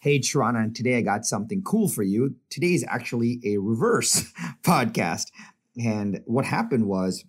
Hey, 0.00 0.20
Sharana, 0.20 0.62
and 0.62 0.76
today 0.76 0.96
I 0.96 1.00
got 1.00 1.26
something 1.26 1.60
cool 1.60 1.88
for 1.88 2.04
you. 2.04 2.36
Today 2.50 2.72
is 2.72 2.84
actually 2.86 3.40
a 3.44 3.56
reverse 3.56 4.32
podcast. 4.62 5.32
And 5.76 6.20
what 6.24 6.44
happened 6.44 6.86
was, 6.86 7.24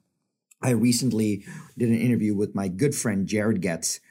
I 0.62 0.70
recently 0.72 1.44
did 1.80 1.90
an 1.90 2.00
interview 2.00 2.36
with 2.36 2.54
my 2.54 2.68
good 2.68 2.94
friend 2.94 3.26
Jared 3.26 3.64
Getz, 3.64 4.02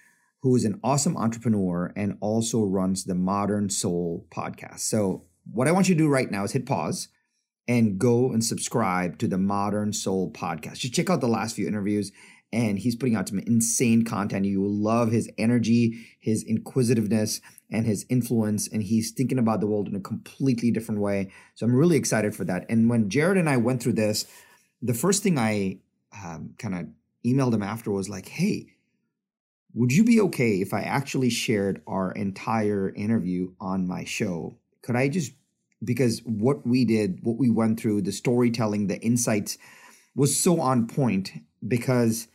who 0.43 0.57
is 0.57 0.65
an 0.65 0.81
awesome 0.83 1.17
entrepreneur 1.17 1.93
and 1.95 2.19
also 2.21 2.65
runs 2.65 3.05
the 3.05 3.15
Modern 3.15 3.71
Soul 3.71 4.27
podcast. 4.29 4.81
So, 4.81 5.27
what 5.53 5.69
I 5.69 5.73
want 5.73 5.89
you 5.89 5.95
to 5.95 6.03
do 6.03 6.09
right 6.09 6.29
now 6.29 6.43
is 6.43 6.51
hit 6.51 6.67
pause 6.67 7.11
and 7.69 7.97
go 7.97 8.33
and 8.33 8.45
subscribe 8.45 9.19
to 9.19 9.29
the 9.29 9.39
Modern 9.39 9.93
Soul 9.93 10.33
podcast. 10.33 10.79
Just 10.79 10.95
check 10.95 11.11
out 11.11 11.21
the 11.21 11.29
last 11.29 11.55
few 11.55 11.69
interviews 11.69 12.11
and 12.53 12.79
he's 12.79 12.97
putting 12.97 13.15
out 13.15 13.29
some 13.29 13.39
insane 13.41 14.05
content. 14.05 14.47
You 14.47 14.61
will 14.61 14.75
love 14.75 15.13
his 15.13 15.31
energy, 15.39 16.07
his 16.19 16.43
inquisitiveness, 16.43 17.41
and 17.71 17.87
his 17.87 18.07
influence. 18.09 18.69
And 18.69 18.83
he's 18.83 19.11
thinking 19.11 19.39
about 19.39 19.61
the 19.61 19.67
world 19.67 19.89
in 19.89 19.95
a 19.97 20.01
completely 20.01 20.71
different 20.71 21.01
way. 21.01 21.31
So 21.55 21.67
I'm 21.67 21.75
really 21.75 21.97
excited 21.97 22.35
for 22.35 22.45
that. 22.45 22.65
And 22.69 22.89
when 22.89 23.09
Jared 23.09 23.39
and 23.39 23.49
I 23.49 23.57
went 23.57 23.83
through 23.83 23.95
this, 23.95 24.27
the 24.81 24.95
first 24.95 25.23
thing 25.23 25.39
I 25.39 25.79
um, 26.25 26.55
kind 26.59 26.75
of 26.75 26.87
emailed 27.27 27.55
him 27.55 27.63
after 27.63 27.91
was 27.91 28.09
like, 28.09 28.29
hey, 28.29 28.69
would 29.75 29.93
you 29.93 30.05
be 30.05 30.21
okay 30.21 30.61
if 30.61 30.73
I 30.73 30.81
actually 30.81 31.31
shared 31.31 31.83
our 31.87 32.13
entire 32.13 32.93
interview 32.95 33.53
on 33.61 33.87
my 33.87 34.05
show? 34.05 34.57
Could 34.83 34.97
I 34.97 35.09
just, 35.09 35.33
because 35.85 36.21
what 36.25 36.67
we 36.67 36.85
did, 36.85 37.19
what 37.23 37.37
we 37.37 37.51
went 37.51 37.79
through, 37.79 38.03
the 38.03 38.13
storytelling, 38.13 38.87
the 38.87 38.99
insights 39.01 39.59
was 40.15 40.39
so 40.39 40.61
on 40.61 40.87
point 40.87 41.31
because 41.67 42.29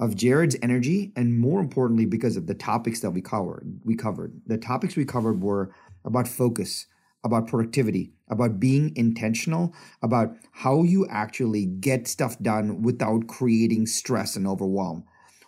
of 0.00 0.14
Jared's 0.14 0.56
energy 0.62 1.12
and 1.16 1.38
more 1.38 1.60
importantly 1.60 2.06
because 2.06 2.36
of 2.36 2.46
the 2.46 2.54
topics 2.54 3.00
that 3.00 3.10
we 3.10 3.20
covered. 3.20 3.80
We 3.84 3.96
covered. 3.96 4.40
The 4.46 4.58
topics 4.58 4.96
we 4.96 5.04
covered 5.04 5.42
were 5.42 5.74
about 6.04 6.28
focus, 6.28 6.86
about 7.24 7.48
productivity, 7.48 8.12
about 8.28 8.60
being 8.60 8.92
intentional, 8.96 9.74
about 10.02 10.36
how 10.52 10.82
you 10.84 11.06
actually 11.08 11.66
get 11.66 12.06
stuff 12.06 12.38
done 12.38 12.82
without 12.82 13.26
creating 13.26 13.86
stress 13.86 14.36
and 14.36 14.46
overwhelm. 14.46 15.04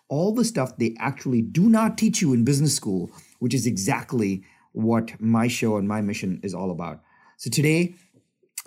All 0.08 0.34
the 0.34 0.44
stuff 0.44 0.76
they 0.76 0.96
actually 0.98 1.42
do 1.42 1.68
not 1.68 1.96
teach 1.96 2.20
you 2.20 2.32
in 2.32 2.44
business 2.44 2.74
school, 2.74 3.12
which 3.38 3.54
is 3.54 3.66
exactly 3.66 4.42
what 4.72 5.20
my 5.20 5.46
show 5.46 5.76
and 5.76 5.86
my 5.86 6.00
mission 6.00 6.40
is 6.42 6.54
all 6.54 6.72
about. 6.72 7.00
So 7.36 7.50
today, 7.50 7.94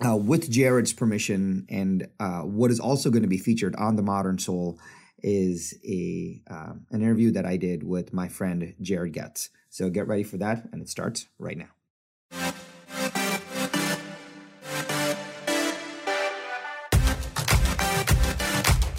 uh, 0.04 0.16
with 0.16 0.50
Jared's 0.50 0.92
permission, 0.92 1.66
and 1.68 2.08
uh, 2.18 2.40
what 2.40 2.70
is 2.70 2.80
also 2.80 3.10
going 3.10 3.22
to 3.22 3.28
be 3.28 3.38
featured 3.38 3.76
on 3.76 3.96
the 3.96 4.02
Modern 4.02 4.38
Soul 4.38 4.78
is 5.24 5.74
a 5.84 6.42
uh, 6.48 6.74
an 6.90 7.02
interview 7.02 7.30
that 7.32 7.46
I 7.46 7.56
did 7.56 7.82
with 7.82 8.12
my 8.12 8.28
friend 8.28 8.74
Jared 8.80 9.14
Goetz. 9.14 9.48
So 9.70 9.88
get 9.90 10.06
ready 10.06 10.22
for 10.22 10.36
that, 10.36 10.68
and 10.70 10.82
it 10.82 10.88
starts 10.88 11.26
right 11.38 11.56
now. 11.56 11.70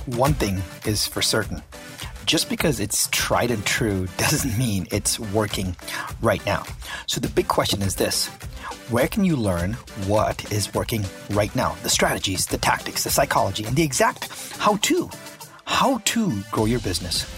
One 0.08 0.34
thing 0.34 0.62
is 0.86 1.08
for 1.08 1.22
certain. 1.22 1.62
Just 2.26 2.50
because 2.50 2.80
it's 2.80 3.08
tried 3.12 3.52
and 3.52 3.64
true 3.66 4.08
doesn't 4.18 4.58
mean 4.58 4.88
it's 4.92 5.20
working 5.20 5.76
right 6.22 6.44
now. 6.46 6.64
So 7.06 7.20
the 7.22 7.30
big 7.30 7.48
question 7.48 7.84
is 7.84 7.96
this 7.96 8.28
where 8.90 9.08
can 9.08 9.26
you 9.26 9.36
learn 9.36 9.74
what 10.08 10.52
is 10.52 10.74
working 10.74 11.04
right 11.32 11.56
now? 11.56 11.76
The 11.84 11.90
strategies, 11.90 12.46
the 12.46 12.58
tactics, 12.58 13.04
the 13.04 13.10
psychology, 13.10 13.66
and 13.66 13.76
the 13.76 13.84
exact 13.84 14.32
how 14.58 14.78
to 14.78 15.10
how 15.66 15.98
to 16.06 16.42
grow 16.52 16.66
your 16.66 16.80
business, 16.80 17.30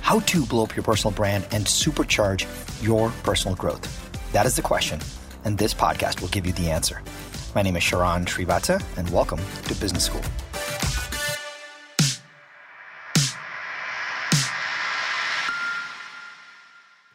how 0.00 0.20
to 0.20 0.44
blow 0.46 0.64
up 0.64 0.74
your 0.74 0.82
personal 0.82 1.14
brand 1.14 1.46
and 1.52 1.66
supercharge 1.66 2.46
your 2.82 3.10
personal 3.22 3.54
growth. 3.54 3.86
That 4.32 4.46
is 4.46 4.56
the 4.56 4.62
question, 4.62 5.00
and 5.44 5.56
this 5.56 5.74
podcast 5.74 6.22
will 6.22 6.28
give 6.28 6.46
you 6.46 6.52
the 6.54 6.70
answer. 6.70 7.02
My 7.54 7.60
name 7.62 7.76
is 7.76 7.82
Sharran 7.82 8.24
Srivatsa, 8.24 8.82
and 8.96 9.08
welcome 9.10 9.38
to 9.64 9.74
Business 9.74 10.04
School. 10.04 10.22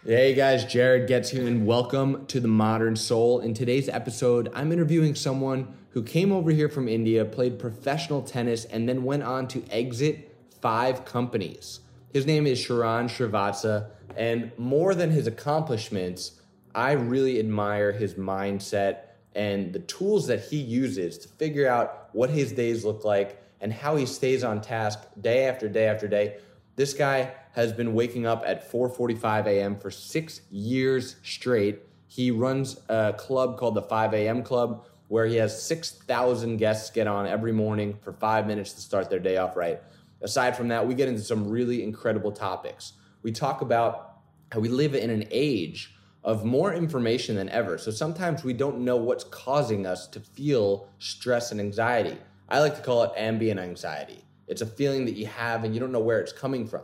Hey 0.05 0.35
guys, 0.35 0.65
Jared 0.65 1.07
Goetz 1.07 1.31
here, 1.31 1.47
and 1.47 1.65
welcome 1.65 2.27
to 2.27 2.39
the 2.39 2.47
Modern 2.47 2.95
Soul. 2.95 3.39
In 3.39 3.53
today's 3.53 3.89
episode, 3.89 4.51
I'm 4.53 4.71
interviewing 4.71 5.15
someone 5.15 5.75
who 5.91 6.03
came 6.03 6.31
over 6.31 6.51
here 6.51 6.69
from 6.69 6.87
India, 6.87 7.25
played 7.25 7.57
professional 7.57 8.21
tennis, 8.21 8.65
and 8.65 8.87
then 8.87 9.03
went 9.03 9.23
on 9.23 9.47
to 9.47 9.63
exit 9.71 10.29
five 10.63 11.03
companies. 11.03 11.81
His 12.13 12.25
name 12.25 12.47
is 12.47 12.57
Sharran 12.57 13.09
Srivatsa, 13.09 13.89
and 14.15 14.49
more 14.57 14.95
than 14.95 15.11
his 15.11 15.27
accomplishments, 15.27 16.39
I 16.73 16.93
really 16.93 17.37
admire 17.37 17.91
his 17.91 18.13
mindset 18.13 18.99
and 19.35 19.73
the 19.73 19.79
tools 19.79 20.27
that 20.27 20.45
he 20.45 20.55
uses 20.55 21.17
to 21.17 21.27
figure 21.27 21.67
out 21.67 22.07
what 22.13 22.29
his 22.29 22.53
days 22.53 22.85
look 22.85 23.03
like 23.03 23.43
and 23.59 23.73
how 23.73 23.97
he 23.97 24.05
stays 24.05 24.41
on 24.41 24.61
task 24.61 24.99
day 25.19 25.47
after 25.47 25.67
day 25.67 25.87
after 25.87 26.07
day. 26.07 26.37
This 26.77 26.93
guy 26.93 27.33
has 27.51 27.73
been 27.73 27.93
waking 27.93 28.25
up 28.25 28.43
at 28.45 28.71
4:45 28.71 29.47
a.m. 29.47 29.75
for 29.75 29.91
6 29.91 30.41
years 30.49 31.17
straight. 31.23 31.81
He 32.07 32.31
runs 32.31 32.79
a 32.87 33.13
club 33.17 33.57
called 33.57 33.75
the 33.75 33.81
5 33.81 34.13
a.m. 34.13 34.43
Club 34.43 34.85
where 35.09 35.25
he 35.25 35.35
has 35.35 35.61
6,000 35.61 36.57
guests 36.57 36.89
get 36.89 37.05
on 37.05 37.27
every 37.27 37.51
morning 37.51 37.97
for 38.01 38.13
5 38.13 38.47
minutes 38.47 38.71
to 38.73 38.81
start 38.81 39.09
their 39.09 39.19
day 39.19 39.35
off 39.35 39.57
right. 39.57 39.81
Aside 40.23 40.55
from 40.55 40.69
that, 40.69 40.87
we 40.87 40.95
get 40.95 41.09
into 41.09 41.21
some 41.21 41.49
really 41.49 41.83
incredible 41.83 42.31
topics. 42.31 42.93
We 43.21 43.31
talk 43.31 43.61
about 43.61 44.19
how 44.51 44.59
we 44.59 44.69
live 44.69 44.95
in 44.95 45.09
an 45.09 45.25
age 45.31 45.95
of 46.23 46.45
more 46.45 46.73
information 46.73 47.35
than 47.35 47.49
ever. 47.49 47.77
So 47.77 47.91
sometimes 47.91 48.43
we 48.43 48.53
don't 48.53 48.79
know 48.79 48.95
what's 48.95 49.25
causing 49.25 49.85
us 49.85 50.07
to 50.07 50.21
feel 50.21 50.87
stress 50.99 51.51
and 51.51 51.59
anxiety. 51.59 52.17
I 52.47 52.59
like 52.59 52.75
to 52.75 52.81
call 52.81 53.03
it 53.03 53.11
ambient 53.17 53.59
anxiety. 53.59 54.23
It's 54.47 54.61
a 54.61 54.65
feeling 54.65 55.05
that 55.05 55.15
you 55.15 55.25
have 55.25 55.63
and 55.63 55.73
you 55.73 55.79
don't 55.79 55.91
know 55.91 55.99
where 55.99 56.19
it's 56.19 56.31
coming 56.31 56.67
from. 56.67 56.83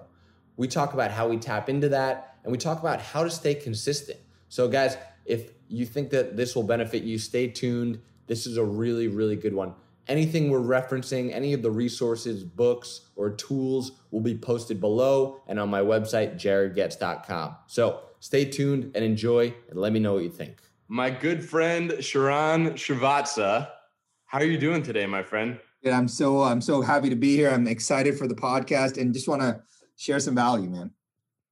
We 0.57 0.67
talk 0.67 0.93
about 0.93 1.11
how 1.11 1.29
we 1.29 1.37
tap 1.37 1.69
into 1.69 1.89
that 1.89 2.35
and 2.43 2.51
we 2.51 2.57
talk 2.57 2.79
about 2.79 3.01
how 3.01 3.23
to 3.23 3.29
stay 3.29 3.55
consistent. 3.55 4.19
So, 4.49 4.67
guys, 4.67 4.97
if 5.25 5.51
you 5.69 5.85
think 5.85 6.09
that 6.09 6.35
this 6.35 6.55
will 6.55 6.63
benefit 6.63 7.03
you, 7.03 7.17
stay 7.17 7.47
tuned. 7.47 8.01
This 8.27 8.45
is 8.45 8.57
a 8.57 8.63
really, 8.63 9.07
really 9.07 9.35
good 9.35 9.53
one. 9.53 9.75
Anything 10.09 10.49
we're 10.49 10.59
referencing, 10.59 11.33
any 11.33 11.53
of 11.53 11.61
the 11.61 11.71
resources, 11.71 12.43
books, 12.43 13.01
or 13.15 13.29
tools 13.29 13.93
will 14.11 14.21
be 14.21 14.35
posted 14.35 14.81
below 14.81 15.41
and 15.47 15.59
on 15.59 15.69
my 15.69 15.81
website, 15.81 16.35
jaredgoetz.com. 16.35 17.55
So 17.67 18.01
stay 18.19 18.45
tuned 18.45 18.91
and 18.95 19.05
enjoy, 19.05 19.53
and 19.69 19.79
let 19.79 19.93
me 19.93 19.99
know 19.99 20.15
what 20.15 20.23
you 20.23 20.29
think. 20.29 20.61
My 20.87 21.11
good 21.11 21.47
friend 21.47 21.91
Sharran 21.91 22.71
Srivatsa, 22.73 23.69
how 24.25 24.39
are 24.39 24.43
you 24.43 24.57
doing 24.57 24.81
today, 24.81 25.05
my 25.05 25.23
friend? 25.23 25.59
Yeah, 25.83 25.97
I'm 25.97 26.07
so 26.07 26.41
I'm 26.41 26.61
so 26.61 26.81
happy 26.81 27.09
to 27.09 27.15
be 27.15 27.35
here. 27.35 27.49
I'm 27.49 27.67
excited 27.67 28.17
for 28.17 28.27
the 28.27 28.35
podcast 28.35 28.99
and 28.99 29.13
just 29.13 29.27
want 29.27 29.41
to 29.41 29.61
share 29.95 30.19
some 30.19 30.35
value, 30.35 30.69
man. 30.69 30.91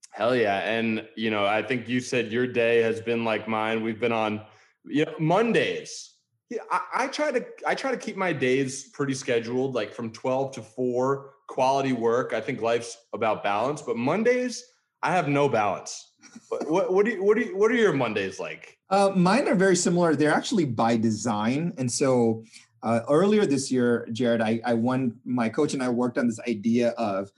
Hell 0.10 0.36
yeah. 0.36 0.60
And 0.60 1.08
you 1.16 1.30
know, 1.30 1.46
I 1.46 1.62
think 1.62 1.88
you 1.88 2.00
said 2.00 2.32
your 2.32 2.48
day 2.48 2.82
has 2.82 3.00
been 3.00 3.24
like 3.24 3.48
mine. 3.48 3.84
We've 3.84 4.00
been 4.00 4.12
on 4.12 4.42
you 4.86 5.06
know, 5.06 5.14
Mondays 5.20 6.16
yeah, 6.50 6.62
I, 6.72 6.82
I, 6.94 7.08
try 7.08 7.32
to 7.32 7.46
I 7.66 7.76
try 7.76 7.92
to 7.92 7.98
keep 7.98 8.16
my 8.16 8.32
days 8.32 8.90
pretty 8.90 9.14
scheduled, 9.14 9.76
like 9.76 9.94
from 9.94 10.12
12 10.12 10.54
to 10.54 10.62
4, 10.62 11.34
quality 11.48 11.94
work. 11.94 12.34
I 12.34 12.42
think 12.42 12.62
life's 12.62 12.98
about 13.14 13.44
balance, 13.44 13.82
but 13.82 13.98
Mondays, 13.98 14.64
I 15.04 15.12
have 15.12 15.28
no 15.28 15.50
balance. 15.50 16.14
what, 16.50 16.70
what, 16.70 16.94
what 16.94 17.06
do 17.06 17.12
you, 17.12 17.24
what 17.24 17.38
do 17.38 17.44
you, 17.44 17.58
what 17.58 17.72
are 17.72 17.76
your 17.76 17.94
Mondays 17.94 18.40
like? 18.40 18.78
Uh, 18.90 19.12
mine 19.16 19.48
are 19.48 19.56
very 19.56 19.76
similar. 19.76 20.16
They're 20.16 20.34
actually 20.34 20.66
by 20.66 20.96
design. 20.96 21.74
And 21.78 21.92
so 21.92 22.44
uh, 22.84 23.02
earlier 23.10 23.46
this 23.46 23.70
year, 23.72 24.08
Jared, 24.14 24.42
I, 24.42 24.62
I 24.66 24.74
won, 24.74 25.20
my 25.26 25.50
coach 25.50 25.74
and 25.74 25.84
I 25.84 25.90
worked 25.90 26.18
on 26.18 26.28
this 26.28 26.40
idea 26.48 26.90
of 26.92 27.32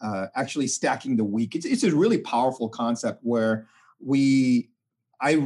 uh, 0.00 0.26
actually 0.34 0.66
stacking 0.66 1.16
the 1.16 1.24
week. 1.24 1.54
It's, 1.54 1.66
it's 1.66 1.84
a 1.84 1.94
really 1.94 2.18
powerful 2.18 2.68
concept 2.68 3.20
where 3.22 3.68
we, 4.00 4.70
I, 5.20 5.42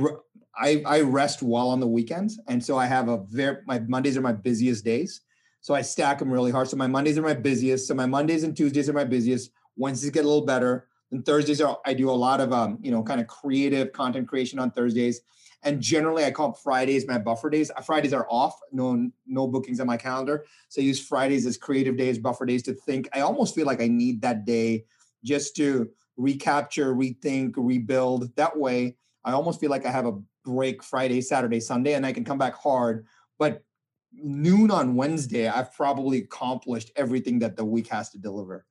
I, 0.61 0.83
I 0.87 1.01
rest 1.01 1.43
well 1.43 1.69
on 1.71 1.81
the 1.81 1.87
weekends. 1.87 2.39
And 2.47 2.63
so 2.63 2.77
I 2.77 2.87
have 2.87 3.09
a 3.09 3.19
very, 3.29 3.59
my 3.67 3.81
Mondays 3.81 4.17
are 4.17 4.21
my 4.21 4.33
busiest 4.33 4.85
days. 4.85 5.23
So 5.63 5.75
I 5.75 5.83
stack 5.83 6.19
them 6.19 6.31
really 6.31 6.51
hard. 6.51 6.69
So 6.69 6.77
my 6.77 6.87
Mondays 6.87 7.19
are 7.19 7.23
my 7.23 7.35
busiest. 7.35 7.89
So 7.89 7.95
my 7.95 8.07
Mondays 8.07 8.45
and 8.45 8.57
Tuesdays 8.57 8.89
are 8.89 8.93
my 8.93 9.05
busiest. 9.05 9.51
Wednesdays 9.77 10.11
get 10.11 10.25
a 10.25 10.29
little 10.29 10.45
better. 10.45 10.87
And 11.13 11.25
Thursdays 11.25 11.61
are, 11.61 11.79
I 11.85 11.95
do 11.95 12.11
a 12.11 12.13
lot 12.13 12.41
of, 12.41 12.53
um, 12.53 12.79
you 12.83 12.91
know, 12.91 13.03
kind 13.03 13.21
of 13.21 13.27
creative 13.27 13.93
content 13.93 14.29
creation 14.29 14.59
on 14.59 14.71
Thursdays. 14.71 15.23
And 15.63 15.81
generally 15.81 16.25
I 16.25 16.31
call 16.31 16.53
Fridays 16.53 17.07
my 17.07 17.19
buffer 17.19 17.51
days. 17.51 17.71
Uh, 17.75 17.81
Fridays 17.81 18.13
are 18.13 18.27
off, 18.31 18.59
no, 18.73 19.11
no 19.27 19.47
bookings 19.47 19.81
on 19.81 19.87
my 19.87 19.97
calendar. 19.97 20.45
So 20.69 20.81
I 20.81 20.85
use 20.85 21.01
Fridays 21.01 21.47
as 21.47 21.57
creative 21.57 21.97
days, 21.97 22.19
buffer 22.19 22.47
days 22.47 22.63
to 22.65 22.75
think. 22.75 23.09
I 23.13 23.21
almost 23.21 23.55
feel 23.55 23.67
like 23.67 23.83
I 23.83 23.89
need 23.89 24.23
that 24.23 24.45
day 24.45 24.85
just 25.25 25.57
to 25.57 25.91
recapture, 26.17 26.95
rethink, 26.95 27.55
rebuild. 27.57 28.35
That 28.37 28.57
way 28.57 28.97
I 29.25 29.33
almost 29.33 29.61
feel 29.61 29.71
like 29.71 29.85
I 29.85 29.91
have 29.91 30.07
a 30.07 30.19
break 30.45 30.83
Friday, 30.83 31.21
Saturday, 31.21 31.61
Sunday, 31.61 31.95
and 31.95 32.05
I 32.05 32.13
can 32.13 32.25
come 32.25 32.39
back 32.39 32.55
hard. 32.55 33.07
But 33.39 33.63
noon 34.13 34.71
on 34.71 34.95
Wednesday, 34.95 35.49
I've 35.49 35.73
probably 35.75 36.19
accomplished 36.19 36.91
everything 36.97 37.39
that 37.41 37.57
the 37.57 37.65
week 37.65 37.89
has 37.89 38.11
to 38.11 38.19
deliver. 38.19 38.67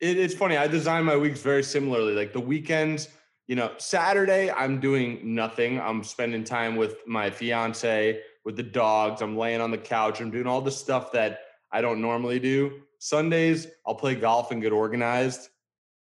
It, 0.00 0.18
it's 0.18 0.34
funny. 0.34 0.56
I 0.56 0.66
design 0.66 1.04
my 1.04 1.16
weeks 1.16 1.40
very 1.40 1.62
similarly. 1.62 2.14
Like 2.14 2.32
the 2.32 2.40
weekends, 2.40 3.08
you 3.46 3.56
know, 3.56 3.72
Saturday 3.78 4.50
I'm 4.50 4.80
doing 4.80 5.34
nothing. 5.34 5.80
I'm 5.80 6.02
spending 6.04 6.44
time 6.44 6.76
with 6.76 6.96
my 7.06 7.30
fiance, 7.30 8.20
with 8.44 8.56
the 8.56 8.62
dogs. 8.62 9.22
I'm 9.22 9.36
laying 9.36 9.60
on 9.60 9.70
the 9.70 9.78
couch. 9.78 10.20
I'm 10.20 10.30
doing 10.30 10.46
all 10.46 10.60
the 10.60 10.70
stuff 10.70 11.12
that 11.12 11.40
I 11.72 11.80
don't 11.80 12.00
normally 12.00 12.38
do. 12.38 12.82
Sundays, 12.98 13.66
I'll 13.86 13.94
play 13.94 14.14
golf 14.14 14.52
and 14.52 14.62
get 14.62 14.72
organized. 14.72 15.48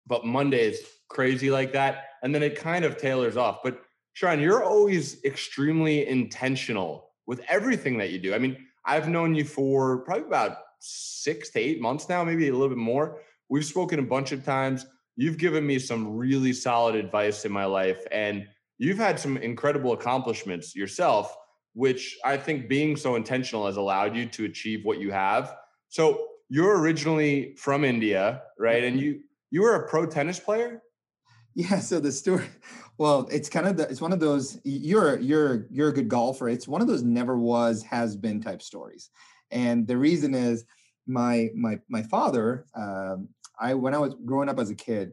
But 0.07 0.25
Mondays, 0.25 0.81
crazy 1.09 1.51
like 1.51 1.73
that. 1.73 2.05
And 2.23 2.35
then 2.35 2.43
it 2.43 2.57
kind 2.57 2.85
of 2.85 2.97
tailors 2.97 3.37
off. 3.37 3.61
But 3.63 3.81
Sharran, 4.19 4.41
you're 4.41 4.65
always 4.65 5.23
extremely 5.25 6.09
intentional 6.09 7.11
with 7.27 7.41
everything 7.49 7.99
that 7.99 8.11
you 8.11 8.19
do. 8.19 8.35
I 8.35 8.39
mean, 8.39 8.57
I've 8.85 9.09
known 9.09 9.35
you 9.35 9.45
for 9.45 9.99
probably 9.99 10.25
about 10.25 10.59
six 10.81 11.51
to 11.51 11.61
eight 11.61 11.81
months 11.81 12.09
now, 12.09 12.25
maybe 12.25 12.49
a 12.49 12.53
little 12.53 12.69
bit 12.69 12.79
more. 12.79 13.21
We've 13.49 13.65
spoken 13.65 13.99
a 13.99 14.03
bunch 14.03 14.33
of 14.33 14.45
times. 14.45 14.87
You've 15.17 15.39
given 15.39 15.67
me 15.67 15.79
some 15.79 16.17
really 16.17 16.53
solid 16.53 16.95
advice 16.95 17.45
in 17.45 17.53
my 17.53 17.65
life, 17.65 18.05
and 18.11 18.47
you've 18.79 18.99
had 18.99 19.21
some 19.21 19.37
incredible 19.37 19.93
accomplishments 19.93 20.75
yourself, 20.75 21.37
which 21.75 22.17
I 22.25 22.37
think 22.37 22.69
being 22.69 22.97
so 22.97 23.15
intentional 23.15 23.67
has 23.67 23.77
allowed 23.77 24.17
you 24.17 24.27
to 24.27 24.45
achieve 24.47 24.85
what 24.85 24.99
you 24.99 25.13
have. 25.13 25.55
So 25.89 26.27
you're 26.49 26.81
originally 26.81 27.55
from 27.57 27.85
India, 27.85 28.43
right? 28.59 28.83
And 28.85 28.97
mm-hmm. 28.97 29.05
you 29.05 29.21
you 29.51 29.63
were 29.63 29.75
a 29.77 29.89
pro 29.89 30.07
tennis 30.07 30.41
player. 30.41 30.83
Yeah. 31.55 31.81
So 31.81 31.99
the 31.99 32.13
story, 32.13 32.47
well, 32.99 33.29
it's 33.31 33.49
kind 33.49 33.67
of 33.67 33.77
the, 33.77 33.89
it's 33.89 34.01
one 34.01 34.13
of 34.13 34.19
those. 34.19 34.61
You're 34.65 35.19
you're 35.21 35.67
you're 35.71 35.89
a 35.89 35.93
good 35.93 36.09
golfer. 36.09 36.49
It's 36.49 36.67
one 36.67 36.81
of 36.83 36.89
those 36.89 37.05
never 37.05 37.39
was 37.39 37.83
has 37.85 38.17
been 38.17 38.43
type 38.43 38.61
stories, 38.61 39.11
and 39.53 39.87
the 39.87 39.97
reason 39.97 40.35
is 40.35 40.65
my 41.07 41.49
my 41.55 41.79
my 41.89 42.03
father. 42.03 42.67
Um, 42.75 43.29
I 43.59 43.75
when 43.75 43.95
I 43.95 43.99
was 43.99 44.15
growing 44.25 44.49
up 44.49 44.59
as 44.59 44.71
a 44.71 44.75
kid, 44.75 45.13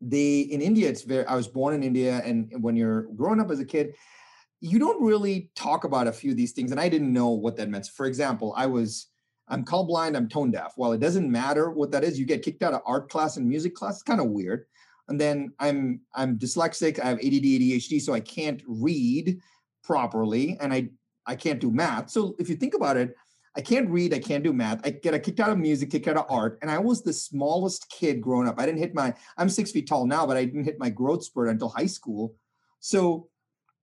they 0.00 0.40
in 0.40 0.60
India 0.60 0.88
it's 0.88 1.02
very. 1.02 1.24
I 1.26 1.36
was 1.36 1.46
born 1.46 1.74
in 1.74 1.84
India, 1.84 2.20
and 2.24 2.52
when 2.60 2.74
you're 2.74 3.02
growing 3.14 3.40
up 3.40 3.52
as 3.52 3.60
a 3.60 3.64
kid, 3.64 3.94
you 4.60 4.80
don't 4.80 5.00
really 5.00 5.50
talk 5.54 5.84
about 5.84 6.08
a 6.08 6.12
few 6.12 6.32
of 6.32 6.36
these 6.36 6.52
things, 6.52 6.72
and 6.72 6.80
I 6.80 6.88
didn't 6.88 7.12
know 7.12 7.28
what 7.28 7.56
that 7.58 7.68
meant. 7.68 7.86
For 7.86 8.06
example, 8.06 8.52
I 8.56 8.66
was 8.66 9.06
I'm 9.46 9.64
colorblind, 9.64 10.16
I'm 10.16 10.28
tone 10.28 10.50
deaf. 10.50 10.72
While 10.74 10.92
it 10.92 11.00
doesn't 11.00 11.30
matter 11.30 11.70
what 11.70 11.92
that 11.92 12.02
is, 12.02 12.18
you 12.18 12.26
get 12.26 12.42
kicked 12.42 12.64
out 12.64 12.74
of 12.74 12.82
art 12.84 13.08
class 13.10 13.36
and 13.36 13.48
music 13.48 13.76
class. 13.76 13.94
It's 13.94 14.02
kind 14.02 14.20
of 14.20 14.26
weird. 14.26 14.66
And 15.10 15.20
then 15.20 15.52
I'm 15.58 16.00
I'm 16.14 16.38
dyslexic. 16.38 16.98
I 17.00 17.08
have 17.08 17.18
ADD, 17.18 17.44
ADHD, 17.44 18.00
so 18.00 18.14
I 18.14 18.20
can't 18.20 18.62
read 18.66 19.40
properly, 19.84 20.56
and 20.60 20.72
I 20.72 20.88
I 21.26 21.36
can't 21.36 21.60
do 21.60 21.70
math. 21.70 22.10
So 22.10 22.34
if 22.38 22.48
you 22.48 22.56
think 22.56 22.74
about 22.74 22.96
it, 22.96 23.14
I 23.56 23.60
can't 23.60 23.90
read, 23.90 24.14
I 24.14 24.20
can't 24.20 24.44
do 24.44 24.52
math. 24.52 24.80
I 24.86 24.90
get 24.90 25.20
kicked 25.22 25.40
out 25.40 25.50
of 25.50 25.58
music, 25.58 25.90
kicked 25.90 26.06
out 26.06 26.16
of 26.16 26.26
art, 26.30 26.58
and 26.62 26.70
I 26.70 26.78
was 26.78 27.02
the 27.02 27.12
smallest 27.12 27.90
kid 27.90 28.20
growing 28.20 28.48
up. 28.48 28.54
I 28.58 28.66
didn't 28.66 28.78
hit 28.78 28.94
my. 28.94 29.12
I'm 29.36 29.48
six 29.48 29.72
feet 29.72 29.88
tall 29.88 30.06
now, 30.06 30.26
but 30.26 30.36
I 30.36 30.44
didn't 30.44 30.64
hit 30.64 30.78
my 30.78 30.90
growth 30.90 31.24
spurt 31.24 31.48
until 31.48 31.68
high 31.68 31.86
school. 31.86 32.36
So, 32.78 33.28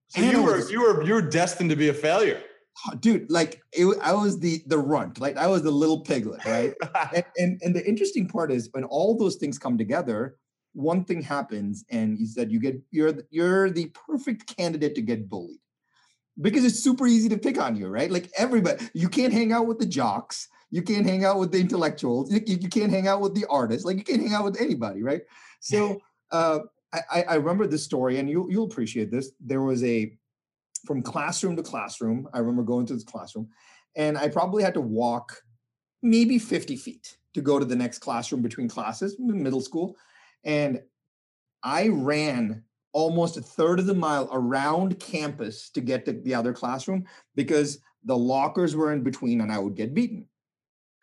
so 0.07 0.21
you 0.21 0.41
were 0.41 0.69
you 0.69 0.81
were 0.81 1.03
you 1.03 1.13
were 1.13 1.21
destined 1.21 1.69
to 1.69 1.75
be 1.75 1.89
a 1.89 1.93
failure 1.93 2.41
oh, 2.87 2.95
dude 2.95 3.29
like 3.29 3.61
it, 3.73 3.85
i 4.01 4.13
was 4.13 4.39
the 4.39 4.63
the 4.67 4.77
runt 4.77 5.19
like 5.19 5.35
i 5.35 5.47
was 5.47 5.63
the 5.63 5.71
little 5.71 5.99
piglet 5.99 6.43
right 6.45 6.73
and, 7.13 7.25
and, 7.37 7.61
and 7.61 7.75
the 7.75 7.85
interesting 7.85 8.27
part 8.27 8.51
is 8.51 8.69
when 8.71 8.85
all 8.85 9.17
those 9.17 9.35
things 9.35 9.59
come 9.59 9.77
together 9.77 10.37
one 10.77 11.03
thing 11.03 11.21
happens 11.21 11.83
and 11.89 12.19
you 12.19 12.27
said 12.27 12.51
you 12.51 12.59
get 12.59 12.79
you're 12.91 13.13
you're 13.29 13.69
the 13.69 13.87
perfect 13.87 14.55
candidate 14.55 14.95
to 14.95 15.01
get 15.01 15.27
bullied 15.27 15.59
because 16.39 16.63
it's 16.63 16.83
super 16.83 17.07
easy 17.07 17.27
to 17.27 17.37
pick 17.37 17.59
on 17.59 17.75
you 17.75 17.87
right 17.87 18.11
like 18.11 18.29
everybody 18.37 18.87
you 18.93 19.09
can't 19.09 19.33
hang 19.33 19.51
out 19.51 19.65
with 19.65 19.79
the 19.79 19.85
jocks 19.85 20.47
you 20.69 20.81
can't 20.81 21.05
hang 21.05 21.25
out 21.25 21.39
with 21.39 21.51
the 21.51 21.59
intellectuals 21.59 22.31
you, 22.31 22.41
you 22.45 22.69
can't 22.69 22.91
hang 22.91 23.07
out 23.07 23.21
with 23.21 23.33
the 23.33 23.45
artists 23.49 23.85
like 23.85 23.97
you 23.97 24.03
can't 24.03 24.21
hang 24.21 24.33
out 24.33 24.43
with 24.43 24.61
anybody 24.61 25.01
right 25.01 25.21
so 25.59 25.99
uh 26.31 26.59
I, 26.93 27.23
I 27.23 27.35
remember 27.35 27.67
this 27.67 27.83
story, 27.83 28.19
and 28.19 28.29
you, 28.29 28.47
you'll 28.49 28.65
appreciate 28.65 29.11
this. 29.11 29.31
There 29.39 29.61
was 29.61 29.83
a 29.83 30.13
from 30.85 31.01
classroom 31.01 31.55
to 31.57 31.63
classroom. 31.63 32.27
I 32.33 32.39
remember 32.39 32.63
going 32.63 32.85
to 32.87 32.93
this 32.93 33.03
classroom, 33.03 33.49
and 33.95 34.17
I 34.17 34.29
probably 34.29 34.63
had 34.63 34.73
to 34.75 34.81
walk 34.81 35.41
maybe 36.01 36.39
50 36.39 36.75
feet 36.77 37.17
to 37.33 37.41
go 37.41 37.59
to 37.59 37.65
the 37.65 37.75
next 37.75 37.99
classroom 37.99 38.41
between 38.41 38.69
classes, 38.69 39.17
in 39.19 39.43
middle 39.43 39.61
school. 39.61 39.97
And 40.47 40.81
I 41.61 41.89
ran 41.89 42.63
almost 42.93 43.37
a 43.37 43.41
third 43.41 43.79
of 43.79 43.85
the 43.85 43.93
mile 43.93 44.27
around 44.31 44.99
campus 44.99 45.69
to 45.69 45.81
get 45.81 46.05
to 46.05 46.13
the 46.13 46.33
other 46.33 46.53
classroom 46.53 47.05
because 47.35 47.79
the 48.03 48.17
lockers 48.17 48.75
were 48.75 48.91
in 48.91 49.03
between 49.03 49.41
and 49.41 49.51
I 49.51 49.59
would 49.59 49.75
get 49.75 49.93
beaten 49.93 50.27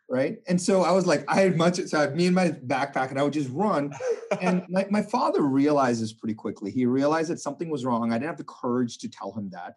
right? 0.08 0.38
And 0.46 0.60
so 0.60 0.82
I 0.82 0.92
was 0.92 1.06
like, 1.06 1.24
I 1.28 1.40
had 1.40 1.56
much, 1.56 1.76
so 1.76 1.98
I 1.98 2.02
had 2.02 2.16
me 2.16 2.26
and 2.26 2.34
my 2.34 2.50
backpack, 2.50 3.10
and 3.10 3.18
I 3.18 3.22
would 3.22 3.32
just 3.32 3.50
run. 3.50 3.92
and 4.40 4.64
my, 4.68 4.86
my 4.90 5.02
father 5.02 5.42
realizes 5.42 6.12
pretty 6.12 6.34
quickly. 6.34 6.70
He 6.70 6.86
realized 6.86 7.30
that 7.30 7.40
something 7.40 7.70
was 7.70 7.84
wrong. 7.84 8.12
I 8.12 8.16
didn't 8.16 8.28
have 8.28 8.36
the 8.36 8.44
courage 8.44 8.98
to 8.98 9.08
tell 9.08 9.32
him 9.32 9.50
that. 9.50 9.76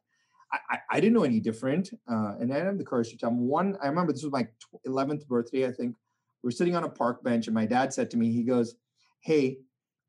I, 0.52 0.58
I, 0.70 0.80
I 0.92 1.00
didn't 1.00 1.14
know 1.14 1.24
any 1.24 1.40
different, 1.40 1.92
uh, 2.10 2.36
and 2.40 2.52
I 2.52 2.58
didn't 2.58 2.66
have 2.66 2.78
the 2.78 2.86
courage 2.86 3.10
to 3.10 3.18
tell 3.18 3.30
him. 3.30 3.48
One, 3.48 3.78
I 3.82 3.88
remember 3.88 4.14
this 4.14 4.24
was 4.24 4.32
my 4.32 4.48
11th 4.88 5.28
birthday, 5.28 5.66
I 5.66 5.72
think. 5.72 5.96
We 6.44 6.48
were 6.48 6.52
sitting 6.52 6.76
on 6.76 6.84
a 6.84 6.90
park 6.90 7.24
bench, 7.24 7.48
and 7.48 7.56
my 7.56 7.66
dad 7.66 7.94
said 7.94 8.12
to 8.12 8.18
me, 8.18 8.32
he 8.32 8.44
goes, 8.44 8.76
"Hey, 9.20 9.60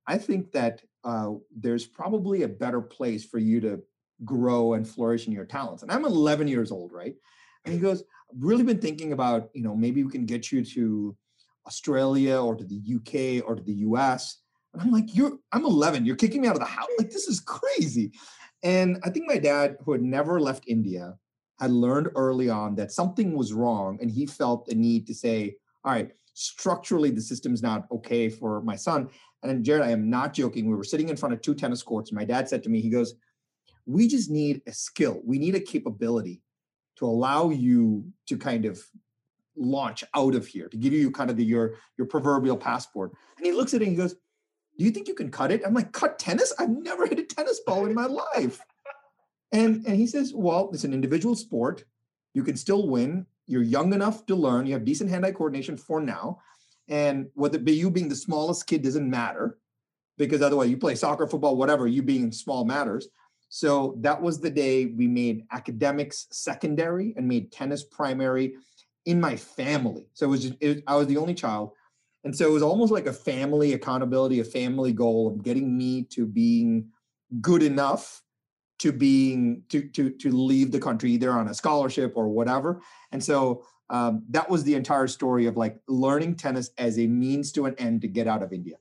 I 0.06 0.18
think 0.18 0.52
that 0.52 0.82
uh, 1.04 1.32
there's 1.54 1.86
probably 1.86 2.42
a 2.42 2.48
better 2.48 2.80
place 2.80 3.24
for 3.24 3.38
you 3.38 3.60
to 3.60 3.82
grow 4.24 4.74
and 4.74 4.86
flourish 4.86 5.26
in 5.26 5.32
your 5.32 5.46
talents." 5.46 5.82
And 5.82 5.92
I'm 5.92 6.04
11 6.04 6.48
years 6.48 6.70
old, 6.70 6.92
right? 6.92 7.14
And 7.64 7.74
he 7.74 7.80
goes, 7.88 8.02
I've 8.30 8.42
really 8.42 8.64
been 8.64 8.80
thinking 8.80 9.12
about, 9.12 9.48
you 9.54 9.62
know, 9.62 9.74
maybe 9.74 10.02
we 10.04 10.10
can 10.10 10.26
get 10.26 10.52
you 10.52 10.64
to 10.64 11.16
Australia 11.66 12.40
or 12.40 12.56
to 12.56 12.64
the 12.64 12.80
UK 12.96 13.46
or 13.46 13.54
to 13.54 13.62
the 13.62 13.80
US. 13.88 14.38
And 14.72 14.82
I'm 14.82 14.90
like, 14.90 15.14
you're, 15.14 15.38
I'm 15.52 15.64
11. 15.64 16.04
You're 16.04 16.16
kicking 16.16 16.42
me 16.42 16.48
out 16.48 16.54
of 16.54 16.60
the 16.60 16.66
house. 16.66 16.86
Like, 16.98 17.10
this 17.10 17.28
is 17.28 17.40
crazy. 17.40 18.12
And 18.64 18.98
I 19.04 19.10
think 19.10 19.26
my 19.28 19.38
dad, 19.38 19.76
who 19.84 19.92
had 19.92 20.02
never 20.02 20.40
left 20.40 20.64
India, 20.66 21.14
had 21.60 21.70
learned 21.70 22.08
early 22.16 22.50
on 22.50 22.74
that 22.74 22.90
something 22.90 23.36
was 23.36 23.52
wrong. 23.52 23.98
And 24.00 24.10
he 24.10 24.26
felt 24.26 24.66
the 24.66 24.74
need 24.74 25.06
to 25.06 25.14
say, 25.14 25.56
all 25.84 25.92
right, 25.92 26.10
structurally, 26.38 27.10
the 27.10 27.20
system's 27.20 27.62
not 27.62 27.86
okay 27.90 28.28
for 28.28 28.62
my 28.62 28.76
son. 28.76 29.08
And 29.42 29.64
Jared, 29.64 29.82
I 29.82 29.90
am 29.90 30.08
not 30.08 30.32
joking. 30.32 30.68
We 30.68 30.76
were 30.76 30.84
sitting 30.84 31.08
in 31.08 31.16
front 31.16 31.32
of 31.34 31.40
two 31.40 31.54
tennis 31.54 31.82
courts. 31.82 32.10
And 32.10 32.16
my 32.16 32.24
dad 32.24 32.48
said 32.48 32.62
to 32.62 32.70
me, 32.70 32.80
he 32.80 32.90
goes, 32.90 33.14
we 33.86 34.06
just 34.06 34.30
need 34.30 34.62
a 34.66 34.72
skill. 34.72 35.20
We 35.24 35.38
need 35.38 35.56
a 35.56 35.60
capability 35.60 36.40
to 36.98 37.06
allow 37.06 37.50
you 37.50 38.04
to 38.26 38.36
kind 38.36 38.66
of 38.66 38.80
launch 39.56 40.04
out 40.14 40.36
of 40.36 40.46
here 40.46 40.68
to 40.68 40.76
give 40.76 40.92
you 40.92 41.10
kind 41.10 41.30
of 41.30 41.36
the 41.36 41.44
your 41.44 41.74
your 41.96 42.06
proverbial 42.06 42.56
passport 42.56 43.10
and 43.36 43.44
he 43.44 43.50
looks 43.50 43.74
at 43.74 43.82
it 43.82 43.88
and 43.88 43.96
he 43.96 44.00
goes 44.00 44.14
do 44.14 44.84
you 44.84 44.92
think 44.92 45.08
you 45.08 45.14
can 45.14 45.32
cut 45.32 45.50
it 45.50 45.62
i'm 45.66 45.74
like 45.74 45.90
cut 45.90 46.16
tennis 46.16 46.52
i've 46.60 46.70
never 46.70 47.08
hit 47.08 47.18
a 47.18 47.24
tennis 47.24 47.58
ball 47.66 47.84
in 47.84 47.92
my 47.92 48.06
life 48.06 48.60
and 49.50 49.84
and 49.84 49.96
he 49.96 50.06
says 50.06 50.32
well 50.32 50.70
it's 50.72 50.84
an 50.84 50.94
individual 50.94 51.34
sport 51.34 51.82
you 52.34 52.44
can 52.44 52.56
still 52.56 52.86
win 52.86 53.26
you're 53.48 53.62
young 53.62 53.92
enough 53.92 54.24
to 54.26 54.36
learn 54.36 54.66
you 54.66 54.72
have 54.72 54.84
decent 54.84 55.10
hand-eye 55.10 55.32
coordination 55.32 55.76
for 55.76 56.00
now 56.00 56.38
and 56.88 57.28
whether 57.34 57.58
be 57.58 57.72
you 57.72 57.90
being 57.90 58.08
the 58.08 58.16
smallest 58.16 58.66
kid 58.66 58.82
doesn't 58.82 59.10
matter 59.10 59.58
because 60.16 60.42
otherwise 60.42 60.70
you 60.70 60.76
play 60.76 60.94
soccer 60.94 61.26
football 61.26 61.56
whatever 61.56 61.86
you 61.86 62.02
being 62.02 62.30
small 62.30 62.64
matters 62.64 63.08
so 63.48 63.96
that 64.00 64.20
was 64.20 64.40
the 64.40 64.50
day 64.50 64.86
we 64.86 65.06
made 65.06 65.44
academics 65.52 66.26
secondary 66.30 67.14
and 67.16 67.26
made 67.26 67.50
tennis 67.50 67.82
primary 67.82 68.54
in 69.06 69.20
my 69.20 69.36
family. 69.36 70.06
So 70.12 70.26
it 70.26 70.28
was, 70.28 70.42
just, 70.42 70.54
it, 70.60 70.84
I 70.86 70.96
was 70.96 71.06
the 71.06 71.16
only 71.16 71.34
child. 71.34 71.72
And 72.24 72.36
so 72.36 72.46
it 72.46 72.52
was 72.52 72.62
almost 72.62 72.92
like 72.92 73.06
a 73.06 73.12
family 73.12 73.72
accountability, 73.72 74.40
a 74.40 74.44
family 74.44 74.92
goal 74.92 75.28
of 75.28 75.42
getting 75.42 75.76
me 75.76 76.02
to 76.10 76.26
being 76.26 76.88
good 77.40 77.62
enough 77.62 78.22
to 78.78 78.92
being 78.92 79.62
to 79.68 79.88
to 79.88 80.10
to 80.10 80.30
leave 80.30 80.70
the 80.72 80.80
country 80.80 81.10
either 81.12 81.32
on 81.32 81.48
a 81.48 81.54
scholarship 81.54 82.12
or 82.16 82.28
whatever. 82.28 82.80
And 83.12 83.22
so 83.22 83.64
um, 83.90 84.24
that 84.30 84.48
was 84.48 84.64
the 84.64 84.74
entire 84.74 85.06
story 85.06 85.46
of 85.46 85.56
like 85.56 85.78
learning 85.88 86.36
tennis 86.36 86.70
as 86.78 86.98
a 86.98 87.06
means 87.06 87.52
to 87.52 87.66
an 87.66 87.74
end 87.78 88.02
to 88.02 88.08
get 88.08 88.26
out 88.26 88.42
of 88.42 88.52
India. 88.52 88.76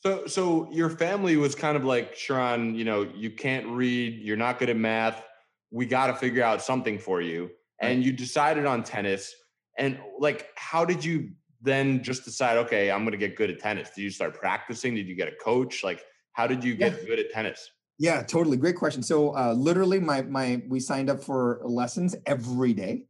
So, 0.00 0.26
so 0.26 0.68
your 0.72 0.88
family 0.88 1.36
was 1.36 1.54
kind 1.54 1.76
of 1.76 1.84
like 1.84 2.16
Sharran. 2.16 2.74
You 2.74 2.84
know, 2.84 3.08
you 3.14 3.30
can't 3.30 3.66
read. 3.66 4.20
You're 4.20 4.36
not 4.36 4.58
good 4.58 4.70
at 4.70 4.76
math. 4.76 5.22
We 5.70 5.86
got 5.86 6.08
to 6.08 6.14
figure 6.14 6.42
out 6.42 6.62
something 6.62 6.98
for 6.98 7.20
you. 7.20 7.50
And 7.80 8.04
you 8.04 8.12
decided 8.12 8.66
on 8.66 8.82
tennis. 8.82 9.34
And 9.78 9.98
like, 10.18 10.48
how 10.56 10.84
did 10.84 11.04
you 11.04 11.30
then 11.62 12.02
just 12.02 12.24
decide? 12.24 12.56
Okay, 12.58 12.90
I'm 12.90 13.02
going 13.02 13.12
to 13.12 13.18
get 13.18 13.36
good 13.36 13.50
at 13.50 13.58
tennis. 13.58 13.90
Did 13.90 14.02
you 14.02 14.10
start 14.10 14.34
practicing? 14.34 14.94
Did 14.94 15.06
you 15.06 15.14
get 15.14 15.28
a 15.28 15.36
coach? 15.42 15.84
Like, 15.84 16.04
how 16.32 16.46
did 16.46 16.64
you 16.64 16.74
get 16.74 16.92
yeah. 16.92 17.08
good 17.08 17.18
at 17.18 17.30
tennis? 17.30 17.70
Yeah, 18.00 18.22
totally. 18.22 18.56
Great 18.56 18.76
question. 18.76 19.02
So, 19.02 19.36
uh, 19.36 19.52
literally, 19.52 20.00
my 20.00 20.22
my 20.22 20.62
we 20.68 20.80
signed 20.80 21.10
up 21.10 21.22
for 21.22 21.60
lessons 21.64 22.16
every 22.24 22.72
day, 22.72 23.04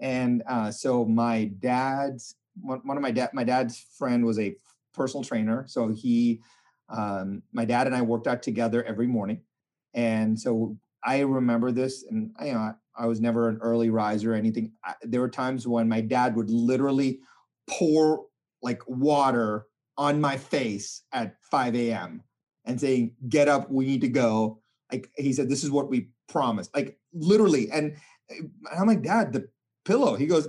and 0.00 0.42
uh, 0.48 0.70
so 0.70 1.04
my 1.04 1.52
dad's 1.60 2.36
one, 2.62 2.80
of 2.96 3.02
my 3.02 3.10
dad 3.10 3.30
my 3.34 3.44
dad's 3.44 3.78
friend 3.98 4.24
was 4.24 4.38
a 4.38 4.56
personal 4.94 5.24
trainer. 5.24 5.66
So 5.68 5.88
he, 5.88 6.40
um, 6.88 7.42
my 7.52 7.66
dad 7.66 7.86
and 7.86 7.94
I 7.96 8.00
worked 8.02 8.26
out 8.28 8.42
together 8.42 8.82
every 8.84 9.06
morning. 9.06 9.42
And 9.94 10.40
so 10.40 10.76
I 11.04 11.20
remember 11.20 11.70
this, 11.70 12.04
and 12.10 12.30
you 12.42 12.54
know, 12.54 12.74
I, 12.98 13.06
was 13.06 13.20
never 13.20 13.48
an 13.50 13.58
early 13.60 13.90
riser 13.90 14.32
or 14.32 14.36
anything. 14.36 14.72
I, 14.84 14.94
there 15.02 15.20
were 15.20 15.28
times 15.30 15.66
when 15.68 15.88
my 15.88 16.00
dad 16.02 16.36
would 16.36 16.50
literally 16.50 17.20
pour 17.68 18.26
like 18.62 18.80
water 18.88 19.66
on 19.98 20.20
my 20.20 20.38
face 20.38 21.02
at 21.12 21.36
5 21.50 21.92
a.m. 21.92 22.22
and 22.70 22.80
saying, 22.80 23.16
"Get 23.28 23.48
up, 23.48 23.70
we 23.70 23.86
need 23.86 24.00
to 24.02 24.08
go." 24.08 24.60
Like 24.90 25.10
he 25.16 25.32
said, 25.32 25.48
"This 25.48 25.64
is 25.64 25.70
what 25.70 25.90
we 25.90 26.08
promised." 26.28 26.74
Like 26.74 26.98
literally, 27.12 27.70
and 27.70 27.96
eh, 28.30 28.42
I'm 28.76 28.86
like, 28.86 29.02
"Dad, 29.02 29.32
the 29.32 29.48
pillow." 29.84 30.16
He 30.16 30.26
goes, 30.26 30.48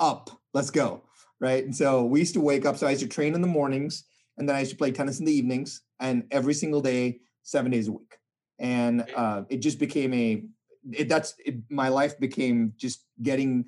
"Up, 0.00 0.30
let's 0.52 0.70
go." 0.70 1.02
Right, 1.40 1.64
and 1.64 1.74
so 1.74 2.04
we 2.04 2.20
used 2.20 2.34
to 2.34 2.40
wake 2.40 2.64
up. 2.64 2.76
So 2.76 2.86
I 2.86 2.90
used 2.90 3.02
to 3.02 3.08
train 3.08 3.34
in 3.34 3.40
the 3.40 3.48
mornings, 3.48 4.04
and 4.38 4.48
then 4.48 4.56
I 4.56 4.60
used 4.60 4.72
to 4.72 4.78
play 4.78 4.92
tennis 4.92 5.18
in 5.18 5.26
the 5.26 5.32
evenings, 5.32 5.82
and 6.00 6.24
every 6.30 6.54
single 6.54 6.80
day, 6.80 7.20
seven 7.42 7.72
days 7.72 7.88
a 7.88 7.92
week. 7.92 8.18
And 8.60 9.04
uh, 9.16 9.42
it 9.50 9.58
just 9.58 9.78
became 9.80 10.14
a 10.14 10.44
it, 10.92 11.08
that's 11.08 11.34
it, 11.44 11.56
my 11.70 11.88
life 11.88 12.18
became 12.18 12.72
just 12.76 13.04
getting 13.22 13.66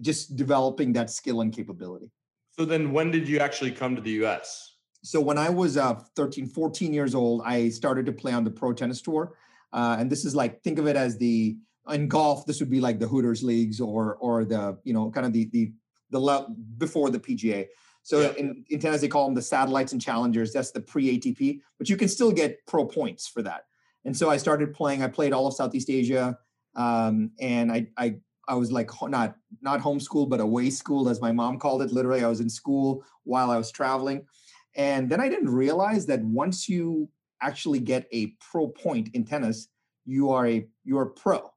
just 0.00 0.36
developing 0.36 0.92
that 0.92 1.10
skill 1.10 1.40
and 1.40 1.52
capability 1.52 2.10
so 2.50 2.64
then 2.64 2.92
when 2.92 3.10
did 3.10 3.28
you 3.28 3.38
actually 3.38 3.70
come 3.70 3.94
to 3.96 4.02
the 4.02 4.12
us 4.12 4.71
so 5.02 5.20
when 5.20 5.38
i 5.38 5.48
was 5.48 5.76
uh, 5.76 5.94
13 6.16 6.46
14 6.46 6.92
years 6.92 7.14
old 7.14 7.42
i 7.44 7.68
started 7.68 8.06
to 8.06 8.12
play 8.12 8.32
on 8.32 8.44
the 8.44 8.50
pro 8.50 8.72
tennis 8.72 9.02
tour. 9.02 9.34
Uh, 9.72 9.96
and 9.98 10.12
this 10.12 10.26
is 10.26 10.34
like 10.34 10.62
think 10.62 10.78
of 10.78 10.86
it 10.86 10.96
as 10.96 11.16
the 11.16 11.56
in 11.90 12.06
golf 12.06 12.44
this 12.46 12.60
would 12.60 12.70
be 12.70 12.80
like 12.80 12.98
the 12.98 13.08
hooters 13.08 13.42
leagues 13.42 13.80
or 13.80 14.16
or 14.16 14.44
the 14.44 14.78
you 14.84 14.92
know 14.92 15.10
kind 15.10 15.26
of 15.26 15.32
the 15.32 15.46
the 15.46 15.72
the 16.10 16.18
le- 16.18 16.46
before 16.76 17.08
the 17.08 17.18
pga 17.18 17.66
so 18.02 18.20
yeah. 18.20 18.32
in, 18.36 18.64
in 18.68 18.78
tennis 18.78 19.00
they 19.00 19.08
call 19.08 19.24
them 19.24 19.34
the 19.34 19.40
satellites 19.40 19.92
and 19.92 20.02
challengers. 20.02 20.52
That's 20.52 20.72
the 20.72 20.80
pre-atp 20.80 21.60
but 21.78 21.88
you 21.88 21.96
can 21.96 22.08
still 22.08 22.30
get 22.30 22.64
pro 22.66 22.84
points 22.84 23.26
for 23.26 23.42
that. 23.42 23.64
And 24.04 24.14
so 24.16 24.28
i 24.28 24.36
started 24.36 24.74
playing 24.74 25.02
i 25.02 25.08
played 25.08 25.32
all 25.32 25.46
of 25.46 25.54
southeast 25.54 25.88
asia 25.88 26.38
um, 26.74 27.30
and 27.40 27.70
I, 27.70 27.86
I 27.96 28.16
I 28.48 28.54
was 28.54 28.72
like 28.72 28.90
not 29.02 29.36
not 29.60 29.80
homeschooled, 29.80 30.28
but 30.28 30.40
away 30.40 30.70
schooled, 30.70 31.08
as 31.08 31.20
my 31.20 31.32
mom 31.32 31.58
called 31.58 31.82
it. 31.82 31.92
Literally, 31.92 32.24
I 32.24 32.28
was 32.28 32.40
in 32.40 32.50
school 32.50 33.04
while 33.24 33.50
I 33.50 33.56
was 33.56 33.70
traveling, 33.70 34.26
and 34.74 35.10
then 35.10 35.20
I 35.20 35.28
didn't 35.28 35.50
realize 35.50 36.06
that 36.06 36.22
once 36.22 36.68
you 36.68 37.08
actually 37.40 37.80
get 37.80 38.06
a 38.12 38.34
pro 38.50 38.68
point 38.68 39.10
in 39.14 39.24
tennis, 39.24 39.68
you 40.04 40.30
are 40.30 40.46
a 40.46 40.66
you're 40.84 41.02
a 41.02 41.10
pro. 41.10 41.50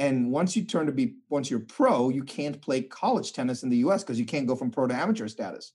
And 0.00 0.30
once 0.30 0.56
you 0.56 0.64
turn 0.64 0.86
to 0.86 0.92
be 0.92 1.16
once 1.28 1.50
you're 1.50 1.60
pro, 1.60 2.08
you 2.08 2.22
can't 2.22 2.60
play 2.60 2.82
college 2.82 3.32
tennis 3.32 3.62
in 3.62 3.68
the 3.68 3.78
U.S. 3.78 4.04
because 4.04 4.18
you 4.18 4.26
can't 4.26 4.46
go 4.46 4.54
from 4.54 4.70
pro 4.70 4.86
to 4.86 4.94
amateur 4.94 5.28
status. 5.28 5.72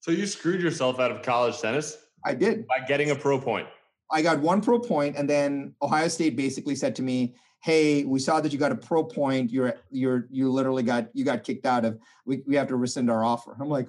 So 0.00 0.10
you 0.10 0.26
screwed 0.26 0.62
yourself 0.62 1.00
out 1.00 1.10
of 1.10 1.22
college 1.22 1.58
tennis. 1.60 1.98
I 2.24 2.34
did 2.34 2.66
by 2.66 2.80
getting 2.86 3.10
a 3.10 3.14
pro 3.14 3.38
point. 3.40 3.66
I 4.10 4.22
got 4.22 4.40
one 4.40 4.62
pro 4.62 4.78
point, 4.78 5.16
and 5.16 5.28
then 5.28 5.74
Ohio 5.82 6.08
State 6.08 6.34
basically 6.34 6.76
said 6.76 6.96
to 6.96 7.02
me, 7.02 7.34
hey 7.60 8.04
we 8.04 8.18
saw 8.18 8.40
that 8.40 8.52
you 8.52 8.58
got 8.58 8.72
a 8.72 8.76
pro 8.76 9.02
point 9.02 9.50
you're 9.50 9.74
you're 9.90 10.28
you 10.30 10.50
literally 10.50 10.82
got 10.82 11.08
you 11.12 11.24
got 11.24 11.42
kicked 11.42 11.66
out 11.66 11.84
of 11.84 11.98
we, 12.24 12.42
we 12.46 12.54
have 12.54 12.68
to 12.68 12.76
rescind 12.76 13.10
our 13.10 13.24
offer 13.24 13.56
i'm 13.60 13.68
like 13.68 13.88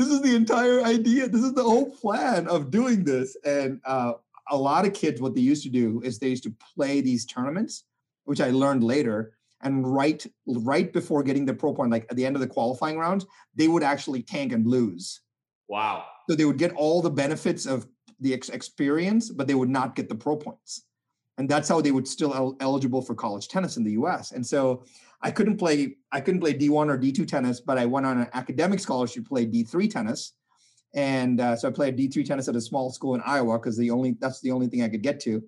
this 0.00 0.08
is 0.08 0.22
the 0.22 0.34
entire 0.34 0.82
idea. 0.82 1.28
This 1.28 1.42
is 1.42 1.52
the 1.52 1.62
whole 1.62 1.90
plan 1.90 2.48
of 2.48 2.70
doing 2.70 3.04
this. 3.04 3.36
And 3.44 3.80
uh, 3.84 4.14
a 4.50 4.56
lot 4.56 4.86
of 4.86 4.94
kids 4.94 5.20
what 5.20 5.34
they 5.34 5.40
used 5.40 5.62
to 5.62 5.68
do 5.68 6.00
is 6.04 6.18
they 6.18 6.28
used 6.28 6.42
to 6.42 6.54
play 6.74 7.00
these 7.00 7.24
tournaments 7.24 7.84
which 8.24 8.40
i 8.40 8.50
learned 8.50 8.84
later 8.84 9.32
and 9.62 9.86
right 9.86 10.26
right 10.46 10.92
before 10.92 11.22
getting 11.22 11.46
the 11.46 11.54
pro 11.54 11.72
point 11.72 11.90
like 11.90 12.06
at 12.10 12.16
the 12.16 12.26
end 12.26 12.36
of 12.36 12.40
the 12.40 12.48
qualifying 12.48 12.98
rounds 12.98 13.26
they 13.54 13.68
would 13.68 13.82
actually 13.82 14.22
tank 14.22 14.52
and 14.52 14.66
lose. 14.66 15.20
Wow. 15.68 16.04
So 16.28 16.34
they 16.34 16.44
would 16.44 16.58
get 16.58 16.72
all 16.72 17.00
the 17.00 17.10
benefits 17.10 17.66
of 17.66 17.86
the 18.18 18.34
ex- 18.34 18.48
experience 18.48 19.30
but 19.30 19.46
they 19.46 19.54
would 19.54 19.68
not 19.68 19.94
get 19.94 20.08
the 20.08 20.14
pro 20.14 20.36
points 20.36 20.84
and 21.40 21.48
that's 21.48 21.70
how 21.70 21.80
they 21.80 21.90
would 21.90 22.06
still 22.06 22.34
el- 22.34 22.54
eligible 22.60 23.00
for 23.00 23.14
college 23.14 23.48
tennis 23.48 23.78
in 23.78 23.82
the 23.82 23.92
U.S. 23.92 24.32
And 24.32 24.46
so 24.46 24.84
I 25.22 25.30
couldn't 25.30 25.56
play 25.56 25.96
I 26.12 26.20
couldn't 26.20 26.40
play 26.40 26.52
D1 26.52 26.90
or 26.90 26.98
D2 26.98 27.26
tennis, 27.26 27.60
but 27.60 27.78
I 27.78 27.86
went 27.86 28.04
on 28.04 28.18
an 28.18 28.28
academic 28.34 28.78
scholarship 28.78 29.24
to 29.24 29.28
play 29.28 29.46
D3 29.46 29.90
tennis, 29.90 30.34
and 30.94 31.40
uh, 31.40 31.56
so 31.56 31.68
I 31.68 31.70
played 31.70 31.96
D3 31.96 32.26
tennis 32.26 32.46
at 32.48 32.56
a 32.56 32.60
small 32.60 32.90
school 32.90 33.14
in 33.14 33.22
Iowa 33.24 33.58
because 33.58 33.78
the 33.78 33.90
only 33.90 34.18
that's 34.20 34.42
the 34.42 34.50
only 34.50 34.66
thing 34.66 34.82
I 34.82 34.90
could 34.90 35.02
get 35.02 35.18
to, 35.20 35.42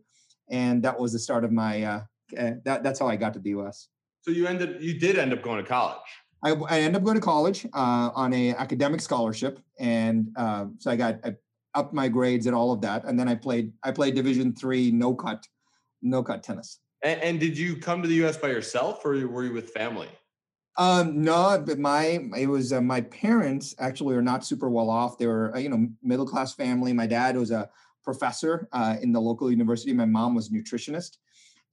and 0.49 0.83
that 0.83 0.99
was 0.99 1.13
the 1.13 1.19
start 1.19 1.45
of 1.45 1.53
my 1.53 1.83
uh, 1.83 2.01
uh, 2.39 2.53
that 2.65 2.83
that's 2.83 2.99
how 2.99 3.07
I 3.07 3.17
got 3.17 3.35
to 3.35 3.39
the 3.39 3.51
U.S. 3.51 3.89
So 4.23 4.31
you 4.31 4.47
ended 4.47 4.83
you 4.83 4.99
did 4.99 5.19
end 5.19 5.35
up 5.35 5.43
going 5.43 5.63
to 5.63 5.69
college. 5.69 6.11
I, 6.43 6.53
I 6.53 6.81
ended 6.81 6.97
up 6.97 7.05
going 7.05 7.19
to 7.19 7.21
college 7.21 7.67
uh, 7.75 8.11
on 8.15 8.33
a 8.33 8.55
academic 8.55 9.03
scholarship, 9.03 9.61
and 9.79 10.31
uh, 10.37 10.67
so 10.79 10.91
I 10.91 10.97
got 10.97 11.19
I 11.23 11.35
upped 11.75 11.93
my 11.93 12.09
grades 12.09 12.47
and 12.47 12.57
all 12.57 12.73
of 12.73 12.81
that, 12.81 13.05
and 13.05 13.21
then 13.21 13.29
I 13.29 13.35
played 13.35 13.75
I 13.83 13.91
played 13.91 14.15
Division 14.15 14.55
three 14.55 14.91
no 14.91 15.15
cut 15.15 15.47
no 16.03 16.23
cut 16.23 16.43
tennis. 16.43 16.81
And, 17.03 17.21
and, 17.21 17.41
did 17.41 17.59
you 17.59 17.77
come 17.77 18.01
to 18.03 18.09
the 18.09 18.15
U.S. 18.17 18.37
by 18.37 18.49
yourself, 18.49 19.05
or 19.05 19.27
were 19.27 19.45
you 19.45 19.53
with 19.53 19.71
family? 19.71 20.09
Um, 20.79 21.23
no, 21.23 21.63
but 21.65 21.79
my 21.79 22.21
it 22.37 22.47
was 22.47 22.73
uh, 22.73 22.81
my 22.81 23.03
parents 23.03 23.75
actually 23.79 24.15
are 24.15 24.23
not 24.23 24.45
super 24.45 24.71
well 24.71 24.89
off. 24.89 25.19
They 25.19 25.27
were 25.27 25.55
uh, 25.55 25.59
you 25.59 25.69
know 25.69 25.89
middle 26.03 26.27
class 26.27 26.55
family. 26.55 26.93
My 26.93 27.07
dad 27.07 27.37
was 27.37 27.51
a 27.51 27.69
professor 28.05 28.69
uh, 28.73 28.97
in 29.03 29.13
the 29.13 29.21
local 29.21 29.51
university. 29.51 29.93
My 29.93 30.07
mom 30.07 30.35
was 30.35 30.49
a 30.49 30.53
nutritionist, 30.53 31.19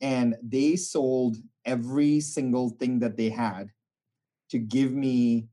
and 0.02 0.36
they 0.44 0.76
sold 0.76 1.38
every 1.64 2.20
single 2.20 2.70
thing 2.72 3.00
that 3.00 3.16
they 3.16 3.30
had 3.30 3.70
to 4.50 4.58
give 4.58 4.92
me 4.92 5.48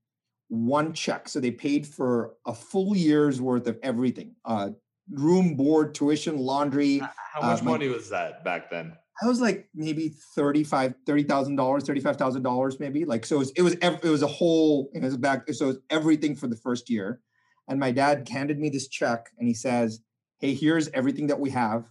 one 0.49 0.93
check. 0.93 1.29
So 1.29 1.39
they 1.39 1.51
paid 1.51 1.87
for 1.87 2.35
a 2.47 2.55
full 2.55 2.97
year's 2.97 3.41
worth 3.41 3.69
of 3.69 3.79
everything: 3.83 4.35
uh, 4.45 4.71
room, 5.11 5.55
board, 5.55 5.95
tuition, 5.95 6.39
laundry. 6.39 6.99
How 6.99 7.43
much 7.43 7.61
uh, 7.61 7.65
money 7.65 7.89
was 7.89 8.09
that 8.11 8.45
back 8.45 8.71
then? 8.71 8.97
I 9.23 9.27
was 9.27 9.41
like 9.41 9.69
maybe 9.75 10.15
thirty-five, 10.35 10.95
thirty 11.07 11.23
thousand 11.23 11.57
dollars, 11.57 11.85
thirty-five 11.85 12.17
thousand 12.17 12.43
dollars, 12.43 12.79
maybe. 12.79 13.05
Like 13.05 13.25
so, 13.25 13.37
it 13.37 13.39
was 13.39 13.51
it 13.53 13.63
was, 13.63 13.75
it 13.75 14.05
was 14.05 14.23
a 14.23 14.27
whole. 14.27 14.91
It 14.95 15.03
was 15.03 15.17
back. 15.17 15.51
So 15.53 15.67
it 15.67 15.69
was 15.69 15.79
everything 15.91 16.37
for 16.37 16.49
the 16.49 16.57
first 16.57 16.91
year. 16.91 17.21
And 17.69 17.81
my 17.81 17.91
dad 17.91 18.29
handed 18.29 18.59
me 18.59 18.69
this 18.69 18.89
check, 18.89 19.31
and 19.39 19.49
he 19.49 19.55
says, 19.55 20.01
"Hey, 20.39 20.55
here's 20.55 20.89
everything 20.89 21.29
that 21.29 21.41
we 21.41 21.51
have. 21.51 21.85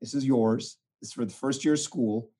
This 0.00 0.14
is 0.14 0.24
yours. 0.24 0.78
This 1.00 1.10
is 1.10 1.12
for 1.12 1.24
the 1.24 1.32
first 1.32 1.64
year 1.64 1.74
of 1.74 1.80
school. 1.80 2.30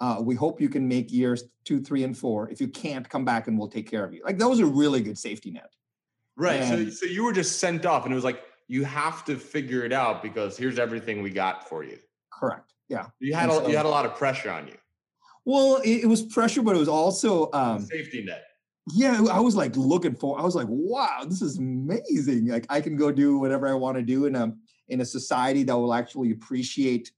Uh, 0.00 0.18
we 0.20 0.34
hope 0.34 0.60
you 0.60 0.68
can 0.68 0.86
make 0.86 1.12
years 1.12 1.44
two, 1.64 1.80
three, 1.80 2.04
and 2.04 2.16
four. 2.16 2.48
If 2.50 2.60
you 2.60 2.68
can't, 2.68 3.08
come 3.08 3.24
back 3.24 3.48
and 3.48 3.58
we'll 3.58 3.68
take 3.68 3.90
care 3.90 4.04
of 4.04 4.14
you." 4.14 4.22
Like 4.24 4.38
that 4.38 4.48
was 4.48 4.60
a 4.60 4.66
really 4.66 5.00
good 5.00 5.18
safety 5.18 5.50
net. 5.50 5.70
Right. 6.36 6.60
And, 6.60 6.92
so 6.92 7.06
so 7.06 7.06
you 7.06 7.24
were 7.24 7.32
just 7.32 7.58
sent 7.58 7.84
off, 7.84 8.04
and 8.04 8.12
it 8.12 8.14
was 8.14 8.24
like 8.24 8.42
you 8.72 8.84
have 8.84 9.22
to 9.22 9.36
figure 9.36 9.84
it 9.84 9.92
out 9.92 10.22
because 10.22 10.56
here's 10.56 10.78
everything 10.78 11.20
we 11.20 11.28
got 11.28 11.68
for 11.68 11.84
you. 11.84 11.98
Correct. 12.32 12.72
Yeah. 12.88 13.08
You 13.18 13.34
had 13.34 13.50
a, 13.50 13.52
so, 13.52 13.68
you 13.68 13.76
had 13.76 13.84
a 13.84 13.90
lot 13.90 14.06
of 14.06 14.16
pressure 14.16 14.50
on 14.50 14.66
you. 14.66 14.78
Well, 15.44 15.76
it, 15.84 16.04
it 16.04 16.06
was 16.06 16.22
pressure, 16.22 16.62
but 16.62 16.74
it 16.74 16.78
was 16.78 16.88
also 16.88 17.50
um, 17.52 17.80
safety 17.84 18.24
net. 18.24 18.44
Yeah, 18.94 19.26
I 19.30 19.40
was 19.40 19.54
like 19.54 19.76
looking 19.76 20.14
for. 20.14 20.40
I 20.40 20.42
was 20.42 20.54
like, 20.54 20.68
wow, 20.70 21.24
this 21.28 21.42
is 21.42 21.58
amazing. 21.58 22.46
Like 22.46 22.64
I 22.70 22.80
can 22.80 22.96
go 22.96 23.12
do 23.12 23.36
whatever 23.36 23.68
I 23.68 23.74
want 23.74 23.98
to 23.98 24.02
do 24.02 24.24
in 24.24 24.34
a 24.34 24.54
in 24.88 25.02
a 25.02 25.04
society 25.04 25.64
that 25.64 25.76
will 25.76 25.92
actually 25.92 26.30
appreciate 26.30 27.12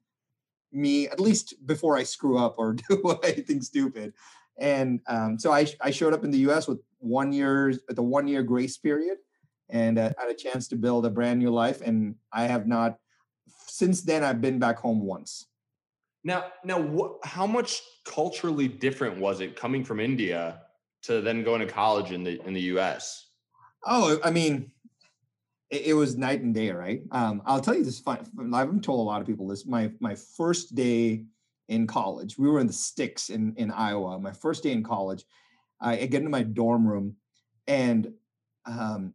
me 0.72 1.06
at 1.06 1.20
least 1.20 1.54
before 1.66 1.96
I 1.96 2.02
screw 2.02 2.36
up 2.36 2.56
or 2.58 2.72
do 2.90 3.18
anything 3.24 3.62
stupid. 3.62 4.12
And 4.58 5.00
um, 5.06 5.38
so 5.38 5.52
I 5.52 5.68
I 5.80 5.92
showed 5.92 6.14
up 6.14 6.24
in 6.24 6.32
the 6.32 6.38
U.S. 6.38 6.66
with 6.66 6.80
one 6.98 7.32
year 7.32 7.68
at 7.88 7.94
the 7.94 8.02
one 8.02 8.26
year 8.26 8.42
grace 8.42 8.76
period, 8.76 9.18
and 9.70 9.98
uh, 9.98 10.10
had 10.18 10.30
a 10.30 10.34
chance 10.34 10.68
to 10.68 10.76
build 10.76 11.06
a 11.06 11.10
brand 11.10 11.38
new 11.38 11.50
life. 11.50 11.80
And 11.80 12.16
I 12.32 12.44
have 12.44 12.66
not 12.66 12.98
since 13.66 14.02
then. 14.02 14.22
I've 14.22 14.40
been 14.40 14.58
back 14.58 14.78
home 14.78 15.00
once. 15.00 15.46
Now, 16.22 16.46
now, 16.64 16.80
what, 16.80 17.16
how 17.22 17.46
much 17.46 17.82
culturally 18.04 18.68
different 18.68 19.18
was 19.18 19.40
it 19.40 19.56
coming 19.56 19.84
from 19.84 20.00
India 20.00 20.62
to 21.02 21.20
then 21.20 21.44
going 21.44 21.60
to 21.60 21.66
college 21.66 22.12
in 22.12 22.24
the 22.24 22.40
in 22.46 22.54
the 22.54 22.62
U.S.? 22.62 23.28
Oh, 23.86 24.18
I 24.24 24.30
mean, 24.30 24.72
it, 25.70 25.88
it 25.88 25.94
was 25.94 26.16
night 26.16 26.40
and 26.40 26.54
day, 26.54 26.70
right? 26.70 27.02
Um, 27.10 27.42
I'll 27.44 27.60
tell 27.60 27.74
you 27.74 27.84
this. 27.84 28.00
Fun, 28.00 28.18
I've 28.54 28.80
told 28.80 29.00
a 29.00 29.02
lot 29.02 29.20
of 29.20 29.26
people 29.26 29.46
this. 29.48 29.66
My 29.66 29.90
my 30.00 30.14
first 30.14 30.74
day 30.74 31.24
in 31.68 31.86
college, 31.86 32.38
we 32.38 32.48
were 32.48 32.60
in 32.60 32.66
the 32.66 32.72
sticks 32.72 33.28
in 33.28 33.54
in 33.56 33.70
Iowa. 33.70 34.18
My 34.18 34.32
first 34.32 34.62
day 34.62 34.72
in 34.72 34.82
college, 34.82 35.24
I, 35.80 35.98
I 35.98 36.06
get 36.06 36.18
into 36.18 36.30
my 36.30 36.42
dorm 36.42 36.88
room, 36.88 37.16
and 37.66 38.12
um, 38.64 39.12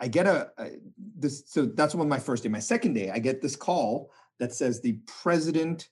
I 0.00 0.08
get 0.08 0.26
a, 0.26 0.50
a 0.58 0.70
this. 1.16 1.44
So 1.46 1.66
that's 1.66 1.94
one 1.94 2.08
my 2.08 2.18
first 2.18 2.42
day. 2.42 2.48
My 2.48 2.58
second 2.58 2.94
day, 2.94 3.10
I 3.10 3.18
get 3.18 3.42
this 3.42 3.54
call 3.54 4.10
that 4.38 4.54
says 4.54 4.80
the 4.80 4.98
president 5.06 5.88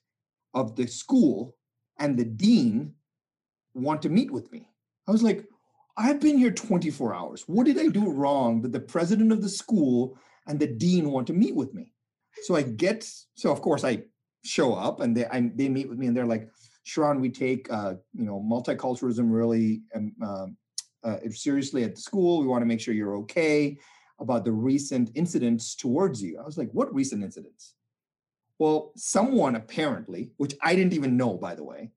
of 0.53 0.75
the 0.75 0.87
school 0.87 1.55
and 1.99 2.17
the 2.17 2.25
dean 2.25 2.93
want 3.75 4.01
to 4.01 4.09
meet 4.09 4.31
with 4.31 4.51
me. 4.51 4.67
I 5.07 5.11
was 5.11 5.21
like, 5.21 5.45
I've 5.95 6.19
been 6.19 6.37
here 6.37 6.51
24 6.51 7.13
hours. 7.13 7.43
What 7.47 7.65
did 7.65 7.79
I 7.79 7.87
do 7.87 8.11
wrong 8.11 8.61
that 8.63 8.71
the 8.71 8.79
president 8.79 9.31
of 9.31 9.41
the 9.41 9.49
school 9.49 10.17
and 10.47 10.59
the 10.59 10.67
dean 10.67 11.11
want 11.11 11.27
to 11.27 11.33
meet 11.33 11.55
with 11.55 11.73
me? 11.73 11.93
So 12.43 12.55
I 12.55 12.63
get, 12.63 13.07
so 13.35 13.51
of 13.51 13.61
course 13.61 13.83
I 13.83 14.03
show 14.43 14.73
up 14.73 15.01
and 15.01 15.15
they 15.15 15.25
I, 15.25 15.51
they 15.53 15.69
meet 15.69 15.89
with 15.89 15.99
me 15.99 16.07
and 16.07 16.17
they're 16.17 16.25
like, 16.25 16.49
Sharran, 16.87 17.19
we 17.19 17.29
take 17.29 17.71
uh, 17.71 17.95
you 18.13 18.25
know 18.25 18.41
multiculturalism 18.41 19.31
really 19.31 19.83
um, 19.93 20.13
uh, 20.23 20.47
uh, 21.03 21.17
seriously 21.29 21.83
at 21.83 21.95
the 21.95 22.01
school. 22.01 22.41
We 22.41 22.47
want 22.47 22.63
to 22.63 22.65
make 22.65 22.81
sure 22.81 22.93
you're 22.95 23.17
okay 23.17 23.77
about 24.19 24.45
the 24.45 24.51
recent 24.51 25.11
incidents 25.15 25.75
towards 25.75 26.21
you. 26.21 26.39
I 26.39 26.45
was 26.45 26.57
like, 26.57 26.71
what 26.71 26.93
recent 26.93 27.23
incidents? 27.23 27.73
Well, 28.57 28.91
someone 28.95 29.55
apparently, 29.55 30.31
which 30.37 30.55
I 30.61 30.75
didn't 30.75 30.93
even 30.93 31.15
know, 31.17 31.35
by 31.35 31.55
the 31.55 31.63
way, 31.63 31.91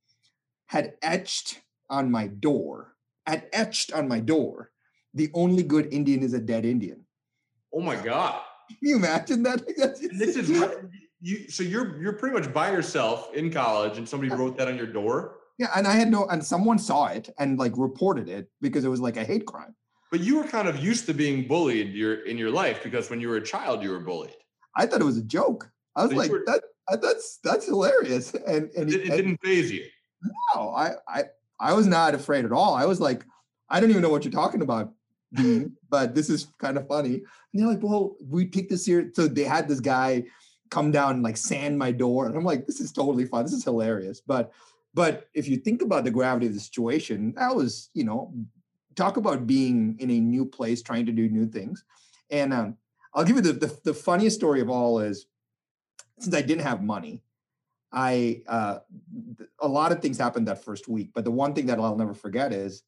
had 0.66 0.94
etched 1.02 1.60
on 1.90 2.10
my 2.10 2.28
door, 2.28 2.94
had 3.26 3.46
etched 3.52 3.92
on 3.92 4.08
my 4.08 4.20
door, 4.20 4.70
the 5.14 5.30
only 5.34 5.62
good 5.62 5.92
Indian 5.92 6.22
is 6.22 6.32
a 6.32 6.40
dead 6.40 6.64
Indian. 6.64 7.04
Oh 7.74 7.80
my 7.80 7.96
God. 7.96 8.40
Can 8.68 8.78
you 8.80 8.96
imagine 8.96 9.42
that? 9.42 9.66
this 10.16 10.36
is 10.36 10.48
you. 10.48 11.48
So 11.48 11.62
you're 11.62 12.00
you're 12.00 12.14
pretty 12.14 12.34
much 12.34 12.52
by 12.52 12.70
yourself 12.70 13.32
in 13.34 13.50
college, 13.50 13.98
and 13.98 14.08
somebody 14.08 14.32
wrote 14.32 14.56
that 14.58 14.68
on 14.68 14.76
your 14.76 14.86
door. 14.86 15.36
Yeah, 15.58 15.68
and 15.76 15.86
I 15.86 15.92
had 15.92 16.10
no, 16.10 16.26
and 16.26 16.44
someone 16.44 16.78
saw 16.78 17.06
it 17.06 17.30
and 17.38 17.58
like 17.58 17.72
reported 17.76 18.28
it 18.28 18.50
because 18.60 18.84
it 18.84 18.88
was 18.88 19.00
like 19.00 19.16
a 19.16 19.24
hate 19.24 19.46
crime. 19.46 19.74
But 20.12 20.20
you 20.20 20.36
were 20.36 20.44
kind 20.44 20.68
of 20.68 20.78
used 20.78 21.06
to 21.06 21.14
being 21.14 21.48
bullied 21.48 21.94
your 21.94 22.26
in 22.26 22.36
your 22.36 22.50
life 22.50 22.82
because 22.84 23.08
when 23.08 23.18
you 23.18 23.30
were 23.30 23.36
a 23.36 23.42
child, 23.42 23.82
you 23.82 23.90
were 23.90 23.98
bullied. 23.98 24.36
I 24.76 24.84
thought 24.84 25.00
it 25.00 25.04
was 25.04 25.16
a 25.16 25.22
joke. 25.22 25.70
I 25.96 26.02
was 26.02 26.12
so 26.12 26.18
like, 26.18 26.30
were, 26.30 26.44
that 26.46 26.62
that's 27.00 27.38
that's 27.42 27.64
hilarious, 27.64 28.34
and 28.46 28.70
and 28.76 28.90
it, 28.90 29.00
it 29.00 29.02
and, 29.04 29.12
didn't 29.12 29.40
phase 29.42 29.72
you. 29.72 29.86
No, 30.54 30.68
I 30.68 30.90
I 31.08 31.24
I 31.58 31.72
was 31.72 31.86
not 31.86 32.14
afraid 32.14 32.44
at 32.44 32.52
all. 32.52 32.74
I 32.74 32.84
was 32.84 33.00
like, 33.00 33.24
I 33.70 33.80
don't 33.80 33.88
even 33.88 34.02
know 34.02 34.10
what 34.10 34.22
you're 34.22 34.32
talking 34.32 34.60
about, 34.60 34.92
but 35.88 36.14
this 36.14 36.28
is 36.28 36.48
kind 36.58 36.76
of 36.76 36.86
funny. 36.86 37.14
And 37.14 37.24
they're 37.54 37.66
like, 37.66 37.82
well, 37.82 38.14
we 38.28 38.46
take 38.46 38.68
this 38.68 38.84
here. 38.84 39.10
So 39.14 39.26
they 39.26 39.44
had 39.44 39.66
this 39.66 39.80
guy 39.80 40.24
come 40.70 40.90
down 40.90 41.14
and 41.14 41.22
like 41.22 41.38
sand 41.38 41.78
my 41.78 41.90
door, 41.90 42.26
and 42.26 42.36
I'm 42.36 42.44
like, 42.44 42.66
this 42.66 42.80
is 42.80 42.92
totally 42.92 43.24
fun. 43.24 43.44
This 43.44 43.54
is 43.54 43.64
hilarious. 43.64 44.20
But 44.20 44.52
but 44.92 45.30
if 45.32 45.48
you 45.48 45.56
think 45.56 45.80
about 45.80 46.04
the 46.04 46.10
gravity 46.10 46.48
of 46.48 46.52
the 46.52 46.60
situation, 46.60 47.32
that 47.38 47.56
was 47.56 47.88
you 47.94 48.04
know, 48.04 48.30
talk 48.94 49.16
about 49.16 49.46
being 49.46 49.96
in 49.98 50.10
a 50.10 50.20
new 50.20 50.44
place, 50.44 50.82
trying 50.82 51.06
to 51.06 51.12
do 51.12 51.28
new 51.28 51.46
things. 51.46 51.84
And 52.30 52.52
um, 52.52 52.76
I'll 53.14 53.24
give 53.24 53.36
you 53.36 53.42
the, 53.42 53.52
the 53.52 53.78
the 53.84 53.94
funniest 53.94 54.36
story 54.36 54.60
of 54.60 54.70
all 54.70 55.00
is 55.00 55.26
since 56.18 56.34
I 56.34 56.42
didn't 56.42 56.62
have 56.62 56.82
money, 56.82 57.22
I 57.92 58.42
uh, 58.48 58.78
a 59.60 59.68
lot 59.68 59.92
of 59.92 60.00
things 60.00 60.18
happened 60.18 60.48
that 60.48 60.64
first 60.64 60.88
week, 60.88 61.10
but 61.14 61.24
the 61.24 61.30
one 61.30 61.54
thing 61.54 61.66
that 61.66 61.78
I'll 61.78 61.96
never 61.96 62.14
forget 62.14 62.52
is 62.52 62.82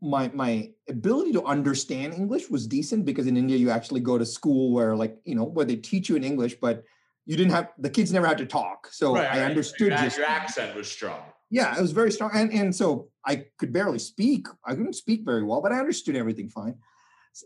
my 0.00 0.30
my 0.34 0.70
ability 0.88 1.32
to 1.32 1.44
understand 1.44 2.14
English 2.14 2.48
was 2.48 2.66
decent 2.66 3.04
because 3.04 3.26
in 3.26 3.36
India 3.36 3.56
you 3.56 3.70
actually 3.70 4.00
go 4.00 4.16
to 4.18 4.26
school 4.26 4.72
where 4.72 4.96
like 4.96 5.18
you 5.24 5.34
know 5.34 5.44
where 5.44 5.66
they 5.66 5.76
teach 5.76 6.08
you 6.08 6.16
in 6.16 6.24
English, 6.24 6.56
but 6.60 6.84
you 7.26 7.36
didn't 7.36 7.52
have 7.52 7.68
the 7.78 7.90
kids 7.90 8.12
never 8.12 8.26
had 8.26 8.38
to 8.38 8.46
talk, 8.46 8.88
so 8.92 9.14
right, 9.14 9.30
I 9.30 9.40
right. 9.40 9.50
understood. 9.50 9.88
Your, 9.88 10.08
your 10.08 10.26
accent 10.26 10.74
was 10.74 10.90
strong. 10.90 11.22
Yeah, 11.50 11.76
it 11.76 11.80
was 11.80 11.92
very 11.92 12.10
strong, 12.10 12.30
and 12.34 12.52
and 12.52 12.74
so 12.74 13.08
I 13.24 13.46
could 13.58 13.72
barely 13.72 14.00
speak. 14.00 14.46
I 14.64 14.74
couldn't 14.74 14.94
speak 14.94 15.24
very 15.24 15.44
well, 15.44 15.62
but 15.62 15.72
I 15.72 15.78
understood 15.78 16.16
everything 16.16 16.48
fine, 16.48 16.76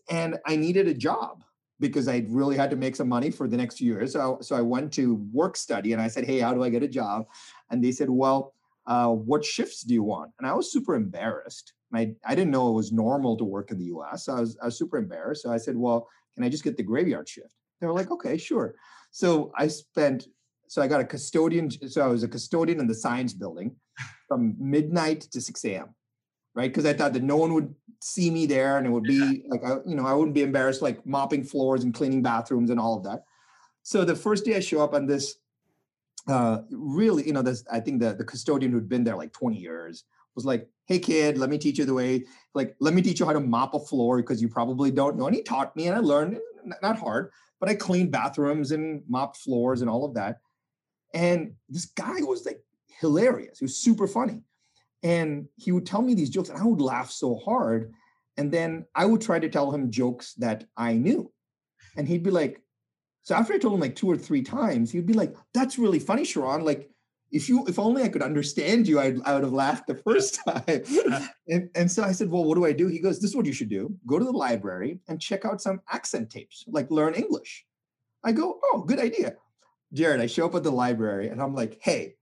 and 0.08 0.38
I 0.46 0.56
needed 0.56 0.88
a 0.88 0.94
job 0.94 1.44
because 1.80 2.06
I 2.06 2.24
really 2.28 2.56
had 2.56 2.70
to 2.70 2.76
make 2.76 2.94
some 2.94 3.08
money 3.08 3.30
for 3.30 3.48
the 3.48 3.56
next 3.56 3.78
few 3.78 3.92
years. 3.92 4.12
So, 4.12 4.38
so 4.42 4.54
I 4.54 4.60
went 4.60 4.92
to 4.92 5.14
work 5.32 5.56
study 5.56 5.92
and 5.92 6.00
I 6.00 6.08
said, 6.08 6.24
Hey, 6.26 6.38
how 6.38 6.54
do 6.54 6.62
I 6.62 6.68
get 6.68 6.82
a 6.82 6.88
job? 6.88 7.26
And 7.70 7.82
they 7.82 7.90
said, 7.90 8.10
Well, 8.10 8.54
uh, 8.86 9.08
what 9.08 9.44
shifts 9.44 9.82
do 9.82 9.94
you 9.94 10.02
want? 10.02 10.30
And 10.38 10.46
I 10.46 10.52
was 10.52 10.70
super 10.70 10.94
embarrassed. 10.94 11.72
I, 11.92 12.12
I 12.24 12.34
didn't 12.36 12.52
know 12.52 12.68
it 12.68 12.74
was 12.74 12.92
normal 12.92 13.36
to 13.38 13.44
work 13.44 13.72
in 13.72 13.78
the 13.78 13.86
US. 13.86 14.26
So 14.26 14.36
I 14.36 14.40
was, 14.40 14.56
I 14.62 14.66
was 14.66 14.78
super 14.78 14.98
embarrassed. 14.98 15.42
So 15.42 15.50
I 15.50 15.56
said, 15.56 15.76
Well, 15.76 16.06
can 16.34 16.44
I 16.44 16.48
just 16.48 16.64
get 16.64 16.76
the 16.76 16.82
graveyard 16.82 17.28
shift? 17.28 17.54
They 17.80 17.86
were 17.86 17.94
like, 17.94 18.10
Okay, 18.10 18.36
sure. 18.36 18.74
So 19.10 19.50
I 19.56 19.66
spent, 19.66 20.26
so 20.70 20.80
I 20.80 20.86
got 20.86 21.00
a 21.00 21.04
custodian. 21.04 21.68
So 21.70 22.00
I 22.00 22.06
was 22.06 22.22
a 22.22 22.28
custodian 22.28 22.78
in 22.78 22.86
the 22.86 22.94
science 22.94 23.32
building 23.32 23.74
from 24.28 24.54
midnight 24.58 25.22
to 25.32 25.40
6 25.40 25.64
a.m 25.64 25.94
right? 26.54 26.70
Because 26.70 26.86
I 26.86 26.92
thought 26.92 27.12
that 27.12 27.22
no 27.22 27.36
one 27.36 27.54
would 27.54 27.74
see 28.00 28.30
me 28.30 28.46
there, 28.46 28.78
and 28.78 28.86
it 28.86 28.90
would 28.90 29.04
be 29.04 29.44
like, 29.48 29.64
I, 29.64 29.76
you 29.86 29.94
know, 29.94 30.06
I 30.06 30.12
wouldn't 30.12 30.34
be 30.34 30.42
embarrassed 30.42 30.82
like 30.82 31.04
mopping 31.06 31.44
floors 31.44 31.84
and 31.84 31.94
cleaning 31.94 32.22
bathrooms 32.22 32.70
and 32.70 32.80
all 32.80 32.96
of 32.96 33.04
that. 33.04 33.24
So 33.82 34.04
the 34.04 34.16
first 34.16 34.44
day 34.44 34.56
I 34.56 34.60
show 34.60 34.82
up 34.82 34.94
on 34.94 35.06
this, 35.06 35.36
uh, 36.28 36.62
really, 36.70 37.26
you 37.26 37.32
know, 37.32 37.42
this 37.42 37.64
I 37.72 37.80
think 37.80 38.00
the 38.00 38.14
the 38.14 38.24
custodian 38.24 38.72
who'd 38.72 38.88
been 38.88 39.04
there 39.04 39.16
like 39.16 39.32
20 39.32 39.56
years 39.56 40.04
was 40.34 40.44
like, 40.44 40.68
"Hey 40.86 40.98
kid, 40.98 41.38
let 41.38 41.50
me 41.50 41.58
teach 41.58 41.78
you 41.78 41.84
the 41.84 41.94
way. 41.94 42.24
Like, 42.54 42.76
let 42.80 42.94
me 42.94 43.02
teach 43.02 43.20
you 43.20 43.26
how 43.26 43.32
to 43.32 43.40
mop 43.40 43.74
a 43.74 43.80
floor 43.80 44.16
because 44.18 44.42
you 44.42 44.48
probably 44.48 44.90
don't 44.90 45.16
know." 45.16 45.26
And 45.26 45.36
he 45.36 45.42
taught 45.42 45.74
me, 45.76 45.86
and 45.86 45.96
I 45.96 46.00
learned. 46.00 46.38
Not 46.82 46.98
hard, 46.98 47.30
but 47.58 47.70
I 47.70 47.74
cleaned 47.74 48.10
bathrooms 48.10 48.70
and 48.72 49.02
mopped 49.08 49.38
floors 49.38 49.80
and 49.80 49.88
all 49.88 50.04
of 50.04 50.12
that. 50.14 50.40
And 51.14 51.54
this 51.68 51.86
guy 51.86 52.20
was 52.20 52.46
like 52.46 52.62
hilarious. 52.86 53.58
He 53.58 53.64
was 53.64 53.76
super 53.76 54.06
funny. 54.06 54.42
And 55.02 55.48
he 55.56 55.72
would 55.72 55.86
tell 55.86 56.02
me 56.02 56.14
these 56.14 56.30
jokes, 56.30 56.50
and 56.50 56.58
I 56.58 56.64
would 56.64 56.80
laugh 56.80 57.10
so 57.10 57.36
hard. 57.36 57.92
And 58.36 58.52
then 58.52 58.86
I 58.94 59.06
would 59.06 59.20
try 59.20 59.38
to 59.38 59.48
tell 59.48 59.70
him 59.70 59.90
jokes 59.90 60.34
that 60.34 60.64
I 60.76 60.94
knew. 60.94 61.32
And 61.96 62.06
he'd 62.06 62.22
be 62.22 62.30
like, 62.30 62.62
so 63.22 63.34
after 63.34 63.52
I 63.52 63.58
told 63.58 63.74
him 63.74 63.80
like 63.80 63.96
two 63.96 64.10
or 64.10 64.16
three 64.16 64.42
times, 64.42 64.90
he'd 64.90 65.06
be 65.06 65.14
like, 65.14 65.34
that's 65.52 65.78
really 65.78 65.98
funny, 65.98 66.22
Sharran. 66.22 66.64
Like, 66.64 66.90
if 67.30 67.48
you 67.48 67.64
if 67.66 67.78
only 67.78 68.02
I 68.02 68.08
could 68.08 68.22
understand 68.22 68.88
you, 68.88 68.98
I'd, 68.98 69.20
I 69.22 69.34
would 69.34 69.44
have 69.44 69.52
laughed 69.52 69.86
the 69.86 69.94
first 69.94 70.40
time. 70.48 70.82
and, 71.48 71.70
and 71.74 71.90
so 71.90 72.02
I 72.02 72.12
said, 72.12 72.28
Well, 72.28 72.44
what 72.44 72.56
do 72.56 72.64
I 72.64 72.72
do? 72.72 72.88
He 72.88 72.98
goes, 72.98 73.20
This 73.20 73.30
is 73.30 73.36
what 73.36 73.46
you 73.46 73.52
should 73.52 73.68
do. 73.68 73.94
Go 74.06 74.18
to 74.18 74.24
the 74.24 74.32
library 74.32 74.98
and 75.08 75.20
check 75.20 75.44
out 75.44 75.60
some 75.60 75.80
accent 75.90 76.30
tapes, 76.30 76.64
like 76.66 76.90
learn 76.90 77.14
English. 77.14 77.64
I 78.24 78.32
go, 78.32 78.58
Oh, 78.64 78.82
good 78.86 78.98
idea. 78.98 79.36
Jared, 79.92 80.20
I 80.20 80.26
show 80.26 80.46
up 80.46 80.54
at 80.54 80.62
the 80.62 80.70
library 80.70 81.28
and 81.28 81.42
I'm 81.42 81.54
like, 81.54 81.78
Hey, 81.80 82.14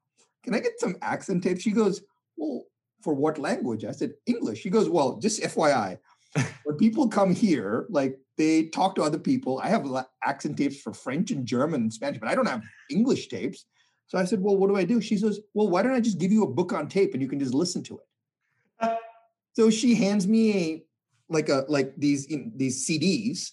can 0.44 0.54
I 0.54 0.60
get 0.60 0.80
some 0.80 0.96
accent 1.02 1.42
tapes? 1.42 1.62
She 1.62 1.72
goes, 1.72 2.02
well, 2.36 2.64
for 3.02 3.14
what 3.14 3.38
language? 3.38 3.84
I 3.84 3.92
said, 3.92 4.14
English. 4.26 4.60
She 4.60 4.70
goes, 4.70 4.88
well, 4.88 5.18
just 5.18 5.42
FYI, 5.42 5.98
when 6.64 6.76
people 6.78 7.08
come 7.08 7.34
here, 7.34 7.86
like 7.90 8.18
they 8.36 8.64
talk 8.64 8.94
to 8.94 9.02
other 9.02 9.18
people. 9.18 9.60
I 9.62 9.68
have 9.68 9.86
accent 10.24 10.56
tapes 10.56 10.80
for 10.80 10.92
French 10.92 11.30
and 11.30 11.44
German 11.44 11.82
and 11.82 11.92
Spanish, 11.92 12.20
but 12.20 12.28
I 12.28 12.34
don't 12.34 12.48
have 12.48 12.62
English 12.90 13.28
tapes. 13.28 13.66
So 14.06 14.16
I 14.16 14.24
said, 14.24 14.40
well, 14.40 14.56
what 14.56 14.68
do 14.68 14.76
I 14.76 14.84
do? 14.84 15.00
She 15.00 15.18
says, 15.18 15.40
well, 15.52 15.68
why 15.68 15.82
don't 15.82 15.92
I 15.92 16.00
just 16.00 16.18
give 16.18 16.32
you 16.32 16.44
a 16.44 16.50
book 16.50 16.72
on 16.72 16.88
tape 16.88 17.12
and 17.12 17.22
you 17.22 17.28
can 17.28 17.38
just 17.38 17.52
listen 17.52 17.82
to 17.84 18.00
it? 18.00 18.98
so 19.52 19.68
she 19.68 19.94
hands 19.94 20.26
me 20.26 20.56
a 20.56 20.84
like 21.28 21.50
a 21.50 21.66
like 21.68 21.92
these 21.98 22.26
these 22.54 22.88
CDs 22.88 23.50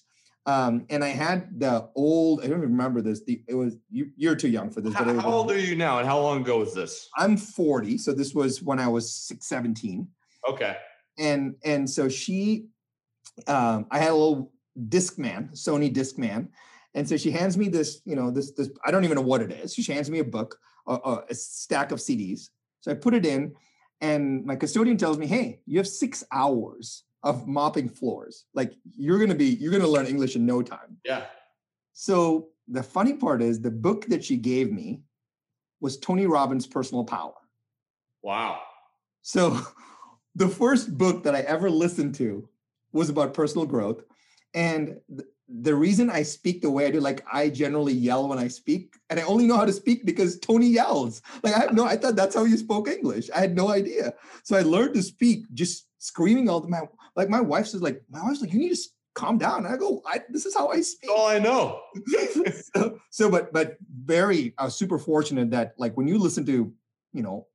um, 0.48 0.86
and 0.90 1.04
I 1.04 1.10
had 1.10 1.60
the 1.60 1.90
old, 1.96 2.42
I 2.42 2.48
don't 2.48 2.60
even 2.60 2.72
remember 2.72 3.02
this. 3.02 3.24
The, 3.24 3.42
it 3.48 3.56
was, 3.56 3.78
you, 3.90 4.12
you're 4.16 4.36
too 4.36 4.48
young 4.48 4.70
for 4.70 4.80
this. 4.80 4.94
How, 4.94 5.04
but 5.04 5.16
how 5.16 5.32
old 5.32 5.52
are 5.52 5.60
you 5.60 5.76
now 5.76 5.98
and 5.98 6.08
how 6.08 6.20
long 6.20 6.42
ago 6.42 6.60
was 6.60 6.74
this? 6.74 7.10
I'm 7.18 7.36
40. 7.36 7.98
So 7.98 8.14
this 8.14 8.36
was 8.36 8.62
when 8.62 8.80
I 8.80 8.88
was 8.88 9.12
six, 9.12 9.48
17. 9.48 10.08
Okay. 10.48 10.78
And, 11.18 11.56
and 11.64 11.90
so 11.90 12.08
she, 12.08 12.68
um, 13.48 13.88
I 13.90 13.98
had 13.98 14.12
a 14.12 14.16
little 14.16 14.52
Discman, 14.90 15.52
Sony 15.54 15.92
Discman. 15.92 16.50
And 16.94 17.10
so 17.10 17.18
she 17.18 17.32
hands 17.32 17.58
me 17.58 17.68
this, 17.68 18.02
you 18.06 18.16
know, 18.16 18.30
this, 18.30 18.52
this, 18.52 18.70
I 18.86 18.92
don't 18.92 19.04
even 19.04 19.16
know 19.16 19.22
what 19.22 19.42
it 19.42 19.52
is. 19.52 19.74
She 19.74 19.92
hands 19.92 20.12
me 20.12 20.20
a 20.20 20.24
book, 20.24 20.60
a, 20.88 21.22
a 21.28 21.34
stack 21.34 21.92
of 21.92 21.98
CDs. 21.98 22.50
So 22.82 22.92
I 22.92 22.94
put 22.94 23.16
it 23.16 23.26
in 23.26 23.56
and 24.00 24.46
my 24.46 24.56
custodian 24.56 24.98
tells 24.98 25.18
me, 25.18 25.26
Hey, 25.26 25.62
you 25.66 25.80
have 25.80 25.88
six 25.88 26.24
hours 26.32 27.05
of 27.26 27.48
mopping 27.48 27.90
floors. 27.90 28.46
Like 28.54 28.74
you're 28.96 29.20
gonna 29.20 29.36
be, 29.36 29.48
you're 29.56 29.72
gonna 29.72 29.88
learn 29.88 30.06
English 30.06 30.36
in 30.36 30.46
no 30.46 30.62
time. 30.62 30.98
Yeah. 31.04 31.26
So 31.94 32.50
the 32.68 32.84
funny 32.84 33.14
part 33.14 33.42
is 33.42 33.60
the 33.60 33.72
book 33.72 34.06
that 34.08 34.24
she 34.24 34.38
gave 34.38 34.72
me 34.72 35.02
was 35.82 35.98
Tony 35.98 36.28
Robbins' 36.28 36.68
Personal 36.68 37.04
Power. 37.04 37.34
Wow. 38.22 38.62
So 39.24 39.60
the 40.36 40.48
first 40.48 40.98
book 40.98 41.24
that 41.24 41.36
I 41.36 41.42
ever 41.42 41.70
listened 41.70 42.16
to 42.16 42.48
was 42.94 43.10
about 43.10 43.34
personal 43.34 43.66
growth. 43.66 44.04
And 44.54 45.00
the 45.48 45.76
reason 45.76 46.10
I 46.10 46.24
speak 46.24 46.62
the 46.62 46.72
way 46.72 46.88
I 46.88 46.92
do, 46.92 47.00
like 47.00 47.24
I 47.32 47.50
generally 47.50 47.94
yell 47.94 48.28
when 48.28 48.40
I 48.40 48.48
speak, 48.48 48.96
and 49.10 49.20
I 49.20 49.24
only 49.24 49.46
know 49.46 49.58
how 49.58 49.66
to 49.66 49.74
speak 49.74 50.06
because 50.06 50.40
Tony 50.40 50.68
yells. 50.68 51.22
Like 51.44 51.54
I 51.54 51.60
have 51.60 51.74
no, 51.74 51.86
I 51.86 51.98
thought 51.98 52.16
that's 52.16 52.36
how 52.36 52.46
you 52.46 52.58
spoke 52.58 52.88
English. 52.88 53.30
I 53.36 53.40
had 53.40 53.56
no 53.56 53.70
idea. 53.70 54.14
So 54.44 54.58
I 54.58 54.62
learned 54.62 54.96
to 54.96 55.04
speak 55.04 55.46
just 55.54 55.88
screaming 56.00 56.50
all 56.50 56.62
the 56.62 56.70
time. 56.70 56.88
Like 57.16 57.30
my 57.30 57.42
wife 57.42 57.68
says, 57.68 57.82
like 57.82 58.02
my 58.10 58.24
wife's 58.24 58.42
like, 58.42 58.54
you 58.54 58.60
need 58.60 58.76
to 58.76 58.82
calm 59.14 59.38
down. 59.38 59.66
And 59.66 59.74
I 59.74 59.78
go, 59.78 60.02
I, 60.06 60.22
this 60.30 60.46
is 60.46 60.56
how 60.56 60.70
I 60.70 60.82
speak. 60.82 61.10
Oh, 61.14 61.28
I 61.28 61.40
know. 61.40 61.82
so, 62.76 63.00
so, 63.12 63.30
but 63.30 63.54
but 63.54 63.78
very 64.04 64.54
uh, 64.58 64.70
super 64.70 64.98
fortunate 64.98 65.52
that 65.52 65.76
like 65.78 65.96
when 65.96 66.08
you 66.08 66.18
listen 66.18 66.46
to 66.48 66.74
you 67.14 67.24
know 67.24 67.48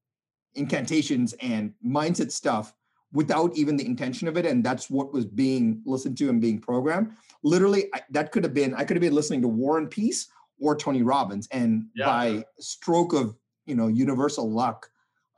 incantations 0.54 1.32
and 1.40 1.72
mindset 1.84 2.32
stuff 2.32 2.72
without 3.12 3.56
even 3.56 3.76
the 3.76 3.86
intention 3.86 4.28
of 4.28 4.36
it, 4.36 4.46
and 4.46 4.62
that's 4.64 4.88
what 4.90 5.12
was 5.12 5.24
being 5.24 5.82
listened 5.84 6.16
to 6.18 6.28
and 6.28 6.40
being 6.40 6.60
programmed. 6.60 7.12
Literally, 7.42 7.86
I, 7.94 8.02
that 8.10 8.32
could 8.32 8.44
have 8.44 8.54
been 8.54 8.74
I 8.74 8.84
could 8.84 8.96
have 8.96 9.02
been 9.02 9.14
listening 9.14 9.42
to 9.42 9.48
War 9.48 9.78
and 9.78 9.90
Peace 9.90 10.28
or 10.60 10.76
Tony 10.76 11.02
Robbins, 11.02 11.48
and 11.50 11.86
yeah. 11.94 12.06
by 12.06 12.44
stroke 12.58 13.12
of 13.12 13.34
you 13.66 13.74
know 13.74 13.88
universal 13.88 14.50
luck, 14.50 14.88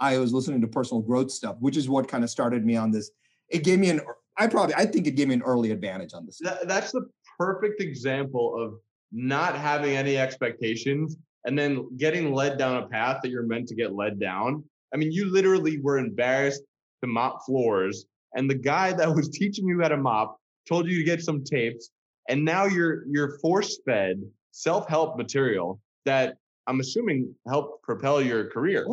I 0.02 0.18
was 0.18 0.34
listening 0.34 0.60
to 0.60 0.68
personal 0.68 1.00
growth 1.00 1.30
stuff, 1.30 1.56
which 1.60 1.76
is 1.76 1.88
what 1.88 2.08
kind 2.08 2.24
of 2.24 2.30
started 2.30 2.66
me 2.66 2.76
on 2.76 2.90
this. 2.90 3.10
It 3.48 3.64
gave 3.64 3.78
me 3.78 3.90
an, 3.90 4.00
I 4.36 4.48
probably, 4.48 4.74
I 4.74 4.86
think 4.86 5.06
it 5.06 5.12
gave 5.12 5.28
me 5.28 5.34
an 5.34 5.42
early 5.42 5.70
advantage 5.70 6.12
on 6.14 6.26
this. 6.26 6.38
That, 6.42 6.66
that's 6.66 6.90
the 6.90 7.08
perfect 7.38 7.80
example 7.80 8.60
of 8.60 8.74
not 9.12 9.54
having 9.54 9.96
any 9.96 10.16
expectations 10.16 11.16
and 11.44 11.58
then 11.58 11.88
getting 11.98 12.32
led 12.32 12.58
down 12.58 12.82
a 12.82 12.88
path 12.88 13.20
that 13.22 13.30
you're 13.30 13.42
meant 13.42 13.68
to 13.68 13.74
get 13.74 13.94
led 13.94 14.18
down. 14.18 14.64
I 14.92 14.96
mean, 14.96 15.12
you 15.12 15.30
literally 15.30 15.78
were 15.80 15.98
embarrassed 15.98 16.62
to 17.02 17.06
mop 17.06 17.44
floors, 17.44 18.06
and 18.34 18.48
the 18.48 18.54
guy 18.54 18.92
that 18.92 19.14
was 19.14 19.28
teaching 19.40 19.66
you 19.66 19.80
how 19.80 19.88
to 19.88 19.96
mop 19.96 20.38
told 20.68 20.88
you 20.88 20.96
to 20.96 21.04
get 21.04 21.22
some 21.22 21.44
tapes, 21.44 21.90
and 22.28 22.44
now 22.44 22.64
you're 22.64 23.04
you're 23.08 23.38
force 23.38 23.78
fed 23.86 24.22
self 24.50 24.88
help 24.88 25.16
material 25.16 25.80
that 26.04 26.36
I'm 26.66 26.80
assuming 26.80 27.34
helped 27.48 27.82
propel 27.82 28.22
your 28.22 28.50
career. 28.50 28.86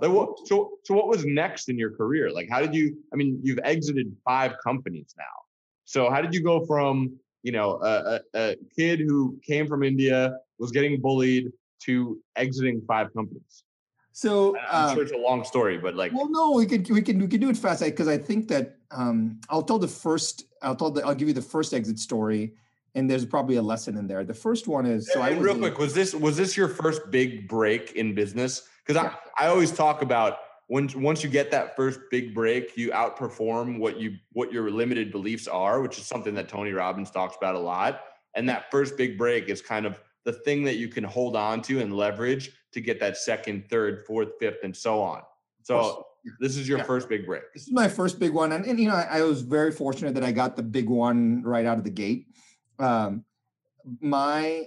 Like 0.00 0.10
what, 0.10 0.30
so, 0.46 0.72
so 0.84 0.94
what 0.94 1.06
was 1.06 1.24
next 1.24 1.68
in 1.68 1.78
your 1.78 1.90
career? 1.90 2.30
Like, 2.30 2.48
how 2.50 2.60
did 2.60 2.74
you, 2.74 2.96
I 3.12 3.16
mean, 3.16 3.38
you've 3.42 3.60
exited 3.62 4.16
five 4.24 4.52
companies 4.64 5.14
now. 5.16 5.24
So 5.84 6.10
how 6.10 6.20
did 6.20 6.34
you 6.34 6.42
go 6.42 6.66
from 6.66 7.20
you 7.42 7.52
know, 7.52 7.80
a, 7.82 8.20
a, 8.34 8.50
a 8.50 8.56
kid 8.76 9.00
who 9.00 9.38
came 9.46 9.66
from 9.66 9.82
India 9.82 10.32
was 10.58 10.70
getting 10.70 11.00
bullied 11.00 11.52
to 11.84 12.20
exiting 12.36 12.82
five 12.86 13.12
companies? 13.14 13.64
So 14.12 14.56
I'm 14.58 14.90
um, 14.90 14.94
sure 14.94 15.02
it's 15.04 15.12
a 15.12 15.16
long 15.16 15.42
story, 15.44 15.78
but 15.78 15.94
like, 15.94 16.12
well, 16.12 16.28
no, 16.28 16.52
we 16.52 16.66
could 16.66 16.88
we 16.90 17.00
can 17.00 17.18
we 17.18 17.26
can 17.26 17.40
do 17.40 17.48
it 17.48 17.56
fast 17.56 17.82
because 17.82 18.08
I 18.08 18.18
think 18.18 18.46
that 18.48 18.76
um, 18.90 19.40
I'll 19.48 19.62
tell 19.62 19.78
the 19.78 19.88
first. 19.88 20.44
I'll 20.60 20.76
tell 20.76 20.90
the, 20.90 21.04
I'll 21.04 21.14
give 21.14 21.28
you 21.28 21.34
the 21.34 21.42
first 21.42 21.72
exit 21.72 21.98
story, 21.98 22.52
and 22.94 23.10
there's 23.10 23.24
probably 23.24 23.56
a 23.56 23.62
lesson 23.62 23.96
in 23.96 24.06
there. 24.06 24.22
The 24.22 24.34
first 24.34 24.68
one 24.68 24.84
is 24.84 25.10
so 25.10 25.22
I 25.22 25.30
And 25.30 25.42
real 25.42 25.56
a- 25.56 25.58
quick, 25.58 25.78
was 25.78 25.94
this 25.94 26.14
was 26.14 26.36
this 26.36 26.56
your 26.56 26.68
first 26.68 27.10
big 27.10 27.48
break 27.48 27.92
in 27.92 28.14
business? 28.14 28.68
Because 28.86 29.02
Yeah. 29.02 29.14
I, 29.38 29.46
I 29.46 29.48
always 29.48 29.72
talk 29.72 30.02
about 30.02 30.38
when 30.66 30.90
once 30.96 31.24
you 31.24 31.30
get 31.30 31.50
that 31.50 31.74
first 31.74 32.00
big 32.10 32.34
break, 32.34 32.76
you 32.76 32.90
outperform 32.90 33.78
what 33.78 33.98
you 33.98 34.16
what 34.32 34.52
your 34.52 34.70
limited 34.70 35.10
beliefs 35.10 35.48
are, 35.48 35.80
which 35.80 35.98
is 35.98 36.04
something 36.04 36.34
that 36.34 36.48
Tony 36.48 36.72
Robbins 36.72 37.10
talks 37.10 37.36
about 37.36 37.54
a 37.54 37.58
lot. 37.58 38.02
And 38.34 38.46
that 38.48 38.70
first 38.70 38.96
big 38.96 39.16
break 39.16 39.48
is 39.48 39.62
kind 39.62 39.86
of 39.86 39.98
the 40.24 40.32
thing 40.32 40.64
that 40.64 40.76
you 40.76 40.88
can 40.88 41.04
hold 41.04 41.34
on 41.34 41.62
to 41.62 41.80
and 41.80 41.94
leverage 41.94 42.52
to 42.72 42.80
get 42.80 42.98
that 43.00 43.16
second, 43.16 43.68
third, 43.68 44.04
fourth, 44.06 44.30
fifth, 44.40 44.64
and 44.64 44.76
so 44.76 45.00
on. 45.00 45.22
So 45.62 46.06
this 46.40 46.56
is 46.56 46.68
your 46.68 46.78
Yeah. 46.78 46.84
first 46.84 47.08
big 47.08 47.26
break. 47.26 47.42
this 47.52 47.66
is 47.66 47.72
my 47.72 47.88
first 47.88 48.18
big 48.18 48.32
one, 48.32 48.52
and, 48.52 48.64
and 48.64 48.80
you 48.80 48.88
know 48.88 48.94
I, 48.94 49.18
I 49.18 49.22
was 49.22 49.42
very 49.42 49.70
fortunate 49.70 50.14
that 50.14 50.24
I 50.24 50.32
got 50.32 50.56
the 50.56 50.62
big 50.62 50.88
one 50.88 51.42
right 51.42 51.66
out 51.66 51.78
of 51.78 51.84
the 51.84 51.90
gate. 51.90 52.28
Um, 52.78 53.24
my 54.00 54.66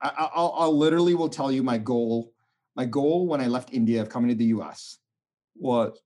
I, 0.00 0.28
I'll, 0.34 0.54
I'll 0.56 0.76
literally 0.76 1.14
will 1.14 1.28
tell 1.28 1.50
you 1.50 1.62
my 1.62 1.78
goal. 1.78 2.32
My 2.74 2.84
goal 2.84 3.26
when 3.26 3.40
I 3.40 3.46
left 3.46 3.72
India 3.72 4.02
of 4.02 4.08
coming 4.10 4.28
to 4.28 4.34
the 4.34 4.46
U.S. 4.46 4.98
was 5.56 5.98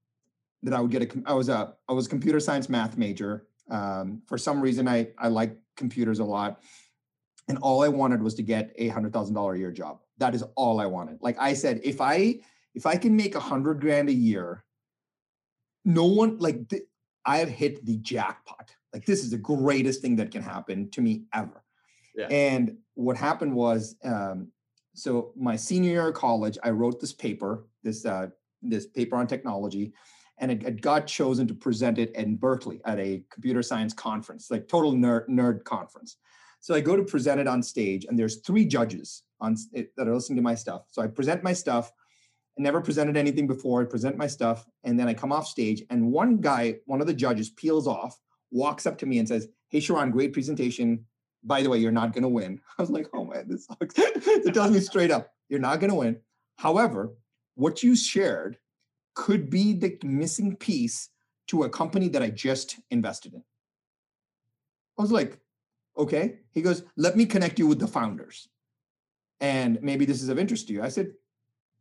that 0.63 0.73
I 0.73 0.81
would 0.81 0.91
get 0.91 1.03
a. 1.03 1.23
I 1.27 1.35
was 1.35 1.49
a 1.49 1.75
I 1.89 1.93
was 1.93 2.07
a 2.07 2.09
computer 2.09 2.39
science 2.41 2.69
math 2.69 2.97
major. 2.97 3.47
Um, 3.71 4.23
for 4.27 4.39
some 4.39 4.61
reason, 4.61 4.87
I 4.89 5.09
I 5.19 5.29
like 5.29 5.57
computers 5.77 6.19
a 6.21 6.25
lot, 6.25 6.61
and 7.49 7.59
all 7.59 7.83
I 7.83 7.89
wanted 7.89 8.23
was 8.23 8.35
to 8.35 8.43
get 8.43 8.73
a 8.77 8.89
hundred 8.89 9.13
thousand 9.13 9.35
dollar 9.35 9.55
a 9.55 9.59
year 9.59 9.73
job. 9.73 10.01
That 10.20 10.35
is 10.35 10.44
all 10.54 10.80
I 10.80 10.87
wanted. 10.87 11.18
Like 11.20 11.37
I 11.40 11.54
said, 11.54 11.80
if 11.83 12.00
I 12.00 12.40
if 12.74 12.87
I 12.87 12.96
can 12.96 13.16
make 13.16 13.35
a 13.35 13.40
hundred 13.40 13.80
grand 13.80 14.09
a 14.09 14.12
year, 14.12 14.64
no 15.85 16.06
one 16.06 16.38
like 16.38 16.68
th- 16.68 16.85
I 17.24 17.38
have 17.38 17.48
hit 17.48 17.85
the 17.85 17.96
jackpot. 17.96 18.70
Like 18.92 19.04
this 19.06 19.24
is 19.24 19.30
the 19.30 19.38
greatest 19.38 20.00
thing 20.02 20.16
that 20.16 20.30
can 20.30 20.42
happen 20.42 20.90
to 20.90 21.00
me 21.00 21.24
ever. 21.35 21.64
Yeah. 22.14 22.26
And 22.26 22.76
what 22.94 23.16
happened 23.16 23.54
was, 23.54 23.96
um, 24.04 24.48
so 24.94 25.33
my 25.37 25.56
senior 25.56 25.90
year 25.90 26.09
of 26.09 26.14
college, 26.14 26.59
I 26.62 26.70
wrote 26.70 27.00
this 27.00 27.12
paper, 27.12 27.66
this 27.83 28.04
uh, 28.04 28.28
this 28.62 28.87
paper 28.87 29.16
on 29.16 29.26
technology, 29.26 29.92
and 30.38 30.50
it, 30.50 30.62
it 30.64 30.80
got 30.80 31.06
chosen 31.06 31.46
to 31.46 31.54
present 31.54 31.98
it 31.98 32.14
in 32.14 32.37
Berkeley 32.37 32.80
at 32.85 32.98
a 32.98 33.22
computer 33.30 33.62
science 33.62 33.94
conference, 33.94 34.50
like 34.50 34.68
total 34.68 34.92
nerd 34.92 35.28
nerd 35.28 35.64
conference. 35.64 36.16
So 36.61 36.74
I 36.74 36.80
go 36.80 36.94
to 36.94 37.02
present 37.02 37.40
it 37.40 37.48
on 37.48 37.62
stage, 37.62 38.04
and 38.04 38.18
there's 38.18 38.40
three 38.40 38.66
judges 38.66 39.22
on 39.40 39.57
it, 39.72 39.92
that 39.96 40.09
are 40.09 40.14
listening 40.14 40.37
to 40.37 40.42
my 40.42 40.55
stuff. 40.55 40.83
So 40.90 41.03
I 41.03 41.07
present 41.07 41.42
my 41.42 41.53
stuff. 41.53 41.92
I 42.59 42.62
never 42.62 42.81
presented 42.81 43.16
anything 43.16 43.46
before. 43.46 43.83
I 43.83 43.85
present 43.85 44.16
my 44.16 44.26
stuff, 44.26 44.66
and 44.85 44.98
then 44.98 45.09
I 45.09 45.14
come 45.14 45.33
off 45.33 45.46
stage, 45.46 45.83
and 45.90 46.12
one 46.12 46.38
guy, 46.38 46.76
one 46.87 47.00
of 47.00 47.07
the 47.07 47.14
judges, 47.14 47.50
peels 47.50 47.87
off, 47.87 48.18
walks 48.50 48.87
up 48.87 48.98
to 48.98 49.07
me, 49.07 49.18
and 49.18 49.29
says, 49.29 49.48
"Hey, 49.68 49.79
Sharran, 49.79 50.12
great 50.12 50.33
presentation. 50.33 51.07
By 51.42 51.62
the 51.62 51.70
way, 51.70 51.79
you're 51.79 51.92
not 51.92 52.12
going 52.12 52.22
to 52.22 52.29
win." 52.29 52.61
I 52.79 52.83
was 52.83 52.90
like, 52.90 53.09
"Oh 53.14 53.24
man, 53.24 53.48
this 53.48 53.66
sucks." 53.66 53.94
it 53.98 54.55
tells 54.55 54.72
me 54.72 54.81
straight 54.81 55.11
up, 55.11 55.33
"You're 55.48 55.61
not 55.61 55.81
going 55.81 55.90
to 55.90 55.96
win." 55.96 56.20
However, 56.57 57.14
what 57.55 57.83
you 57.83 57.96
shared 57.96 58.59
could 59.14 59.50
be 59.50 59.72
the 59.72 59.98
missing 60.03 60.57
piece 60.57 61.11
to 61.48 61.64
a 61.64 61.68
company 61.68 62.09
that 62.09 62.22
I 62.22 62.31
just 62.31 62.79
invested 62.90 63.35
in. 63.35 63.42
I 64.98 65.03
was 65.03 65.11
like, 65.11 65.38
okay. 65.96 66.38
He 66.53 66.62
goes, 66.62 66.85
let 66.96 67.16
me 67.16 67.26
connect 67.26 67.59
you 67.59 67.66
with 67.66 67.79
the 67.79 67.88
founders. 67.88 68.48
And 69.40 69.81
maybe 69.83 70.05
this 70.05 70.22
is 70.22 70.29
of 70.29 70.38
interest 70.38 70.66
to 70.68 70.74
you. 70.74 70.83
I 70.83 70.88
said, 70.88 71.12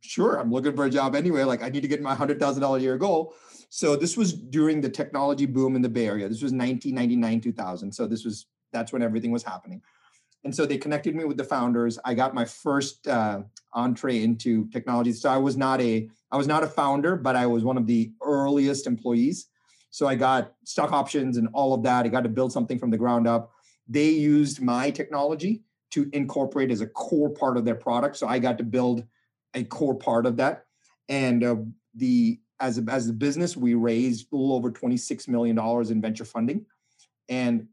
sure, 0.00 0.36
I'm 0.36 0.50
looking 0.50 0.74
for 0.74 0.84
a 0.84 0.90
job 0.90 1.14
anyway. 1.14 1.44
Like 1.44 1.62
I 1.62 1.68
need 1.68 1.82
to 1.82 1.88
get 1.88 2.00
my 2.00 2.14
$100,000 2.14 2.76
a 2.76 2.80
year 2.80 2.96
goal. 2.96 3.34
So 3.68 3.96
this 3.96 4.16
was 4.16 4.32
during 4.32 4.80
the 4.80 4.88
technology 4.88 5.46
boom 5.46 5.76
in 5.76 5.82
the 5.82 5.88
Bay 5.88 6.06
Area. 6.06 6.28
This 6.28 6.42
was 6.42 6.52
1999, 6.52 7.40
2000. 7.40 7.92
So 7.92 8.06
this 8.06 8.24
was, 8.24 8.46
that's 8.72 8.92
when 8.92 9.02
everything 9.02 9.30
was 9.30 9.42
happening. 9.42 9.82
And 10.42 10.54
so 10.54 10.64
they 10.64 10.78
connected 10.78 11.14
me 11.14 11.24
with 11.24 11.36
the 11.36 11.44
founders. 11.44 11.98
I 12.04 12.14
got 12.14 12.34
my 12.34 12.46
first 12.46 13.06
uh, 13.06 13.42
entree 13.74 14.22
into 14.22 14.68
technology. 14.70 15.12
So 15.12 15.30
I 15.30 15.36
was 15.36 15.56
not 15.56 15.80
a, 15.82 16.08
I 16.32 16.36
was 16.36 16.46
not 16.46 16.62
a 16.62 16.66
founder, 16.66 17.14
but 17.14 17.36
I 17.36 17.46
was 17.46 17.62
one 17.62 17.76
of 17.76 17.86
the 17.86 18.10
earliest 18.22 18.86
employees. 18.86 19.48
So 19.90 20.06
I 20.06 20.14
got 20.14 20.54
stock 20.64 20.92
options 20.92 21.36
and 21.36 21.48
all 21.52 21.74
of 21.74 21.82
that. 21.82 22.06
I 22.06 22.08
got 22.08 22.22
to 22.22 22.28
build 22.28 22.52
something 22.52 22.78
from 22.78 22.90
the 22.90 22.96
ground 22.96 23.28
up. 23.28 23.52
They 23.86 24.08
used 24.08 24.62
my 24.62 24.90
technology 24.90 25.62
to 25.90 26.08
incorporate 26.12 26.70
as 26.70 26.80
a 26.80 26.86
core 26.86 27.30
part 27.30 27.56
of 27.56 27.64
their 27.64 27.74
product. 27.74 28.16
So 28.16 28.26
I 28.26 28.38
got 28.38 28.58
to 28.58 28.64
build 28.64 29.04
a 29.54 29.64
core 29.64 29.96
part 29.96 30.26
of 30.26 30.36
that. 30.36 30.66
And 31.08 31.42
uh, 31.42 31.56
the 31.94 32.40
as 32.60 32.78
a, 32.78 32.84
as 32.88 33.08
a 33.08 33.12
business, 33.12 33.56
we 33.56 33.74
raised 33.74 34.32
a 34.32 34.36
little 34.36 34.54
over 34.54 34.70
twenty 34.70 34.96
six 34.96 35.26
million 35.26 35.56
dollars 35.56 35.90
in 35.90 36.00
venture 36.00 36.24
funding, 36.24 36.66
and 37.28 37.66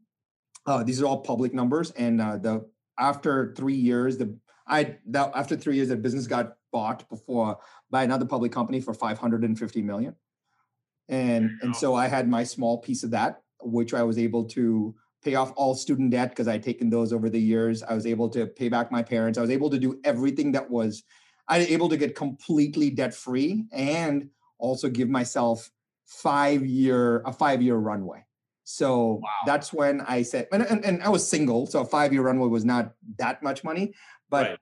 uh, 0.66 0.82
these 0.82 1.00
are 1.00 1.06
all 1.06 1.20
public 1.20 1.54
numbers. 1.54 1.90
And 1.92 2.20
uh, 2.20 2.36
the 2.38 2.66
after 2.98 3.54
three 3.56 3.74
years, 3.74 4.18
the 4.18 4.36
I 4.66 4.96
that 5.06 5.30
after 5.34 5.56
three 5.56 5.76
years, 5.76 5.88
the 5.88 5.96
business 5.96 6.26
got 6.26 6.56
bought 6.72 7.08
before 7.08 7.58
by 7.90 8.02
another 8.02 8.26
public 8.26 8.50
company 8.50 8.80
for 8.80 8.94
five 8.94 9.18
hundred 9.18 9.44
and 9.44 9.58
fifty 9.58 9.82
million. 9.82 10.16
And 11.08 11.50
and 11.62 11.76
so 11.76 11.94
I 11.94 12.08
had 12.08 12.28
my 12.28 12.44
small 12.44 12.78
piece 12.78 13.04
of 13.04 13.12
that, 13.12 13.42
which 13.62 13.94
I 13.94 14.02
was 14.02 14.18
able 14.18 14.44
to 14.46 14.94
pay 15.22 15.34
off 15.34 15.52
all 15.56 15.74
student 15.74 16.10
debt 16.10 16.30
because 16.30 16.48
I'd 16.48 16.62
taken 16.62 16.90
those 16.90 17.12
over 17.12 17.28
the 17.28 17.40
years. 17.40 17.82
I 17.82 17.94
was 17.94 18.06
able 18.06 18.28
to 18.30 18.46
pay 18.46 18.68
back 18.68 18.92
my 18.92 19.02
parents. 19.02 19.38
I 19.38 19.42
was 19.42 19.50
able 19.50 19.70
to 19.70 19.78
do 19.78 19.98
everything 20.04 20.52
that 20.52 20.68
was 20.70 21.02
I 21.48 21.58
was 21.58 21.68
able 21.68 21.88
to 21.88 21.96
get 21.96 22.14
completely 22.14 22.90
debt 22.90 23.14
free 23.14 23.64
and 23.72 24.28
also 24.58 24.88
give 24.88 25.08
myself 25.08 25.70
five 26.04 26.64
year 26.64 27.22
a 27.24 27.32
five 27.32 27.62
year 27.62 27.76
runway. 27.76 28.24
So 28.64 29.22
that's 29.46 29.72
when 29.72 30.02
I 30.02 30.20
said, 30.20 30.46
and, 30.52 30.62
and, 30.62 30.84
and 30.84 31.02
I 31.02 31.08
was 31.08 31.26
single, 31.26 31.66
so 31.66 31.80
a 31.80 31.86
five 31.86 32.12
year 32.12 32.20
runway 32.20 32.48
was 32.48 32.66
not 32.66 32.92
that 33.18 33.42
much 33.42 33.64
money, 33.64 33.94
but 34.28 34.58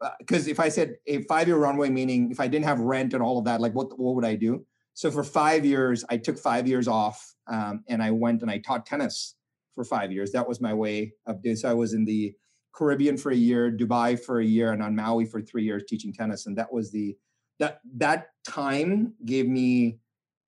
Right. 0.00 0.10
because 0.20 0.46
if 0.46 0.60
I 0.60 0.68
said 0.68 0.94
a 1.08 1.22
five 1.24 1.48
year 1.48 1.56
runway, 1.56 1.90
meaning 1.90 2.30
if 2.30 2.38
I 2.38 2.46
didn't 2.46 2.66
have 2.66 2.78
rent 2.78 3.14
and 3.14 3.22
all 3.22 3.36
of 3.36 3.44
that, 3.46 3.60
like 3.60 3.74
what 3.74 3.98
what 3.98 4.14
would 4.14 4.24
I 4.24 4.36
do? 4.36 4.64
So 4.94 5.10
for 5.10 5.24
five 5.24 5.64
years, 5.64 6.04
I 6.08 6.18
took 6.18 6.38
five 6.38 6.68
years 6.68 6.86
off, 6.86 7.34
um, 7.48 7.82
and 7.88 8.00
I 8.00 8.12
went 8.12 8.42
and 8.42 8.50
I 8.50 8.58
taught 8.58 8.86
tennis 8.86 9.34
for 9.78 9.84
five 9.84 10.10
years. 10.10 10.32
That 10.32 10.48
was 10.48 10.60
my 10.60 10.74
way 10.74 11.12
of 11.26 11.40
doing. 11.40 11.54
So 11.54 11.70
I 11.70 11.74
was 11.74 11.94
in 11.94 12.04
the 12.04 12.34
Caribbean 12.74 13.16
for 13.16 13.30
a 13.30 13.36
year, 13.36 13.70
Dubai 13.70 14.18
for 14.18 14.40
a 14.40 14.44
year, 14.44 14.72
and 14.72 14.82
on 14.82 14.96
Maui 14.96 15.24
for 15.24 15.40
three 15.40 15.62
years 15.62 15.84
teaching 15.86 16.12
tennis. 16.12 16.46
And 16.46 16.58
that 16.58 16.72
was 16.72 16.90
the 16.90 17.16
that 17.60 17.80
that 17.94 18.30
time 18.44 19.14
gave 19.24 19.48
me 19.48 20.00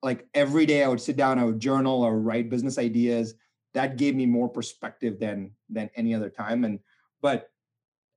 like 0.02 0.26
every 0.34 0.66
day 0.66 0.82
I 0.82 0.88
would 0.88 1.00
sit 1.00 1.16
down, 1.16 1.38
I 1.38 1.44
would 1.44 1.60
journal 1.60 2.02
or 2.02 2.18
write 2.18 2.50
business 2.50 2.76
ideas. 2.76 3.34
That 3.74 3.96
gave 3.96 4.16
me 4.16 4.26
more 4.26 4.48
perspective 4.48 5.20
than 5.20 5.52
than 5.68 5.90
any 5.94 6.12
other 6.12 6.28
time. 6.28 6.64
And 6.64 6.80
but 7.22 7.50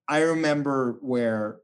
I 0.08 0.22
remember 0.22 0.98
where 1.02 1.60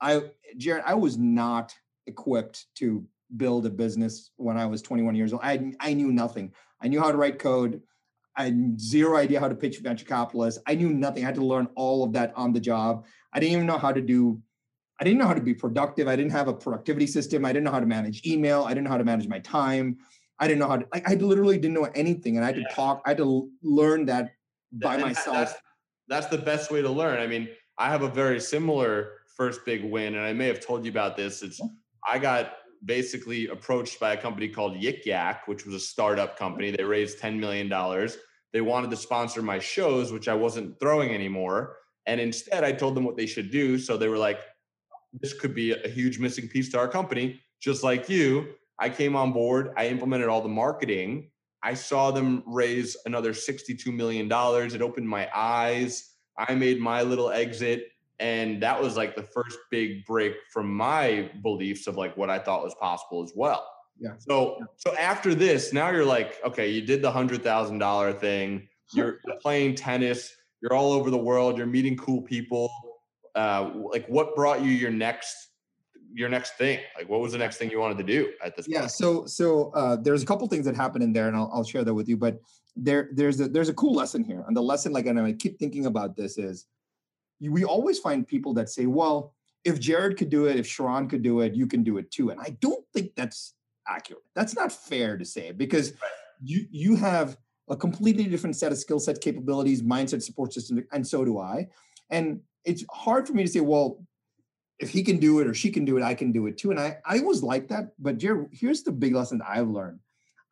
I 0.00 0.24
Jared, 0.56 0.82
I 0.84 0.94
was 0.94 1.16
not 1.18 1.72
equipped 2.08 2.66
to 2.78 3.06
build 3.36 3.64
a 3.64 3.70
business 3.70 4.32
when 4.36 4.56
I 4.56 4.66
was 4.66 4.82
21 4.82 5.14
years 5.14 5.32
old. 5.32 5.42
I 5.44 5.72
I 5.78 5.94
knew 5.94 6.10
nothing. 6.10 6.52
I 6.82 6.88
knew 6.88 7.00
how 7.00 7.12
to 7.12 7.18
write 7.18 7.38
code. 7.38 7.80
I 8.40 8.44
had 8.44 8.80
zero 8.80 9.18
idea 9.18 9.38
how 9.38 9.48
to 9.48 9.54
pitch 9.54 9.78
venture 9.80 10.06
capitalists. 10.06 10.62
I 10.66 10.74
knew 10.74 10.90
nothing. 10.90 11.22
I 11.22 11.26
had 11.26 11.34
to 11.34 11.44
learn 11.44 11.68
all 11.76 12.02
of 12.04 12.12
that 12.14 12.32
on 12.34 12.52
the 12.52 12.60
job. 12.60 13.04
I 13.34 13.40
didn't 13.40 13.52
even 13.52 13.66
know 13.66 13.78
how 13.78 13.92
to 13.92 14.00
do. 14.00 14.40
I 14.98 15.04
didn't 15.04 15.18
know 15.18 15.26
how 15.26 15.34
to 15.34 15.42
be 15.42 15.54
productive. 15.54 16.08
I 16.08 16.16
didn't 16.16 16.32
have 16.32 16.48
a 16.48 16.54
productivity 16.54 17.06
system. 17.06 17.44
I 17.44 17.52
didn't 17.52 17.64
know 17.64 17.70
how 17.70 17.80
to 17.80 17.86
manage 17.86 18.26
email. 18.26 18.64
I 18.64 18.70
didn't 18.70 18.84
know 18.84 18.90
how 18.90 18.98
to 18.98 19.04
manage 19.04 19.28
my 19.28 19.40
time. 19.40 19.98
I 20.38 20.48
didn't 20.48 20.60
know 20.60 20.68
how 20.68 20.78
to. 20.78 20.86
Like, 20.92 21.08
I 21.08 21.14
literally 21.14 21.58
didn't 21.58 21.74
know 21.74 21.90
anything, 21.94 22.36
and 22.36 22.44
I 22.44 22.48
had 22.48 22.56
to 22.56 22.74
talk. 22.74 23.02
I 23.04 23.10
had 23.10 23.18
to 23.18 23.50
learn 23.62 24.06
that 24.06 24.32
by 24.72 24.94
And 24.94 25.02
myself. 25.02 25.36
That's, 25.36 25.54
that's 26.08 26.26
the 26.28 26.38
best 26.38 26.70
way 26.70 26.80
to 26.80 26.90
learn. 26.90 27.20
I 27.20 27.26
mean, 27.26 27.48
I 27.76 27.90
have 27.90 28.02
a 28.02 28.08
very 28.08 28.40
similar 28.40 29.20
first 29.36 29.66
big 29.66 29.84
win, 29.84 30.14
and 30.14 30.24
I 30.24 30.32
may 30.32 30.46
have 30.46 30.60
told 30.60 30.84
you 30.86 30.90
about 30.90 31.16
this. 31.16 31.42
It's 31.42 31.60
I 32.08 32.18
got 32.18 32.52
basically 32.84 33.48
approached 33.48 34.00
by 34.00 34.14
a 34.14 34.16
company 34.16 34.48
called 34.48 34.74
Yik 34.74 35.04
Yak, 35.04 35.46
which 35.46 35.66
was 35.66 35.74
a 35.74 35.80
startup 35.80 36.38
company. 36.38 36.70
They 36.70 36.84
raised 36.84 37.18
$10 37.18 37.38
million. 37.38 37.70
They 38.52 38.60
wanted 38.60 38.90
to 38.90 38.96
sponsor 38.96 39.42
my 39.42 39.58
shows, 39.58 40.12
which 40.12 40.28
I 40.28 40.34
wasn't 40.34 40.78
throwing 40.80 41.14
anymore. 41.14 41.76
And 42.06 42.20
instead, 42.20 42.64
I 42.64 42.72
told 42.72 42.94
them 42.96 43.04
what 43.04 43.16
they 43.16 43.26
should 43.26 43.50
do. 43.50 43.78
So 43.78 43.96
they 43.96 44.08
were 44.08 44.18
like, 44.18 44.40
this 45.12 45.32
could 45.32 45.54
be 45.54 45.72
a 45.72 45.88
huge 45.88 46.18
missing 46.18 46.48
piece 46.48 46.70
to 46.70 46.78
our 46.78 46.88
company. 46.88 47.40
Just 47.60 47.82
like 47.82 48.08
you, 48.08 48.48
I 48.78 48.88
came 48.88 49.14
on 49.14 49.32
board, 49.32 49.72
I 49.76 49.88
implemented 49.88 50.28
all 50.28 50.42
the 50.42 50.48
marketing. 50.48 51.30
I 51.62 51.74
saw 51.74 52.10
them 52.10 52.42
raise 52.46 52.96
another 53.04 53.32
$62 53.32 53.86
million. 53.92 54.28
It 54.32 54.82
opened 54.82 55.08
my 55.08 55.28
eyes. 55.34 56.14
I 56.38 56.54
made 56.54 56.80
my 56.80 57.02
little 57.02 57.30
exit 57.30 57.90
and 58.20 58.62
that 58.62 58.80
was 58.80 58.98
like 58.98 59.16
the 59.16 59.22
first 59.22 59.58
big 59.70 60.04
break 60.04 60.34
from 60.52 60.72
my 60.72 61.30
beliefs 61.42 61.86
of 61.86 61.96
like 61.96 62.16
what 62.18 62.28
I 62.28 62.38
thought 62.38 62.62
was 62.62 62.74
possible 62.74 63.24
as 63.24 63.32
well. 63.34 63.66
Yeah. 64.00 64.12
So 64.18 64.58
so 64.76 64.96
after 64.96 65.34
this, 65.34 65.72
now 65.72 65.90
you're 65.90 66.06
like, 66.06 66.40
okay, 66.44 66.68
you 66.70 66.80
did 66.80 67.02
the 67.02 67.10
hundred 67.10 67.42
thousand 67.42 67.78
dollar 67.78 68.12
thing. 68.12 68.66
you're 68.94 69.20
playing 69.40 69.74
tennis, 69.76 70.34
you're 70.62 70.72
all 70.72 70.92
over 70.92 71.10
the 71.10 71.18
world, 71.18 71.56
you're 71.58 71.66
meeting 71.66 71.96
cool 71.96 72.22
people. 72.22 72.70
Uh, 73.34 73.70
like 73.92 74.06
what 74.08 74.34
brought 74.34 74.62
you 74.62 74.70
your 74.70 74.90
next 74.90 75.50
your 76.12 76.28
next 76.28 76.56
thing? 76.56 76.80
Like 76.96 77.08
what 77.08 77.20
was 77.20 77.32
the 77.32 77.38
next 77.38 77.58
thing 77.58 77.70
you 77.70 77.78
wanted 77.78 77.98
to 77.98 78.04
do 78.04 78.32
at 78.42 78.56
this 78.56 78.66
yeah, 78.66 78.80
point? 78.80 78.90
so 78.92 79.26
so 79.26 79.70
uh, 79.72 79.96
there's 79.96 80.22
a 80.22 80.26
couple 80.26 80.48
things 80.48 80.64
that 80.64 80.74
happened 80.74 81.04
in 81.04 81.12
there, 81.12 81.28
and 81.28 81.36
I'll, 81.36 81.50
I'll 81.52 81.64
share 81.64 81.84
that 81.84 81.94
with 81.94 82.08
you. 82.08 82.16
But 82.16 82.40
there 82.74 83.10
there's 83.12 83.38
a 83.40 83.48
there's 83.48 83.68
a 83.68 83.74
cool 83.74 83.94
lesson 83.94 84.24
here, 84.24 84.44
and 84.46 84.56
the 84.56 84.62
lesson, 84.62 84.92
like, 84.92 85.06
and 85.06 85.20
I 85.20 85.32
keep 85.32 85.58
thinking 85.58 85.86
about 85.86 86.16
this 86.16 86.38
is, 86.38 86.66
you, 87.38 87.52
we 87.52 87.64
always 87.64 87.98
find 87.98 88.26
people 88.26 88.54
that 88.54 88.70
say, 88.70 88.86
well, 88.86 89.34
if 89.64 89.78
Jared 89.78 90.16
could 90.16 90.30
do 90.30 90.46
it, 90.46 90.56
if 90.56 90.66
Sharran 90.66 91.08
could 91.08 91.22
do 91.22 91.40
it, 91.40 91.54
you 91.54 91.66
can 91.66 91.82
do 91.82 91.98
it 91.98 92.10
too. 92.10 92.30
And 92.30 92.40
I 92.40 92.56
don't 92.60 92.84
think 92.94 93.14
that's 93.14 93.54
accurate. 93.90 94.22
That's 94.34 94.54
not 94.54 94.72
fair 94.72 95.16
to 95.18 95.24
say 95.24 95.52
because 95.52 95.90
Right. 95.92 96.10
you 96.42 96.66
you 96.70 96.96
have 96.96 97.36
a 97.68 97.76
completely 97.76 98.24
different 98.24 98.56
set 98.56 98.72
of 98.72 98.78
skill 98.78 99.00
set 99.00 99.20
capabilities, 99.20 99.82
mindset, 99.82 100.22
support 100.22 100.52
system, 100.52 100.84
and 100.92 101.06
so 101.06 101.24
do 101.24 101.38
I. 101.38 101.68
And 102.10 102.40
it's 102.64 102.84
hard 102.90 103.26
for 103.26 103.34
me 103.34 103.42
to 103.44 103.48
say, 103.48 103.60
well, 103.60 104.04
if 104.78 104.88
he 104.90 105.02
can 105.02 105.18
do 105.18 105.40
it 105.40 105.46
or 105.46 105.54
she 105.54 105.70
can 105.70 105.84
do 105.84 105.96
it, 105.98 106.02
I 106.02 106.14
can 106.14 106.32
do 106.32 106.46
it 106.46 106.56
too. 106.58 106.70
And 106.70 106.80
I 106.80 106.98
I 107.04 107.20
was 107.20 107.42
like 107.42 107.68
that. 107.68 107.92
But 107.98 108.18
Jared, 108.18 108.48
here's 108.52 108.82
the 108.82 108.92
big 108.92 109.14
lesson 109.14 109.42
I've 109.46 109.68
learned. 109.68 110.00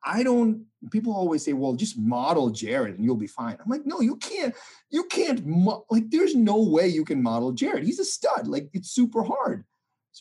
I 0.05 0.23
don't. 0.23 0.65
People 0.93 1.13
always 1.13 1.45
say, 1.45 1.55
"Well, 1.55 1.75
just 1.75 1.99
model 1.99 2.51
Jared 2.51 2.95
and 2.97 3.05
you'll 3.05 3.17
be 3.17 3.27
fine." 3.27 3.57
I'm 3.61 3.69
like, 3.69 3.85
no, 3.85 4.01
you 4.01 4.17
can't. 4.17 4.55
You 4.91 5.05
can't. 5.05 5.45
Mo- 5.45 5.85
like, 5.91 6.09
there's 6.11 6.37
no 6.37 6.63
way 6.63 6.87
you 6.87 7.05
can 7.05 7.21
model 7.21 7.51
Jared. 7.53 7.83
He's 7.85 7.99
a 7.99 8.05
stud. 8.05 8.47
Like, 8.47 8.71
it's 8.73 8.91
super 8.91 9.23
hard. 9.25 9.65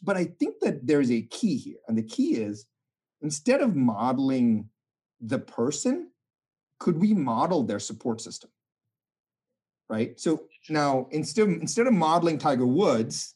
But 0.01 0.17
I 0.17 0.25
think 0.25 0.55
that 0.61 0.85
there's 0.87 1.11
a 1.11 1.21
key 1.21 1.57
here, 1.57 1.77
and 1.87 1.95
the 1.97 2.03
key 2.03 2.35
is 2.35 2.65
instead 3.21 3.61
of 3.61 3.75
modeling 3.75 4.69
the 5.21 5.39
person, 5.39 6.09
could 6.79 6.99
we 6.99 7.13
model 7.13 7.63
their 7.63 7.79
support 7.79 8.21
system? 8.21 8.49
Right. 9.89 10.19
So 10.19 10.43
now 10.69 11.07
instead 11.11 11.43
of, 11.43 11.49
instead 11.49 11.87
of 11.87 11.93
modeling 11.93 12.37
Tiger 12.37 12.67
Woods, 12.67 13.35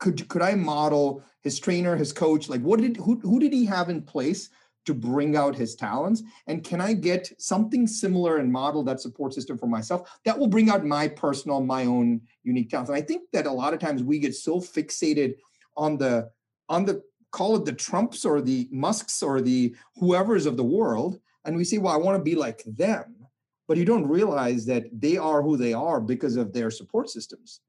could 0.00 0.28
could 0.28 0.42
I 0.42 0.54
model 0.54 1.22
his 1.42 1.60
trainer, 1.60 1.94
his 1.94 2.12
coach? 2.12 2.48
Like, 2.48 2.62
what 2.62 2.80
did 2.80 2.96
who 2.96 3.20
who 3.20 3.38
did 3.38 3.52
he 3.52 3.64
have 3.66 3.88
in 3.88 4.02
place 4.02 4.50
to 4.86 4.94
bring 4.94 5.36
out 5.36 5.54
his 5.54 5.76
talents? 5.76 6.22
And 6.46 6.64
can 6.64 6.80
I 6.80 6.94
get 6.94 7.30
something 7.38 7.86
similar 7.86 8.38
and 8.38 8.50
model 8.50 8.82
that 8.84 9.00
support 9.00 9.34
system 9.34 9.58
for 9.58 9.66
myself 9.66 10.10
that 10.24 10.38
will 10.38 10.48
bring 10.48 10.70
out 10.70 10.84
my 10.84 11.06
personal, 11.06 11.60
my 11.60 11.84
own 11.84 12.22
unique 12.42 12.70
talents? 12.70 12.90
And 12.90 12.96
I 12.96 13.02
think 13.02 13.30
that 13.32 13.46
a 13.46 13.52
lot 13.52 13.74
of 13.74 13.78
times 13.78 14.02
we 14.02 14.18
get 14.18 14.34
so 14.34 14.58
fixated 14.58 15.34
on 15.76 15.98
the 15.98 16.30
on 16.68 16.84
the 16.84 17.02
call 17.30 17.56
it 17.56 17.64
the 17.64 17.72
Trumps 17.72 18.24
or 18.24 18.40
the 18.40 18.68
Musks 18.70 19.22
or 19.22 19.40
the 19.40 19.74
whoever's 19.96 20.46
of 20.46 20.56
the 20.56 20.64
world, 20.64 21.20
and 21.44 21.56
we 21.56 21.64
say, 21.64 21.78
well, 21.78 21.94
I 21.94 21.96
want 21.96 22.18
to 22.18 22.22
be 22.22 22.34
like 22.34 22.62
them. 22.66 23.16
But 23.68 23.78
you 23.78 23.84
don't 23.84 24.06
realize 24.06 24.66
that 24.66 24.86
they 24.92 25.16
are 25.16 25.42
who 25.42 25.56
they 25.56 25.72
are 25.72 26.00
because 26.00 26.36
of 26.36 26.52
their 26.52 26.70
support 26.70 27.08
systems. 27.08 27.60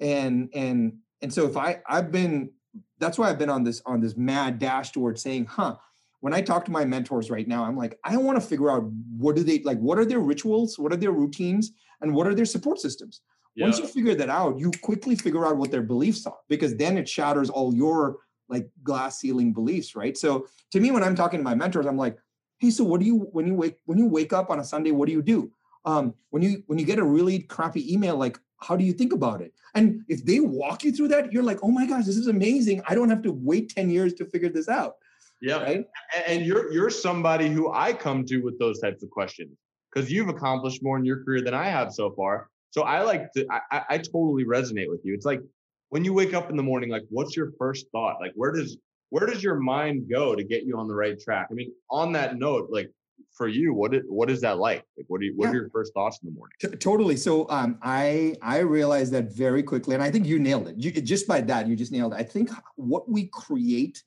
And 0.00 0.50
and 0.52 0.94
and 1.20 1.32
so 1.32 1.46
if 1.46 1.56
I 1.56 1.80
I've 1.86 2.10
been 2.10 2.50
that's 2.98 3.18
why 3.18 3.28
I've 3.30 3.38
been 3.38 3.50
on 3.50 3.62
this 3.62 3.82
on 3.86 4.00
this 4.00 4.16
mad 4.16 4.58
dash 4.58 4.90
towards 4.90 5.22
saying, 5.22 5.46
huh, 5.46 5.76
when 6.20 6.32
I 6.34 6.40
talk 6.40 6.64
to 6.64 6.70
my 6.70 6.84
mentors 6.84 7.30
right 7.30 7.46
now, 7.46 7.64
I'm 7.64 7.76
like, 7.76 7.98
I 8.04 8.16
want 8.16 8.40
to 8.40 8.46
figure 8.46 8.70
out 8.70 8.84
what 9.16 9.36
do 9.36 9.44
they 9.44 9.60
like, 9.60 9.78
what 9.78 9.98
are 9.98 10.04
their 10.04 10.20
rituals, 10.20 10.78
what 10.78 10.92
are 10.92 10.96
their 10.96 11.12
routines, 11.12 11.72
and 12.00 12.14
what 12.14 12.26
are 12.26 12.34
their 12.34 12.44
support 12.44 12.80
systems. 12.80 13.20
Once 13.66 13.78
you 13.78 13.86
figure 13.86 14.14
that 14.14 14.30
out, 14.30 14.58
you 14.58 14.70
quickly 14.82 15.14
figure 15.14 15.44
out 15.44 15.56
what 15.56 15.70
their 15.70 15.82
beliefs 15.82 16.26
are 16.26 16.38
because 16.48 16.74
then 16.76 16.96
it 16.96 17.08
shatters 17.08 17.50
all 17.50 17.74
your 17.74 18.18
like 18.52 18.68
glass 18.84 19.18
ceiling 19.18 19.52
beliefs, 19.52 19.96
right? 19.96 20.16
So 20.16 20.46
to 20.70 20.80
me, 20.80 20.90
when 20.90 21.02
I'm 21.02 21.16
talking 21.16 21.40
to 21.40 21.44
my 21.44 21.54
mentors, 21.54 21.86
I'm 21.86 21.96
like, 21.96 22.18
hey, 22.58 22.70
so 22.70 22.84
what 22.84 23.00
do 23.00 23.06
you 23.06 23.16
when 23.32 23.46
you 23.46 23.54
wake 23.54 23.78
when 23.86 23.98
you 23.98 24.06
wake 24.06 24.32
up 24.32 24.50
on 24.50 24.60
a 24.60 24.64
Sunday, 24.64 24.92
what 24.92 25.06
do 25.06 25.12
you 25.12 25.22
do? 25.22 25.50
Um, 25.84 26.14
when 26.30 26.42
you 26.42 26.62
when 26.66 26.78
you 26.78 26.84
get 26.84 27.00
a 27.00 27.04
really 27.04 27.40
crappy 27.40 27.92
email, 27.92 28.16
like 28.16 28.38
how 28.60 28.76
do 28.76 28.84
you 28.84 28.92
think 28.92 29.12
about 29.12 29.40
it? 29.40 29.52
And 29.74 30.02
if 30.08 30.24
they 30.24 30.38
walk 30.38 30.84
you 30.84 30.92
through 30.92 31.08
that, 31.08 31.32
you're 31.32 31.42
like, 31.42 31.58
oh 31.62 31.70
my 31.70 31.86
gosh, 31.86 32.04
this 32.04 32.16
is 32.16 32.28
amazing. 32.28 32.82
I 32.86 32.94
don't 32.94 33.10
have 33.10 33.22
to 33.22 33.32
wait 33.32 33.70
10 33.70 33.90
years 33.90 34.14
to 34.14 34.24
figure 34.24 34.48
this 34.48 34.68
out. 34.68 34.94
yeah. 35.40 35.62
Right. 35.62 35.84
And 36.28 36.46
you're 36.46 36.72
you're 36.72 36.90
somebody 36.90 37.48
who 37.48 37.72
I 37.72 37.92
come 37.92 38.24
to 38.26 38.38
with 38.42 38.58
those 38.58 38.78
types 38.78 39.02
of 39.02 39.10
questions 39.10 39.58
because 39.92 40.10
you've 40.12 40.28
accomplished 40.28 40.82
more 40.82 40.96
in 40.98 41.04
your 41.04 41.24
career 41.24 41.42
than 41.42 41.54
I 41.54 41.64
have 41.64 41.92
so 41.92 42.12
far. 42.12 42.48
So 42.70 42.82
I 42.82 43.02
like 43.02 43.32
to 43.32 43.46
I, 43.50 43.60
I 43.76 43.82
I 43.94 43.98
totally 43.98 44.44
resonate 44.44 44.88
with 44.88 45.00
you. 45.04 45.14
It's 45.14 45.26
like 45.26 45.42
when 45.92 46.06
you 46.06 46.14
wake 46.14 46.32
up 46.32 46.48
in 46.48 46.56
the 46.56 46.62
morning, 46.62 46.88
like 46.88 47.04
what's 47.10 47.36
your 47.36 47.52
first 47.58 47.84
thought? 47.92 48.16
Like 48.18 48.32
where 48.34 48.50
does 48.50 48.78
where 49.10 49.26
does 49.26 49.42
your 49.42 49.56
mind 49.56 50.08
go 50.10 50.34
to 50.34 50.42
get 50.42 50.62
you 50.64 50.78
on 50.78 50.88
the 50.88 50.94
right 50.94 51.20
track? 51.20 51.48
I 51.50 51.52
mean, 51.52 51.70
on 51.90 52.12
that 52.12 52.38
note, 52.38 52.68
like 52.70 52.90
for 53.36 53.46
you, 53.46 53.74
what 53.74 53.94
is 53.94 54.00
what 54.08 54.30
is 54.30 54.40
that 54.40 54.56
like? 54.56 54.84
Like 54.96 55.04
what 55.08 55.20
do 55.20 55.26
you 55.26 55.34
what 55.36 55.44
Yeah. 55.46 55.50
are 55.50 55.54
your 55.56 55.68
first 55.68 55.92
thoughts 55.92 56.18
in 56.22 56.30
the 56.30 56.34
morning? 56.34 56.54
T- 56.62 56.68
totally. 56.78 57.18
So 57.18 57.46
um, 57.50 57.78
I 57.82 58.36
I 58.40 58.60
realized 58.60 59.12
that 59.12 59.36
very 59.36 59.62
quickly, 59.62 59.92
and 59.92 60.02
I 60.02 60.10
think 60.10 60.26
you 60.26 60.38
nailed 60.38 60.66
it. 60.68 60.76
You, 60.78 60.92
just 60.92 61.28
by 61.28 61.42
that, 61.42 61.66
you 61.68 61.76
just 61.76 61.92
nailed 61.92 62.14
it. 62.14 62.16
I 62.16 62.22
think 62.22 62.48
what 62.76 63.06
we 63.06 63.26
create 63.26 64.02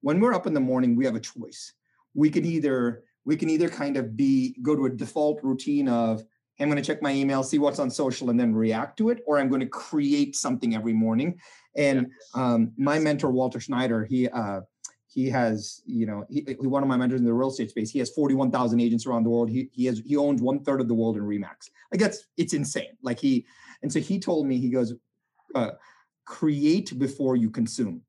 when 0.00 0.20
we're 0.20 0.32
up 0.32 0.46
in 0.46 0.54
the 0.54 0.60
morning, 0.60 0.96
we 0.96 1.04
have 1.04 1.16
a 1.16 1.20
choice. 1.20 1.74
We 2.14 2.30
can 2.30 2.46
either 2.46 3.04
we 3.26 3.36
can 3.36 3.50
either 3.50 3.68
kind 3.68 3.98
of 3.98 4.16
be 4.16 4.56
go 4.62 4.74
to 4.74 4.86
a 4.86 4.90
default 4.90 5.42
routine 5.42 5.86
of 5.86 6.20
"Hey, 6.20 6.26
I'm 6.58 6.68
going 6.68 6.82
to 6.82 6.86
check 6.86 7.02
my 7.02 7.12
email, 7.12 7.42
see 7.42 7.58
what's 7.58 7.78
on 7.78 7.90
social, 7.90 8.30
and 8.30 8.40
then 8.40 8.54
react 8.54 8.96
to 8.98 9.10
it, 9.10 9.22
or 9.26 9.38
I'm 9.38 9.48
going 9.48 9.60
to 9.60 9.66
create 9.66 10.36
something 10.36 10.74
every 10.74 10.92
morning. 10.92 11.38
And 11.76 12.06
um, 12.34 12.72
my 12.78 12.98
mentor 12.98 13.30
Walter 13.30 13.60
Schneider, 13.60 14.04
he 14.04 14.28
uh, 14.28 14.60
he 15.06 15.30
has 15.30 15.82
you 15.86 16.06
know 16.06 16.24
he, 16.28 16.44
he 16.46 16.66
one 16.66 16.82
of 16.82 16.88
my 16.88 16.96
mentors 16.96 17.20
in 17.20 17.26
the 17.26 17.32
real 17.32 17.48
estate 17.48 17.70
space. 17.70 17.90
He 17.90 17.98
has 17.98 18.10
41,000 18.10 18.80
agents 18.80 19.06
around 19.06 19.24
the 19.24 19.30
world. 19.30 19.50
He 19.50 19.68
he 19.72 19.84
has 19.86 20.00
he 20.04 20.16
owns 20.16 20.40
one 20.40 20.64
third 20.64 20.80
of 20.80 20.88
the 20.88 20.94
world 20.94 21.16
in 21.16 21.22
RE/MAX. 21.22 21.70
Like 21.92 22.00
that's 22.00 22.26
it's 22.36 22.54
insane. 22.54 22.96
Like 23.02 23.18
he 23.18 23.46
and 23.82 23.92
so 23.92 24.00
he 24.00 24.18
told 24.18 24.46
me 24.46 24.58
he 24.58 24.70
goes, 24.70 24.94
uh, 25.54 25.72
create 26.24 26.98
before 26.98 27.36
you 27.36 27.50
consume. 27.50 28.02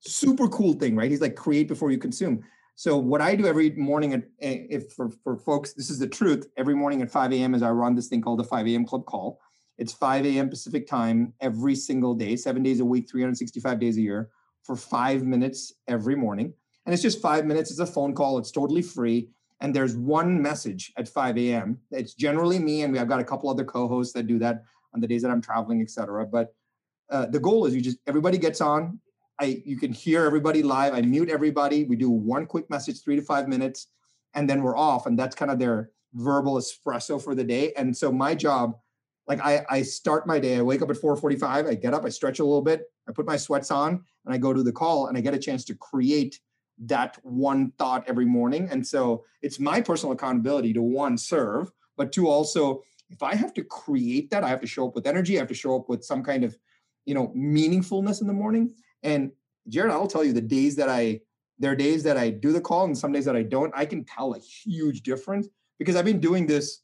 Super 0.00 0.48
cool 0.48 0.74
thing, 0.74 0.96
right? 0.96 1.10
He's 1.10 1.20
like 1.20 1.36
create 1.36 1.68
before 1.68 1.90
you 1.90 1.98
consume. 1.98 2.44
So 2.74 2.96
what 2.96 3.20
I 3.20 3.34
do 3.34 3.46
every 3.46 3.70
morning, 3.70 4.14
at, 4.14 4.22
eh, 4.40 4.66
if 4.70 4.92
for, 4.92 5.10
for 5.22 5.36
folks, 5.36 5.74
this 5.74 5.90
is 5.90 5.98
the 5.98 6.06
truth. 6.06 6.48
Every 6.56 6.74
morning 6.74 7.02
at 7.02 7.10
5 7.10 7.32
a.m. 7.32 7.54
is 7.54 7.62
I 7.62 7.70
run 7.70 7.94
this 7.94 8.08
thing 8.08 8.22
called 8.22 8.38
the 8.38 8.44
5 8.44 8.66
a.m. 8.66 8.86
Club 8.86 9.04
Call. 9.06 9.40
It's 9.78 9.92
5 9.92 10.26
a.m. 10.26 10.48
Pacific 10.48 10.86
time 10.86 11.32
every 11.40 11.74
single 11.74 12.14
day, 12.14 12.36
seven 12.36 12.62
days 12.62 12.80
a 12.80 12.84
week, 12.84 13.08
365 13.10 13.78
days 13.78 13.96
a 13.96 14.00
year, 14.00 14.30
for 14.64 14.76
five 14.76 15.24
minutes 15.24 15.74
every 15.88 16.14
morning. 16.14 16.52
And 16.86 16.92
it's 16.92 17.02
just 17.02 17.20
five 17.22 17.46
minutes. 17.46 17.70
It's 17.70 17.80
a 17.80 17.86
phone 17.86 18.14
call. 18.14 18.38
It's 18.38 18.50
totally 18.50 18.82
free. 18.82 19.28
And 19.60 19.74
there's 19.74 19.96
one 19.96 20.42
message 20.42 20.92
at 20.96 21.08
5 21.08 21.38
a.m. 21.38 21.78
It's 21.90 22.14
generally 22.14 22.58
me, 22.58 22.82
and 22.82 22.92
we, 22.92 22.98
I've 22.98 23.08
got 23.08 23.20
a 23.20 23.24
couple 23.24 23.48
other 23.48 23.64
co-hosts 23.64 24.12
that 24.14 24.26
do 24.26 24.38
that 24.40 24.64
on 24.92 25.00
the 25.00 25.06
days 25.06 25.22
that 25.22 25.30
I'm 25.30 25.40
traveling, 25.40 25.80
et 25.80 25.90
cetera. 25.90 26.26
But 26.26 26.54
uh, 27.10 27.26
the 27.26 27.38
goal 27.38 27.66
is 27.66 27.74
you 27.74 27.80
just 27.80 27.98
everybody 28.06 28.38
gets 28.38 28.60
on. 28.60 28.98
I 29.42 29.60
you 29.64 29.76
can 29.76 29.92
hear 29.92 30.24
everybody 30.24 30.62
live. 30.62 30.94
I 30.94 31.00
mute 31.02 31.28
everybody. 31.28 31.82
We 31.82 31.96
do 31.96 32.08
one 32.10 32.46
quick 32.46 32.70
message, 32.70 33.02
three 33.02 33.16
to 33.16 33.22
five 33.22 33.48
minutes, 33.48 33.88
and 34.34 34.48
then 34.48 34.62
we're 34.62 34.76
off. 34.76 35.06
And 35.06 35.18
that's 35.18 35.34
kind 35.34 35.50
of 35.50 35.58
their 35.58 35.90
verbal 36.14 36.54
espresso 36.54 37.20
for 37.20 37.34
the 37.34 37.42
day. 37.42 37.72
And 37.76 37.96
so 37.96 38.12
my 38.12 38.36
job, 38.36 38.76
like 39.26 39.40
I, 39.40 39.64
I 39.68 39.82
start 39.82 40.28
my 40.28 40.38
day. 40.38 40.58
I 40.58 40.62
wake 40.62 40.80
up 40.80 40.90
at 40.90 40.96
4:45. 40.96 41.68
I 41.68 41.74
get 41.74 41.92
up. 41.92 42.04
I 42.04 42.08
stretch 42.08 42.38
a 42.38 42.44
little 42.44 42.62
bit. 42.62 42.84
I 43.08 43.12
put 43.12 43.26
my 43.26 43.36
sweats 43.36 43.72
on, 43.72 44.04
and 44.24 44.32
I 44.32 44.38
go 44.38 44.52
to 44.52 44.62
the 44.62 44.72
call, 44.72 45.08
and 45.08 45.18
I 45.18 45.20
get 45.20 45.34
a 45.34 45.38
chance 45.38 45.64
to 45.64 45.74
create 45.74 46.38
that 46.78 47.18
one 47.24 47.72
thought 47.78 48.04
every 48.06 48.24
morning. 48.24 48.68
And 48.70 48.86
so 48.86 49.24
it's 49.42 49.58
my 49.58 49.80
personal 49.80 50.12
accountability 50.12 50.72
to 50.74 50.82
one 50.82 51.18
serve, 51.18 51.72
but 51.96 52.12
two 52.12 52.28
also 52.28 52.82
if 53.10 53.22
I 53.22 53.34
have 53.34 53.52
to 53.54 53.64
create 53.64 54.30
that, 54.30 54.42
I 54.42 54.48
have 54.48 54.60
to 54.62 54.66
show 54.66 54.88
up 54.88 54.94
with 54.94 55.06
energy. 55.06 55.36
I 55.36 55.40
have 55.40 55.48
to 55.48 55.54
show 55.54 55.76
up 55.76 55.88
with 55.88 56.04
some 56.04 56.22
kind 56.22 56.44
of 56.44 56.56
you 57.06 57.14
know 57.14 57.32
meaningfulness 57.36 58.20
in 58.20 58.28
the 58.28 58.32
morning 58.44 58.72
and 59.02 59.30
jared 59.68 59.90
i'll 59.90 60.06
tell 60.06 60.24
you 60.24 60.32
the 60.32 60.40
days 60.40 60.76
that 60.76 60.88
i 60.88 61.20
there 61.58 61.72
are 61.72 61.76
days 61.76 62.02
that 62.02 62.16
i 62.16 62.30
do 62.30 62.52
the 62.52 62.60
call 62.60 62.84
and 62.84 62.96
some 62.96 63.12
days 63.12 63.24
that 63.24 63.36
i 63.36 63.42
don't 63.42 63.72
i 63.76 63.84
can 63.84 64.04
tell 64.04 64.34
a 64.34 64.38
huge 64.38 65.02
difference 65.02 65.48
because 65.78 65.96
i've 65.96 66.04
been 66.04 66.20
doing 66.20 66.46
this 66.46 66.80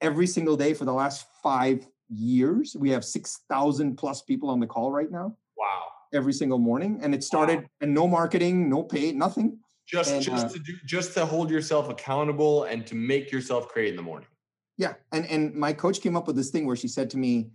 every 0.00 0.26
single 0.26 0.56
day 0.56 0.74
for 0.74 0.84
the 0.84 0.92
last 0.92 1.26
five 1.42 1.86
years 2.08 2.76
we 2.78 2.90
have 2.90 3.04
6000 3.04 3.96
plus 3.96 4.22
people 4.22 4.50
on 4.50 4.60
the 4.60 4.66
call 4.66 4.90
right 4.92 5.10
now 5.10 5.36
Wow. 5.56 5.84
every 6.12 6.32
single 6.32 6.58
morning 6.58 6.98
and 7.02 7.14
it 7.14 7.22
started 7.24 7.66
and 7.80 7.94
no 7.94 8.06
marketing 8.08 8.68
no 8.68 8.82
pay 8.82 9.12
nothing 9.12 9.58
Just 9.86 10.12
And, 10.12 10.22
just 10.22 10.46
uh, 10.46 10.48
to 10.50 10.58
do 10.58 10.72
just 10.86 11.14
to 11.14 11.24
hold 11.26 11.50
yourself 11.50 11.88
accountable 11.88 12.64
and 12.64 12.86
to 12.86 12.94
make 12.94 13.30
yourself 13.32 13.68
create 13.68 13.90
in 13.90 13.96
the 13.96 14.02
morning. 14.02 14.28
Yeah, 14.78 14.94
and 15.12 15.26
and 15.26 15.54
my 15.54 15.72
coach 15.72 16.00
came 16.00 16.16
up 16.16 16.26
with 16.26 16.36
this 16.36 16.50
thing 16.50 16.66
where 16.66 16.76
she 16.76 16.88
said 16.88 17.10
to 17.10 17.18
me, 17.18 17.50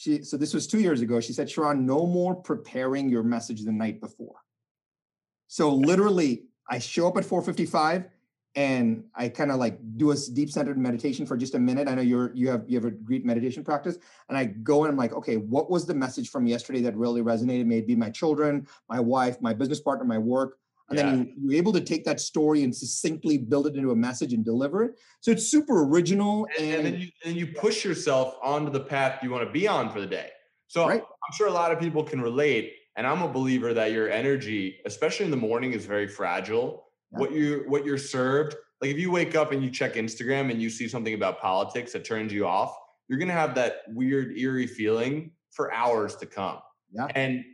she 0.00 0.22
so 0.22 0.38
this 0.38 0.54
was 0.54 0.66
two 0.66 0.80
years 0.80 1.02
ago. 1.02 1.20
She 1.20 1.34
said, 1.34 1.46
Sharran, 1.46 1.80
no 1.80 2.06
more 2.06 2.34
preparing 2.34 3.10
your 3.10 3.22
message 3.22 3.64
the 3.64 3.72
night 3.72 4.00
before. 4.00 4.36
So 5.46 5.74
literally, 5.74 6.44
I 6.70 6.78
show 6.78 7.06
up 7.06 7.18
at 7.18 7.24
4:55 7.24 8.06
and 8.54 9.04
I 9.14 9.28
kind 9.28 9.52
of 9.52 9.58
like 9.58 9.78
do 9.98 10.10
a 10.12 10.16
deep 10.32 10.50
centered 10.50 10.78
meditation 10.78 11.26
for 11.26 11.36
just 11.36 11.54
a 11.54 11.58
minute. 11.58 11.86
I 11.86 11.94
know 11.94 12.00
you're 12.00 12.34
you 12.34 12.48
have 12.48 12.64
you 12.66 12.78
have 12.78 12.86
a 12.86 12.90
great 12.90 13.26
meditation 13.26 13.62
practice, 13.62 13.98
and 14.30 14.38
I 14.38 14.46
go 14.46 14.84
and 14.84 14.90
I'm 14.90 14.96
like, 14.96 15.12
okay, 15.12 15.36
what 15.36 15.70
was 15.70 15.84
the 15.84 15.94
message 15.94 16.30
from 16.30 16.46
yesterday 16.46 16.80
that 16.80 16.96
really 16.96 17.20
resonated? 17.20 17.66
Maybe 17.66 17.94
my 17.94 18.08
children, 18.08 18.66
my 18.88 19.00
wife, 19.00 19.38
my 19.42 19.52
business 19.52 19.80
partner, 19.80 20.06
my 20.06 20.18
work. 20.18 20.56
And 20.90 20.98
Yeah. 20.98 21.06
then 21.06 21.18
you, 21.18 21.32
you're 21.50 21.58
able 21.58 21.72
to 21.72 21.80
take 21.80 22.04
that 22.04 22.20
story 22.20 22.62
and 22.64 22.74
succinctly 22.74 23.38
build 23.38 23.66
it 23.68 23.76
into 23.76 23.90
a 23.92 23.96
message 23.96 24.32
and 24.32 24.44
deliver 24.44 24.84
it. 24.84 24.98
So 25.20 25.30
it's 25.30 25.46
super 25.46 25.84
original 25.84 26.46
and, 26.58 26.66
and, 26.66 26.74
and 26.74 26.86
then 26.86 27.00
you 27.00 27.08
and 27.24 27.36
you 27.36 27.46
push 27.48 27.84
yourself 27.84 28.34
onto 28.42 28.70
the 28.70 28.80
path 28.80 29.22
you 29.22 29.30
want 29.30 29.46
to 29.46 29.52
be 29.52 29.66
on 29.68 29.90
for 29.90 30.00
the 30.00 30.06
day. 30.06 30.30
So 30.66 30.86
Right. 30.86 31.00
I'm 31.02 31.32
sure 31.36 31.48
a 31.48 31.52
lot 31.52 31.72
of 31.72 31.80
people 31.80 32.02
can 32.04 32.20
relate, 32.20 32.72
and 32.96 33.06
I'm 33.06 33.22
a 33.22 33.28
believer 33.28 33.72
that 33.74 33.92
your 33.92 34.08
energy, 34.10 34.78
especially 34.86 35.24
in 35.24 35.30
the 35.30 35.36
morning, 35.36 35.72
is 35.72 35.84
very 35.86 36.06
fragile. 36.06 36.84
Yeah. 37.12 37.18
What 37.20 37.32
you 37.32 37.64
what 37.66 37.84
you're 37.84 37.98
served, 37.98 38.54
like 38.80 38.90
if 38.90 38.98
you 38.98 39.10
wake 39.10 39.34
up 39.34 39.52
and 39.52 39.62
you 39.64 39.70
check 39.70 39.94
Instagram 39.94 40.50
and 40.50 40.60
you 40.62 40.70
see 40.70 40.86
something 40.88 41.14
about 41.14 41.40
politics 41.40 41.92
that 41.92 42.04
turns 42.04 42.32
you 42.32 42.46
off, 42.46 42.76
you're 43.08 43.18
gonna 43.18 43.32
have 43.32 43.54
that 43.56 43.82
weird 43.88 44.36
eerie 44.38 44.66
feeling 44.66 45.32
for 45.50 45.72
hours 45.72 46.14
to 46.16 46.26
come. 46.26 46.58
Yeah. 46.92 47.06
And 47.16 47.44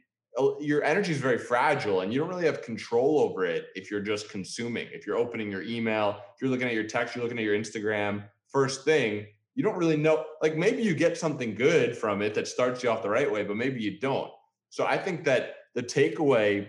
your 0.60 0.84
energy 0.84 1.12
is 1.12 1.18
very 1.18 1.38
fragile 1.38 2.00
and 2.02 2.12
you 2.12 2.20
don't 2.20 2.28
really 2.28 2.44
have 2.44 2.62
control 2.62 3.20
over 3.20 3.44
it 3.44 3.66
if 3.74 3.90
you're 3.90 4.00
just 4.00 4.28
consuming. 4.28 4.88
If 4.92 5.06
you're 5.06 5.16
opening 5.16 5.50
your 5.50 5.62
email, 5.62 6.20
if 6.34 6.42
you're 6.42 6.50
looking 6.50 6.66
at 6.68 6.74
your 6.74 6.84
text, 6.84 7.14
you're 7.14 7.24
looking 7.24 7.38
at 7.38 7.44
your 7.44 7.56
Instagram, 7.56 8.24
first 8.48 8.84
thing, 8.84 9.26
you 9.54 9.62
don't 9.62 9.76
really 9.76 9.96
know. 9.96 10.24
Like 10.42 10.56
maybe 10.56 10.82
you 10.82 10.94
get 10.94 11.16
something 11.16 11.54
good 11.54 11.96
from 11.96 12.22
it 12.22 12.34
that 12.34 12.46
starts 12.46 12.82
you 12.82 12.90
off 12.90 13.02
the 13.02 13.10
right 13.10 13.30
way, 13.30 13.44
but 13.44 13.56
maybe 13.56 13.80
you 13.80 13.98
don't. 13.98 14.30
So 14.68 14.84
I 14.84 14.98
think 14.98 15.24
that 15.24 15.54
the 15.74 15.82
takeaway 15.82 16.68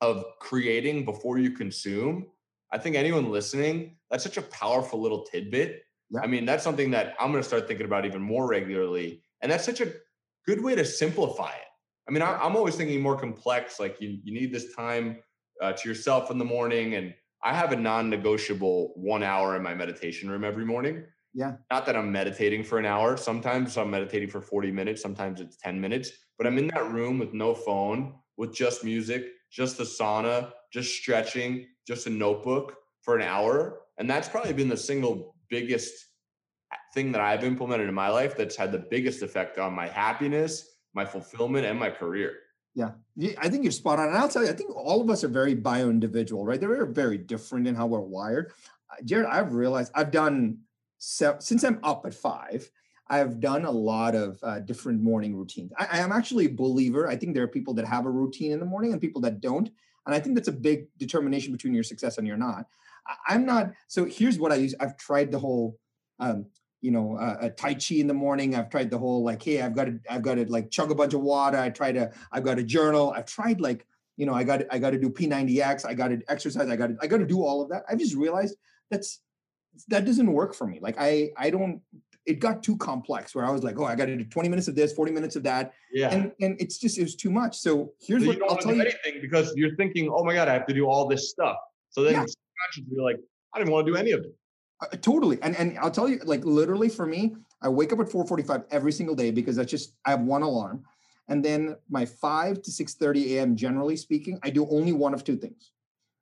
of 0.00 0.24
creating 0.38 1.04
before 1.04 1.38
you 1.38 1.50
consume, 1.50 2.26
I 2.72 2.78
think 2.78 2.96
anyone 2.96 3.30
listening, 3.30 3.96
that's 4.10 4.22
such 4.22 4.36
a 4.36 4.42
powerful 4.42 5.00
little 5.00 5.24
tidbit. 5.24 5.82
Yeah. 6.10 6.20
I 6.22 6.26
mean, 6.26 6.44
that's 6.44 6.64
something 6.64 6.90
that 6.92 7.14
I'm 7.20 7.32
going 7.32 7.42
to 7.42 7.48
start 7.48 7.66
thinking 7.66 7.86
about 7.86 8.06
even 8.06 8.22
more 8.22 8.48
regularly. 8.48 9.22
And 9.40 9.50
that's 9.50 9.64
such 9.64 9.80
a 9.80 9.92
good 10.46 10.62
way 10.62 10.74
to 10.74 10.84
simplify 10.84 11.50
it. 11.50 11.69
I 12.10 12.12
mean, 12.12 12.22
I, 12.22 12.36
I'm 12.42 12.56
always 12.56 12.74
thinking 12.74 13.00
more 13.00 13.16
complex, 13.16 13.78
like 13.78 14.00
you, 14.00 14.18
you 14.24 14.34
need 14.34 14.52
this 14.52 14.74
time 14.74 15.18
uh, 15.62 15.72
to 15.72 15.88
yourself 15.88 16.32
in 16.32 16.38
the 16.38 16.44
morning. 16.44 16.96
And 16.96 17.14
I 17.44 17.54
have 17.54 17.70
a 17.70 17.76
non 17.76 18.10
negotiable 18.10 18.92
one 18.96 19.22
hour 19.22 19.54
in 19.54 19.62
my 19.62 19.74
meditation 19.74 20.28
room 20.28 20.42
every 20.42 20.64
morning. 20.64 21.04
Yeah. 21.32 21.52
Not 21.70 21.86
that 21.86 21.94
I'm 21.94 22.10
meditating 22.10 22.64
for 22.64 22.78
an 22.80 22.84
hour. 22.86 23.16
Sometimes 23.16 23.78
I'm 23.78 23.92
meditating 23.92 24.28
for 24.28 24.40
40 24.40 24.72
minutes. 24.72 25.00
Sometimes 25.00 25.40
it's 25.40 25.56
10 25.58 25.80
minutes, 25.80 26.10
but 26.36 26.48
I'm 26.48 26.58
in 26.58 26.66
that 26.74 26.90
room 26.90 27.20
with 27.20 27.32
no 27.32 27.54
phone, 27.54 28.14
with 28.36 28.52
just 28.52 28.82
music, 28.82 29.26
just 29.52 29.78
the 29.78 29.84
sauna, 29.84 30.50
just 30.72 30.92
stretching, 30.92 31.68
just 31.86 32.08
a 32.08 32.10
notebook 32.10 32.74
for 33.02 33.14
an 33.14 33.22
hour. 33.22 33.82
And 33.98 34.10
that's 34.10 34.28
probably 34.28 34.52
been 34.52 34.68
the 34.68 34.76
single 34.76 35.36
biggest 35.48 35.92
thing 36.92 37.12
that 37.12 37.20
I've 37.20 37.44
implemented 37.44 37.88
in 37.88 37.94
my 37.94 38.08
life 38.08 38.36
that's 38.36 38.56
had 38.56 38.72
the 38.72 38.84
biggest 38.90 39.22
effect 39.22 39.58
on 39.58 39.72
my 39.72 39.86
happiness, 39.86 40.66
my 40.94 41.04
fulfillment, 41.04 41.66
and 41.66 41.78
my 41.78 41.90
career. 41.90 42.38
Yeah, 42.74 42.90
I 43.38 43.48
think 43.48 43.64
you're 43.64 43.72
spot 43.72 43.98
on. 43.98 44.08
And 44.08 44.16
I'll 44.16 44.28
tell 44.28 44.44
you, 44.44 44.48
I 44.48 44.52
think 44.52 44.74
all 44.74 45.00
of 45.00 45.10
us 45.10 45.24
are 45.24 45.28
very 45.28 45.54
bio 45.54 45.90
individual, 45.90 46.44
right? 46.44 46.60
They're 46.60 46.86
very 46.86 47.18
different 47.18 47.66
in 47.66 47.74
how 47.74 47.86
we're 47.86 48.00
wired. 48.00 48.52
Uh, 48.90 49.02
Jared, 49.04 49.26
I've 49.26 49.54
realized 49.54 49.90
I've 49.94 50.10
done 50.10 50.58
since 50.98 51.64
I'm 51.64 51.80
up 51.82 52.06
at 52.06 52.14
five. 52.14 52.70
I've 53.08 53.40
done 53.40 53.64
a 53.64 53.70
lot 53.70 54.14
of 54.14 54.38
uh, 54.44 54.60
different 54.60 55.02
morning 55.02 55.34
routines. 55.34 55.72
I, 55.76 55.88
I 55.92 55.98
am 55.98 56.12
actually 56.12 56.46
a 56.46 56.50
believer. 56.50 57.08
I 57.08 57.16
think 57.16 57.34
there 57.34 57.42
are 57.42 57.48
people 57.48 57.74
that 57.74 57.86
have 57.86 58.06
a 58.06 58.10
routine 58.10 58.52
in 58.52 58.60
the 58.60 58.66
morning 58.66 58.92
and 58.92 59.00
people 59.00 59.20
that 59.22 59.40
don't, 59.40 59.68
and 60.06 60.14
I 60.14 60.20
think 60.20 60.36
that's 60.36 60.48
a 60.48 60.52
big 60.52 60.86
determination 60.96 61.52
between 61.52 61.74
your 61.74 61.82
success 61.82 62.18
and 62.18 62.26
your 62.26 62.36
not. 62.36 62.66
I, 63.06 63.34
I'm 63.34 63.44
not. 63.44 63.72
So 63.88 64.04
here's 64.04 64.38
what 64.38 64.52
I 64.52 64.56
use. 64.56 64.76
I've 64.78 64.96
tried 64.96 65.32
the 65.32 65.40
whole 65.40 65.76
um, 66.20 66.46
you 66.80 66.90
know, 66.90 67.16
uh, 67.16 67.36
a 67.40 67.50
Tai 67.50 67.74
Chi 67.74 67.96
in 67.96 68.06
the 68.06 68.14
morning. 68.14 68.54
I've 68.54 68.70
tried 68.70 68.90
the 68.90 68.98
whole 68.98 69.22
like, 69.22 69.42
hey, 69.42 69.60
I've 69.60 69.74
got 69.74 69.84
to, 69.84 70.00
I've 70.08 70.22
got 70.22 70.36
to 70.36 70.46
like 70.50 70.70
chug 70.70 70.90
a 70.90 70.94
bunch 70.94 71.14
of 71.14 71.20
water. 71.20 71.58
I 71.58 71.68
try 71.70 71.92
to, 71.92 72.10
I've 72.32 72.44
got 72.44 72.56
to 72.56 72.62
journal. 72.62 73.12
I've 73.14 73.26
tried 73.26 73.60
like, 73.60 73.86
you 74.16 74.26
know, 74.26 74.34
I 74.34 74.44
got, 74.44 74.62
I 74.70 74.78
got 74.78 74.90
to 74.90 74.98
do 74.98 75.10
P90X. 75.10 75.84
I 75.86 75.94
got 75.94 76.08
to 76.08 76.20
exercise. 76.28 76.68
I 76.68 76.76
got 76.76 76.88
to, 76.88 76.96
I 77.00 77.06
got 77.06 77.18
to 77.18 77.26
do 77.26 77.42
all 77.42 77.62
of 77.62 77.68
that. 77.70 77.84
I've 77.88 77.98
just 77.98 78.14
realized 78.14 78.56
that's 78.90 79.20
that 79.88 80.04
doesn't 80.04 80.30
work 80.32 80.54
for 80.54 80.66
me. 80.66 80.78
Like 80.80 80.96
I, 80.98 81.30
I 81.36 81.50
don't. 81.50 81.80
It 82.26 82.38
got 82.38 82.62
too 82.62 82.76
complex 82.76 83.34
where 83.34 83.46
I 83.46 83.50
was 83.50 83.62
like, 83.62 83.78
oh, 83.78 83.84
I 83.84 83.96
got 83.96 84.06
to 84.06 84.16
do 84.16 84.24
20 84.24 84.48
minutes 84.50 84.68
of 84.68 84.74
this, 84.76 84.92
40 84.92 85.10
minutes 85.10 85.36
of 85.36 85.42
that, 85.44 85.72
Yeah. 85.92 86.12
and 86.12 86.32
and 86.40 86.60
it's 86.60 86.78
just 86.78 86.98
it 86.98 87.02
was 87.02 87.16
too 87.16 87.30
much. 87.30 87.56
So 87.56 87.92
here's 87.98 88.22
So 88.22 88.28
what 88.28 88.42
I'll 88.42 88.56
tell 88.58 88.74
you. 88.74 88.82
anything 88.82 89.20
because 89.22 89.52
you're 89.56 89.74
thinking, 89.76 90.10
oh 90.14 90.22
my 90.22 90.34
God, 90.34 90.46
I 90.46 90.52
have 90.52 90.66
to 90.66 90.74
do 90.74 90.86
all 90.86 91.08
this 91.08 91.30
stuff. 91.30 91.56
So 91.88 92.02
then 92.04 92.14
Yeah. 92.14 92.24
you're 92.90 93.02
like, 93.02 93.16
I 93.54 93.58
didn't 93.58 93.72
want 93.72 93.86
to 93.86 93.92
do 93.92 93.96
any 93.96 94.12
of 94.12 94.20
it. 94.20 94.34
Uh, 94.80 94.86
totally. 95.00 95.38
And 95.42 95.56
and 95.56 95.78
I'll 95.78 95.90
tell 95.90 96.08
you, 96.08 96.20
like 96.24 96.44
literally 96.44 96.88
for 96.88 97.06
me, 97.06 97.36
I 97.62 97.68
wake 97.68 97.92
up 97.92 98.00
at 98.00 98.08
4:45 98.08 98.64
every 98.70 98.92
single 98.92 99.14
day 99.14 99.30
because 99.30 99.56
that's 99.56 99.70
just 99.70 99.94
I 100.04 100.10
have 100.10 100.22
one 100.22 100.42
alarm. 100.42 100.84
And 101.28 101.44
then 101.44 101.76
my 101.88 102.06
5 102.06 102.62
to 102.62 102.70
6:30 102.70 103.36
a.m. 103.36 103.56
generally 103.56 103.96
speaking, 103.96 104.38
I 104.42 104.50
do 104.50 104.66
only 104.68 104.92
one 104.92 105.14
of 105.14 105.22
two 105.24 105.36
things. 105.36 105.72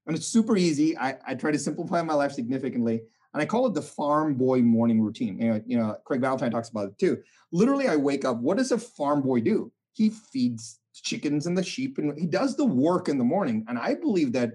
And 0.07 0.17
it's 0.17 0.27
super 0.27 0.57
easy. 0.57 0.97
I, 0.97 1.17
I 1.27 1.35
try 1.35 1.51
to 1.51 1.59
simplify 1.59 2.03
my 2.03 2.15
life 2.15 2.33
significantly. 2.33 3.03
And 3.35 3.43
I 3.43 3.47
call 3.47 3.67
it 3.67 3.75
the 3.75 3.83
farm 3.83 4.35
boy 4.35 4.63
morning 4.63 5.01
routine. 5.01 5.39
You 5.39 5.53
know, 5.53 5.63
you 5.67 5.79
know, 5.79 5.97
Craig 6.05 6.23
Valentine 6.23 6.51
talks 6.51 6.71
about 6.71 6.89
it 6.89 6.99
too. 6.99 7.19
Literally, 7.53 7.89
I 7.89 7.97
wake 7.97 8.25
up. 8.25 8.39
What 8.39 8.57
does 8.57 8.73
a 8.73 8.79
farm 8.79 9.23
boy 9.23 9.41
do? 9.41 9.71
He 9.93 10.11
feeds 10.11 10.81
chickens 10.95 11.47
and 11.47 11.57
the 11.57 11.63
sheep, 11.63 11.99
and 11.99 12.19
he 12.19 12.27
does 12.27 12.57
the 12.57 12.65
work 12.65 13.09
in 13.09 13.19
the 13.19 13.25
morning. 13.25 13.65
And 13.69 13.79
I 13.79 13.95
believe 13.95 14.33
that 14.33 14.53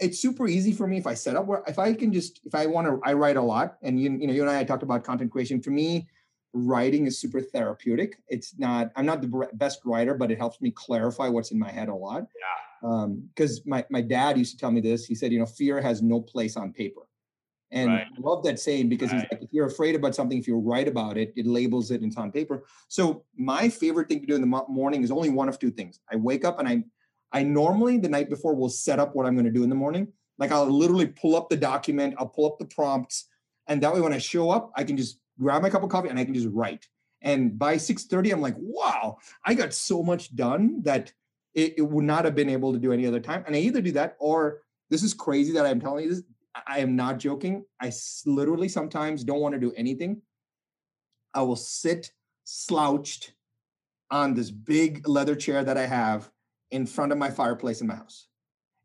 it's 0.00 0.18
super 0.18 0.48
easy 0.48 0.72
for 0.72 0.86
me 0.86 0.96
if 0.96 1.06
I 1.06 1.14
set 1.14 1.36
up 1.36 1.46
where 1.46 1.62
if 1.66 1.78
I 1.78 1.92
can 1.92 2.12
just 2.12 2.40
if 2.44 2.54
I 2.54 2.66
want 2.66 2.86
to 2.86 3.00
I 3.04 3.12
write 3.12 3.36
a 3.36 3.42
lot 3.42 3.76
and 3.82 4.00
you 4.00 4.10
you 4.12 4.26
know 4.26 4.32
you 4.32 4.42
and 4.42 4.50
I 4.50 4.60
I 4.60 4.64
talked 4.64 4.82
about 4.82 5.04
content 5.04 5.30
creation. 5.30 5.60
For 5.60 5.70
me 5.70 6.08
writing 6.52 7.06
is 7.06 7.18
super 7.18 7.40
therapeutic. 7.40 8.16
It's 8.28 8.58
not 8.58 8.90
I'm 8.96 9.06
not 9.06 9.20
the 9.20 9.48
best 9.54 9.80
writer 9.84 10.14
but 10.14 10.30
it 10.30 10.38
helps 10.38 10.60
me 10.60 10.70
clarify 10.70 11.28
what's 11.28 11.50
in 11.52 11.58
my 11.58 11.70
head 11.70 11.88
a 11.88 11.94
lot. 11.94 12.26
Yeah. 12.42 12.90
um 12.90 13.28
because 13.34 13.64
my 13.66 13.84
my 13.90 14.00
dad 14.00 14.38
used 14.38 14.52
to 14.52 14.58
tell 14.58 14.70
me 14.70 14.80
this. 14.80 15.04
He 15.04 15.14
said 15.14 15.32
you 15.32 15.38
know 15.38 15.46
fear 15.46 15.80
has 15.80 16.02
no 16.02 16.20
place 16.20 16.56
on 16.56 16.72
paper. 16.72 17.02
And 17.72 17.90
Right. 17.90 18.06
I 18.16 18.20
love 18.20 18.42
that 18.44 18.58
saying 18.58 18.88
because 18.88 19.12
he's 19.12 19.22
like 19.30 19.42
if 19.42 19.52
you're 19.52 19.66
afraid 19.66 19.94
about 19.94 20.14
something 20.14 20.38
if 20.38 20.48
you 20.48 20.56
write 20.58 20.88
about 20.88 21.16
it 21.16 21.32
it 21.36 21.46
labels 21.46 21.90
it 21.90 22.00
and 22.00 22.06
it's 22.10 22.16
on 22.16 22.32
paper. 22.32 22.64
So 22.88 23.24
my 23.36 23.68
favorite 23.68 24.08
thing 24.08 24.20
to 24.22 24.26
do 24.26 24.34
in 24.34 24.40
the 24.40 24.64
morning 24.68 25.04
is 25.04 25.10
only 25.10 25.30
one 25.30 25.48
of 25.48 25.58
two 25.58 25.70
things. 25.70 26.00
I 26.10 26.16
wake 26.16 26.44
up 26.44 26.58
and 26.58 26.66
I 26.66 26.84
I 27.32 27.42
normally 27.42 27.98
the 27.98 28.08
night 28.08 28.28
before 28.28 28.54
will 28.54 28.68
set 28.68 28.98
up 28.98 29.14
what 29.14 29.26
I'm 29.26 29.34
going 29.34 29.44
to 29.44 29.50
do 29.50 29.62
in 29.62 29.68
the 29.68 29.74
morning. 29.74 30.08
Like 30.38 30.52
I'll 30.52 30.66
literally 30.66 31.06
pull 31.06 31.36
up 31.36 31.48
the 31.48 31.56
document, 31.56 32.14
I'll 32.18 32.26
pull 32.28 32.46
up 32.46 32.58
the 32.58 32.64
prompts, 32.64 33.28
and 33.66 33.82
that 33.82 33.92
way 33.92 34.00
when 34.00 34.12
I 34.12 34.18
show 34.18 34.50
up, 34.50 34.72
I 34.76 34.84
can 34.84 34.96
just 34.96 35.20
grab 35.38 35.62
my 35.62 35.70
cup 35.70 35.82
of 35.82 35.90
coffee 35.90 36.08
and 36.08 36.18
I 36.18 36.24
can 36.24 36.34
just 36.34 36.48
write. 36.50 36.86
And 37.22 37.58
by 37.58 37.76
6:30, 37.76 38.32
I'm 38.32 38.40
like, 38.40 38.56
wow, 38.58 39.18
I 39.44 39.54
got 39.54 39.74
so 39.74 40.02
much 40.02 40.34
done 40.34 40.82
that 40.82 41.12
it, 41.54 41.74
it 41.78 41.82
would 41.82 42.04
not 42.04 42.24
have 42.24 42.34
been 42.34 42.48
able 42.48 42.72
to 42.72 42.78
do 42.78 42.92
any 42.92 43.06
other 43.06 43.20
time. 43.20 43.44
And 43.46 43.54
I 43.54 43.58
either 43.60 43.80
do 43.80 43.92
that 43.92 44.16
or 44.18 44.62
this 44.88 45.02
is 45.02 45.14
crazy 45.14 45.52
that 45.52 45.66
I'm 45.66 45.80
telling 45.80 46.04
you 46.04 46.10
this. 46.10 46.22
I- 46.54 46.62
I 46.66 46.78
am 46.80 46.96
not 46.96 47.18
joking. 47.18 47.64
I 47.80 47.92
literally 48.26 48.68
sometimes 48.68 49.22
don't 49.22 49.40
want 49.40 49.54
to 49.54 49.60
do 49.60 49.72
anything. 49.76 50.22
I 51.32 51.42
will 51.42 51.56
sit 51.56 52.12
slouched 52.44 53.34
on 54.10 54.34
this 54.34 54.50
big 54.50 55.06
leather 55.06 55.36
chair 55.36 55.62
that 55.62 55.78
I 55.78 55.86
have 55.86 56.30
in 56.70 56.86
front 56.86 57.12
of 57.12 57.18
my 57.18 57.30
fireplace 57.30 57.80
in 57.80 57.86
my 57.86 57.96
house. 57.96 58.28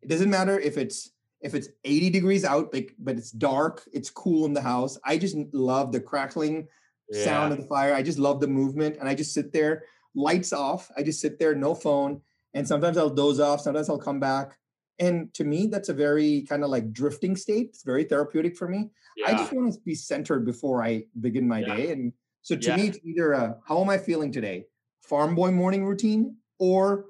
It 0.01 0.09
doesn't 0.09 0.29
matter 0.29 0.59
if 0.59 0.77
it's 0.77 1.11
if 1.41 1.53
it's 1.53 1.69
80 1.83 2.09
degrees 2.09 2.43
out, 2.43 2.71
but, 2.71 2.85
but 2.97 3.17
it's 3.17 3.29
dark, 3.29 3.83
it's 3.93 4.09
cool 4.09 4.45
in 4.45 4.53
the 4.53 4.61
house. 4.61 4.97
I 5.05 5.17
just 5.17 5.35
love 5.53 5.91
the 5.91 5.99
crackling 5.99 6.67
sound 7.11 7.51
of 7.51 7.59
the 7.59 7.67
fire. 7.67 7.93
I 7.93 8.01
just 8.01 8.17
love 8.17 8.39
the 8.39 8.47
movement. 8.47 8.97
And 8.99 9.07
I 9.07 9.13
just 9.13 9.31
sit 9.33 9.53
there, 9.53 9.83
lights 10.15 10.53
off. 10.53 10.89
I 10.97 11.03
just 11.03 11.21
sit 11.21 11.37
there, 11.37 11.53
no 11.53 11.75
phone. 11.75 12.21
And 12.55 12.67
sometimes 12.67 12.97
I'll 12.97 13.11
doze 13.11 13.39
off, 13.39 13.61
sometimes 13.61 13.89
I'll 13.89 13.99
come 13.99 14.19
back. 14.19 14.57
And 14.97 15.31
to 15.35 15.43
me, 15.43 15.67
that's 15.67 15.89
a 15.89 15.93
very 15.93 16.43
kind 16.49 16.63
of 16.63 16.69
like 16.71 16.91
drifting 16.91 17.35
state. 17.35 17.67
It's 17.69 17.83
very 17.83 18.05
therapeutic 18.05 18.57
for 18.57 18.67
me. 18.67 18.89
I 19.27 19.35
just 19.35 19.53
want 19.53 19.71
to 19.73 19.79
be 19.81 19.93
centered 19.93 20.45
before 20.45 20.83
I 20.83 21.03
begin 21.19 21.47
my 21.47 21.59
Yeah. 21.59 21.75
day. 21.75 21.91
And 21.91 22.13
so 22.41 22.55
to 22.55 22.69
Yeah. 22.69 22.75
me, 22.77 22.87
it's 22.87 22.99
either 23.03 23.33
a, 23.33 23.59
how 23.67 23.81
am 23.81 23.89
I 23.89 23.97
feeling 23.99 24.31
today? 24.31 24.65
Farm 25.01 25.35
boy 25.35 25.51
morning 25.51 25.85
routine 25.85 26.37
or, 26.57 27.05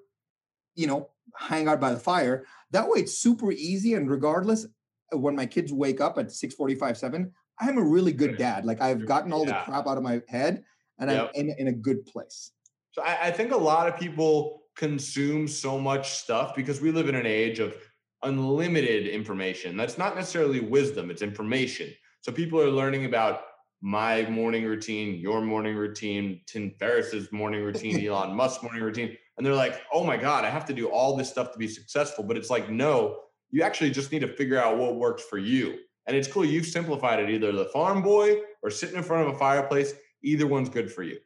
you 0.75 0.87
know, 0.87 1.09
hang 1.37 1.67
out 1.67 1.79
by 1.79 1.91
the 1.91 1.99
fire. 1.99 2.45
That 2.71 2.87
way 2.87 2.99
it's 2.99 3.17
super 3.17 3.51
easy. 3.51 3.93
And 3.93 4.09
regardless, 4.09 4.65
uh, 5.13 5.17
when 5.17 5.35
my 5.35 5.45
kids 5.45 5.73
wake 5.73 6.01
up 6.01 6.17
at 6.17 6.31
645, 6.31 6.97
7, 6.97 7.31
I'm 7.59 7.77
a 7.77 7.83
really 7.83 8.11
good 8.11 8.31
Good. 8.31 8.39
dad. 8.39 8.65
Like 8.65 8.81
I've 8.81 9.05
gotten 9.05 9.31
all 9.33 9.45
the 9.45 9.57
crap 9.65 9.87
out 9.87 9.97
of 9.97 10.03
my 10.03 10.21
head 10.27 10.63
and 10.99 11.09
Yep. 11.09 11.31
I'm 11.35 11.41
in, 11.41 11.55
in 11.57 11.67
a 11.67 11.73
good 11.73 12.05
place. 12.05 12.51
So 12.91 13.01
I, 13.01 13.27
I 13.27 13.31
think 13.31 13.51
a 13.51 13.57
lot 13.57 13.87
of 13.87 13.99
people 13.99 14.63
consume 14.75 15.47
so 15.47 15.79
much 15.79 16.11
stuff 16.11 16.55
because 16.55 16.81
we 16.81 16.91
live 16.91 17.07
in 17.07 17.15
an 17.15 17.25
age 17.25 17.59
of 17.59 17.75
unlimited 18.23 19.07
information. 19.07 19.77
That's 19.77 19.97
not 19.97 20.15
necessarily 20.15 20.59
wisdom, 20.59 21.09
it's 21.09 21.21
information. 21.21 21.93
So 22.21 22.31
people 22.31 22.59
are 22.59 22.69
learning 22.69 23.05
about 23.05 23.41
my 23.81 24.27
morning 24.29 24.65
routine, 24.65 25.19
your 25.19 25.41
morning 25.41 25.75
routine, 25.75 26.41
Tim 26.47 26.71
Ferriss's 26.79 27.31
morning 27.31 27.63
routine, 27.63 28.05
Elon 28.05 28.35
Musk's 28.35 28.63
morning 28.63 28.81
routine. 28.81 29.15
And 29.37 29.45
they're 29.45 29.55
like, 29.55 29.81
oh 29.91 30.03
my 30.03 30.17
God, 30.17 30.45
I 30.45 30.49
have 30.49 30.65
to 30.65 30.73
do 30.73 30.87
all 30.87 31.15
this 31.15 31.29
stuff 31.29 31.51
to 31.51 31.57
be 31.57 31.67
successful. 31.67 32.23
But 32.23 32.37
it's 32.37 32.49
like, 32.49 32.69
no, 32.69 33.19
you 33.51 33.63
actually 33.63 33.91
just 33.91 34.11
need 34.11 34.19
to 34.19 34.27
figure 34.27 34.59
out 34.59 34.77
what 34.77 34.95
works 34.95 35.23
for 35.23 35.37
you. 35.37 35.77
And 36.07 36.15
it's 36.15 36.27
cool. 36.27 36.45
You've 36.45 36.65
simplified 36.65 37.19
it 37.19 37.29
either 37.29 37.51
the 37.51 37.65
farm 37.65 38.01
boy 38.01 38.41
or 38.61 38.69
sitting 38.69 38.95
in 38.95 39.03
front 39.03 39.27
of 39.27 39.35
a 39.35 39.37
fireplace. 39.37 39.93
Either 40.23 40.47
one's 40.47 40.69
good 40.69 40.91
for 40.91 41.03
you. 41.03 41.17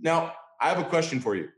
Now, 0.00 0.34
I 0.60 0.68
have 0.68 0.78
a 0.78 0.84
question 0.84 1.20
for 1.20 1.34
you. 1.34 1.48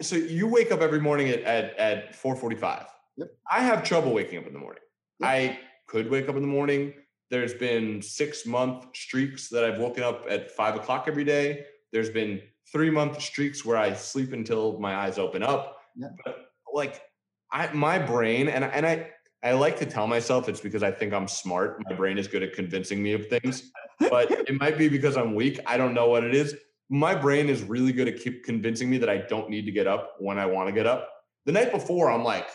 So 0.00 0.16
you 0.16 0.46
wake 0.46 0.70
up 0.70 0.80
every 0.80 1.00
morning 1.00 1.30
at, 1.30 1.42
at, 1.42 1.76
at 1.76 2.14
445. 2.14 2.86
Yep. 3.16 3.28
I 3.50 3.60
have 3.60 3.82
trouble 3.82 4.12
waking 4.12 4.38
up 4.38 4.46
in 4.46 4.52
the 4.52 4.58
morning. 4.58 4.82
Yep. 5.20 5.30
I 5.30 5.58
could 5.86 6.10
wake 6.10 6.28
up 6.28 6.36
in 6.36 6.42
the 6.42 6.48
morning. 6.48 6.94
There's 7.30 7.54
been 7.54 8.00
six 8.02 8.46
month 8.46 8.86
streaks 8.94 9.48
that 9.48 9.64
I've 9.64 9.78
woken 9.78 10.02
up 10.02 10.26
at 10.28 10.50
five 10.50 10.76
o'clock 10.76 11.06
every 11.08 11.24
day. 11.24 11.66
There's 11.92 12.10
been 12.10 12.40
three 12.72 12.90
month 12.90 13.20
streaks 13.20 13.64
where 13.64 13.76
I 13.76 13.94
sleep 13.94 14.32
until 14.32 14.78
my 14.78 14.94
eyes 14.94 15.18
open 15.18 15.42
up. 15.42 15.78
Yeah. 15.96 16.08
But 16.24 16.46
like 16.72 17.02
I 17.50 17.72
my 17.72 17.98
brain 17.98 18.48
and 18.48 18.64
and 18.64 18.86
I 18.86 19.10
I 19.42 19.52
like 19.52 19.78
to 19.80 19.86
tell 19.86 20.06
myself 20.06 20.48
it's 20.48 20.60
because 20.60 20.82
I 20.82 20.90
think 20.90 21.12
I'm 21.12 21.28
smart. 21.28 21.82
My 21.88 21.94
brain 21.94 22.16
is 22.16 22.26
good 22.26 22.42
at 22.42 22.54
convincing 22.54 23.02
me 23.02 23.12
of 23.12 23.28
things, 23.28 23.70
but 23.98 24.30
it 24.48 24.58
might 24.58 24.78
be 24.78 24.88
because 24.88 25.16
I'm 25.18 25.34
weak. 25.34 25.60
I 25.66 25.76
don't 25.76 25.92
know 25.92 26.08
what 26.08 26.24
it 26.24 26.34
is. 26.34 26.56
My 26.88 27.14
brain 27.14 27.50
is 27.50 27.62
really 27.62 27.92
good 27.92 28.08
at 28.08 28.18
keep 28.18 28.44
convincing 28.44 28.88
me 28.88 28.96
that 28.98 29.10
I 29.10 29.18
don't 29.18 29.50
need 29.50 29.66
to 29.66 29.72
get 29.72 29.86
up 29.86 30.16
when 30.18 30.38
I 30.38 30.46
want 30.46 30.68
to 30.68 30.72
get 30.72 30.86
up. 30.86 31.10
The 31.44 31.52
night 31.52 31.72
before, 31.72 32.10
I'm 32.10 32.24
like, 32.24 32.48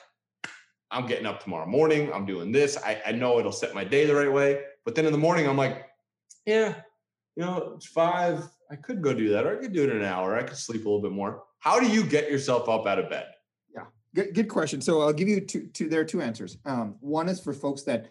I'm 0.91 1.05
getting 1.05 1.27
up 1.27 1.43
tomorrow 1.43 1.67
morning. 1.67 2.11
I'm 2.11 2.25
doing 2.25 2.51
this. 2.51 2.77
I, 2.77 2.99
I 3.05 3.11
know 3.11 3.39
it'll 3.39 3.51
set 3.51 3.75
my 3.75 3.83
day 3.83 4.05
the 4.05 4.15
right 4.15 4.31
way. 4.31 4.61
But 4.83 4.95
then 4.95 5.05
in 5.05 5.11
the 5.11 5.17
morning, 5.17 5.47
I'm 5.47 5.57
like, 5.57 5.85
yeah, 6.45 6.75
you 7.35 7.45
know, 7.45 7.73
it's 7.75 7.85
five. 7.85 8.43
I 8.71 8.75
could 8.75 9.01
go 9.01 9.13
do 9.13 9.29
that, 9.29 9.45
or 9.45 9.57
I 9.57 9.61
could 9.61 9.73
do 9.73 9.83
it 9.83 9.89
in 9.89 9.97
an 9.97 10.03
hour. 10.05 10.35
I 10.37 10.43
could 10.43 10.57
sleep 10.57 10.85
a 10.85 10.89
little 10.89 11.01
bit 11.01 11.11
more. 11.11 11.43
How 11.59 11.79
do 11.79 11.87
you 11.87 12.03
get 12.03 12.29
yourself 12.29 12.69
up 12.69 12.85
out 12.85 12.99
of 12.99 13.09
bed? 13.09 13.25
Yeah, 13.73 13.85
good, 14.13 14.33
good 14.35 14.47
question. 14.47 14.79
So 14.81 15.01
I'll 15.01 15.13
give 15.13 15.27
you 15.27 15.41
two, 15.41 15.67
two 15.73 15.89
there 15.89 16.01
are 16.01 16.05
two 16.05 16.21
answers. 16.21 16.57
Um, 16.65 16.95
one 16.99 17.27
is 17.29 17.39
for 17.39 17.53
folks 17.53 17.81
that 17.83 18.09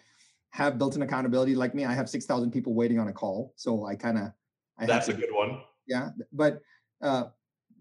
have 0.51 0.77
built-in 0.77 1.01
accountability 1.01 1.55
like 1.55 1.73
me. 1.75 1.85
I 1.85 1.93
have 1.93 2.09
6,000 2.09 2.51
people 2.51 2.73
waiting 2.73 2.99
on 2.99 3.07
a 3.07 3.13
call. 3.13 3.53
So 3.55 3.85
I 3.85 3.95
kind 3.95 4.17
of, 4.17 4.87
That's 4.87 5.05
to- 5.07 5.13
a 5.13 5.15
good 5.15 5.29
one. 5.31 5.61
yeah 5.87 6.09
but 6.33 6.59
uh, 7.01 7.25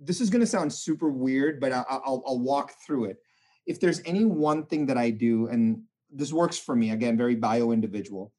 this 0.01 0.20
is 0.20 0.31
going 0.31 0.41
to 0.41 0.47
sound 0.47 0.72
super 0.72 1.11
weird 1.11 1.61
but 1.61 1.72
I, 1.72 1.85
I'll, 1.89 2.22
I'll 2.26 2.39
walk 2.41 2.72
through 2.87 3.07
it 3.07 3.18
if 3.66 3.79
there's 3.81 4.01
any 4.05 4.24
one 4.24 4.64
thing 4.66 4.87
that 4.87 4.97
i 4.99 5.11
do 5.11 5.47
and 5.49 5.83
this 6.11 6.33
works 6.33 6.59
for 6.59 6.74
me 6.74 6.91
again 6.93 7.16
very 7.16 7.35
bio 7.35 7.70
individual 7.72 8.33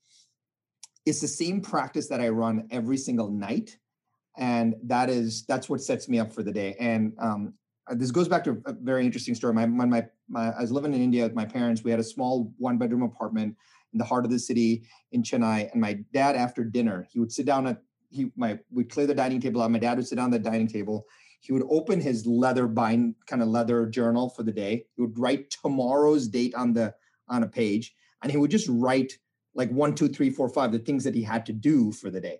it's 1.05 1.21
the 1.21 1.27
same 1.27 1.61
practice 1.61 2.07
that 2.09 2.19
i 2.21 2.29
run 2.29 2.67
every 2.71 2.97
single 2.97 3.29
night 3.29 3.77
and 4.39 4.75
that 4.83 5.09
is 5.09 5.45
that's 5.47 5.69
what 5.69 5.81
sets 5.81 6.09
me 6.09 6.17
up 6.17 6.31
for 6.31 6.41
the 6.41 6.51
day 6.51 6.75
and 6.79 7.13
um, 7.19 7.53
uh, 7.89 7.95
this 7.95 8.09
goes 8.09 8.27
back 8.27 8.43
to 8.43 8.61
a 8.65 8.73
very 8.73 9.05
interesting 9.05 9.35
story 9.35 9.53
my, 9.53 9.65
my, 9.67 10.03
my, 10.27 10.51
i 10.53 10.61
was 10.61 10.71
living 10.71 10.93
in 10.93 11.01
india 11.01 11.23
with 11.23 11.35
my 11.35 11.45
parents 11.45 11.83
we 11.83 11.91
had 11.91 11.99
a 11.99 12.03
small 12.03 12.51
one 12.57 12.77
bedroom 12.77 13.03
apartment 13.03 13.55
in 13.93 13.99
the 13.99 14.05
heart 14.05 14.25
of 14.25 14.31
the 14.31 14.39
city 14.39 14.83
in 15.11 15.21
chennai 15.21 15.71
and 15.71 15.79
my 15.79 15.93
dad 16.13 16.35
after 16.35 16.63
dinner 16.63 17.07
he 17.11 17.19
would 17.19 17.31
sit 17.31 17.45
down 17.45 17.67
at 17.67 17.81
he 18.09 18.31
my 18.35 18.59
would 18.71 18.89
clear 18.89 19.07
the 19.07 19.13
dining 19.13 19.39
table 19.39 19.61
out. 19.61 19.71
My 19.71 19.79
dad 19.79 19.97
would 19.97 20.07
sit 20.07 20.15
down 20.15 20.33
at 20.33 20.43
the 20.43 20.49
dining 20.49 20.67
table. 20.67 21.05
He 21.41 21.53
would 21.53 21.63
open 21.69 22.01
his 22.01 22.25
leather 22.25 22.67
bind 22.67 23.15
kind 23.27 23.41
of 23.41 23.47
leather 23.47 23.85
journal 23.85 24.29
for 24.29 24.43
the 24.43 24.51
day. 24.51 24.85
He 24.95 25.01
would 25.01 25.17
write 25.17 25.49
tomorrow's 25.51 26.27
date 26.27 26.53
on 26.55 26.73
the 26.73 26.93
on 27.27 27.43
a 27.43 27.47
page, 27.47 27.95
and 28.21 28.31
he 28.31 28.37
would 28.37 28.51
just 28.51 28.67
write 28.69 29.13
like 29.55 29.69
one, 29.71 29.95
two, 29.95 30.07
three, 30.07 30.29
four, 30.29 30.49
five, 30.49 30.71
the 30.71 30.79
things 30.79 31.03
that 31.03 31.15
he 31.15 31.23
had 31.23 31.45
to 31.45 31.53
do 31.53 31.91
for 31.91 32.09
the 32.09 32.21
day. 32.21 32.39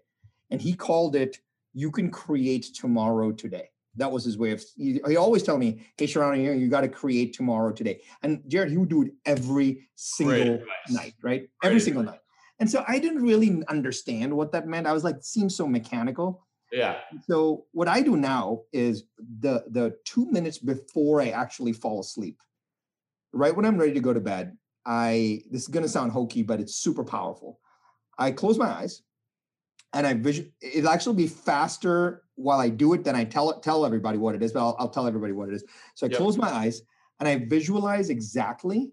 And 0.52 0.62
he 0.62 0.74
called 0.74 1.16
it 1.16 1.39
"You 1.74 1.91
can 1.91 2.11
create 2.11 2.67
tomorrow 2.74 3.32
today." 3.32 3.70
That 3.95 4.11
was 4.11 4.24
his 4.24 4.38
way 4.38 4.51
of. 4.51 4.63
He, 4.78 5.01
he 5.07 5.17
always 5.17 5.43
tell 5.43 5.57
me, 5.57 5.86
"Hey, 5.97 6.05
Sharran, 6.05 6.43
you, 6.43 6.51
you 6.51 6.70
got 6.70 6.82
to 6.82 6.89
create 6.89 7.34
tomorrow 7.34 7.72
today." 7.72 8.01
And 8.24 8.43
Jared, 8.47 8.72
he 8.72 8.78
would 8.78 8.89
do 8.89 9.03
it 9.03 9.11
every 9.26 9.89
single 9.95 10.61
night, 10.89 11.13
right? 11.22 11.49
Every 11.63 11.76
Great 11.76 11.84
single 11.84 12.03
night. 12.03 12.20
And 12.59 12.70
so 12.70 12.84
I 12.88 12.99
didn't 12.99 13.22
really 13.22 13.63
understand 13.67 14.36
what 14.36 14.51
that 14.51 14.67
meant. 14.67 14.86
I 14.86 14.93
was 14.93 15.03
like, 15.03 15.17
seems 15.22 15.55
so 15.55 15.65
mechanical. 15.65 16.45
Yeah. 16.72 16.97
So 17.28 17.65
what 17.72 17.88
I 17.88 18.01
do 18.01 18.15
now 18.15 18.61
is 18.72 19.05
the 19.17 19.63
the 19.70 19.95
two 20.05 20.30
minutes 20.30 20.57
before 20.57 21.22
I 21.22 21.30
actually 21.30 21.74
fall 21.74 21.99
asleep, 21.99 22.41
right 23.34 23.55
when 23.55 23.65
I'm 23.65 23.78
ready 23.78 23.93
to 23.93 23.99
go 23.99 24.13
to 24.13 24.20
bed, 24.20 24.57
I 24.86 25.41
this 25.49 25.63
is 25.63 25.67
gonna 25.67 25.88
sound 25.88 26.11
hokey, 26.11 26.43
but 26.43 26.59
it's 26.59 26.76
super 26.76 27.03
powerful. 27.03 27.59
I 28.17 28.32
close 28.32 28.57
my 28.57 28.67
eyes 28.67 29.01
and 29.94 30.06
I 30.06 30.14
vision 30.14 30.52
it'll 30.62 30.90
actually 30.90 31.16
be 31.16 31.28
faster 31.28 32.24
while 32.36 32.60
I 32.60 32.70
do 32.70 32.94
it 32.94 33.04
than 33.04 33.16
I 33.16 33.24
tell 33.24 33.50
it 33.52 33.64
tell 33.64 33.86
everybody 33.86 34.18
what 34.18 34.36
it 34.36 34.44
is, 34.44 34.54
but 34.54 34.60
I'll, 34.60 34.76
I'll 34.80 34.90
tell 34.90 35.08
everybody 35.08 35.34
what 35.34 35.50
it 35.50 35.56
is. 35.56 35.64
So 35.96 36.06
I 36.06 36.10
Yep. 36.10 36.18
close 36.20 36.38
my 36.38 36.50
eyes 36.50 36.82
and 37.20 37.28
I 37.28 37.38
visualize 37.38 38.10
exactly 38.10 38.92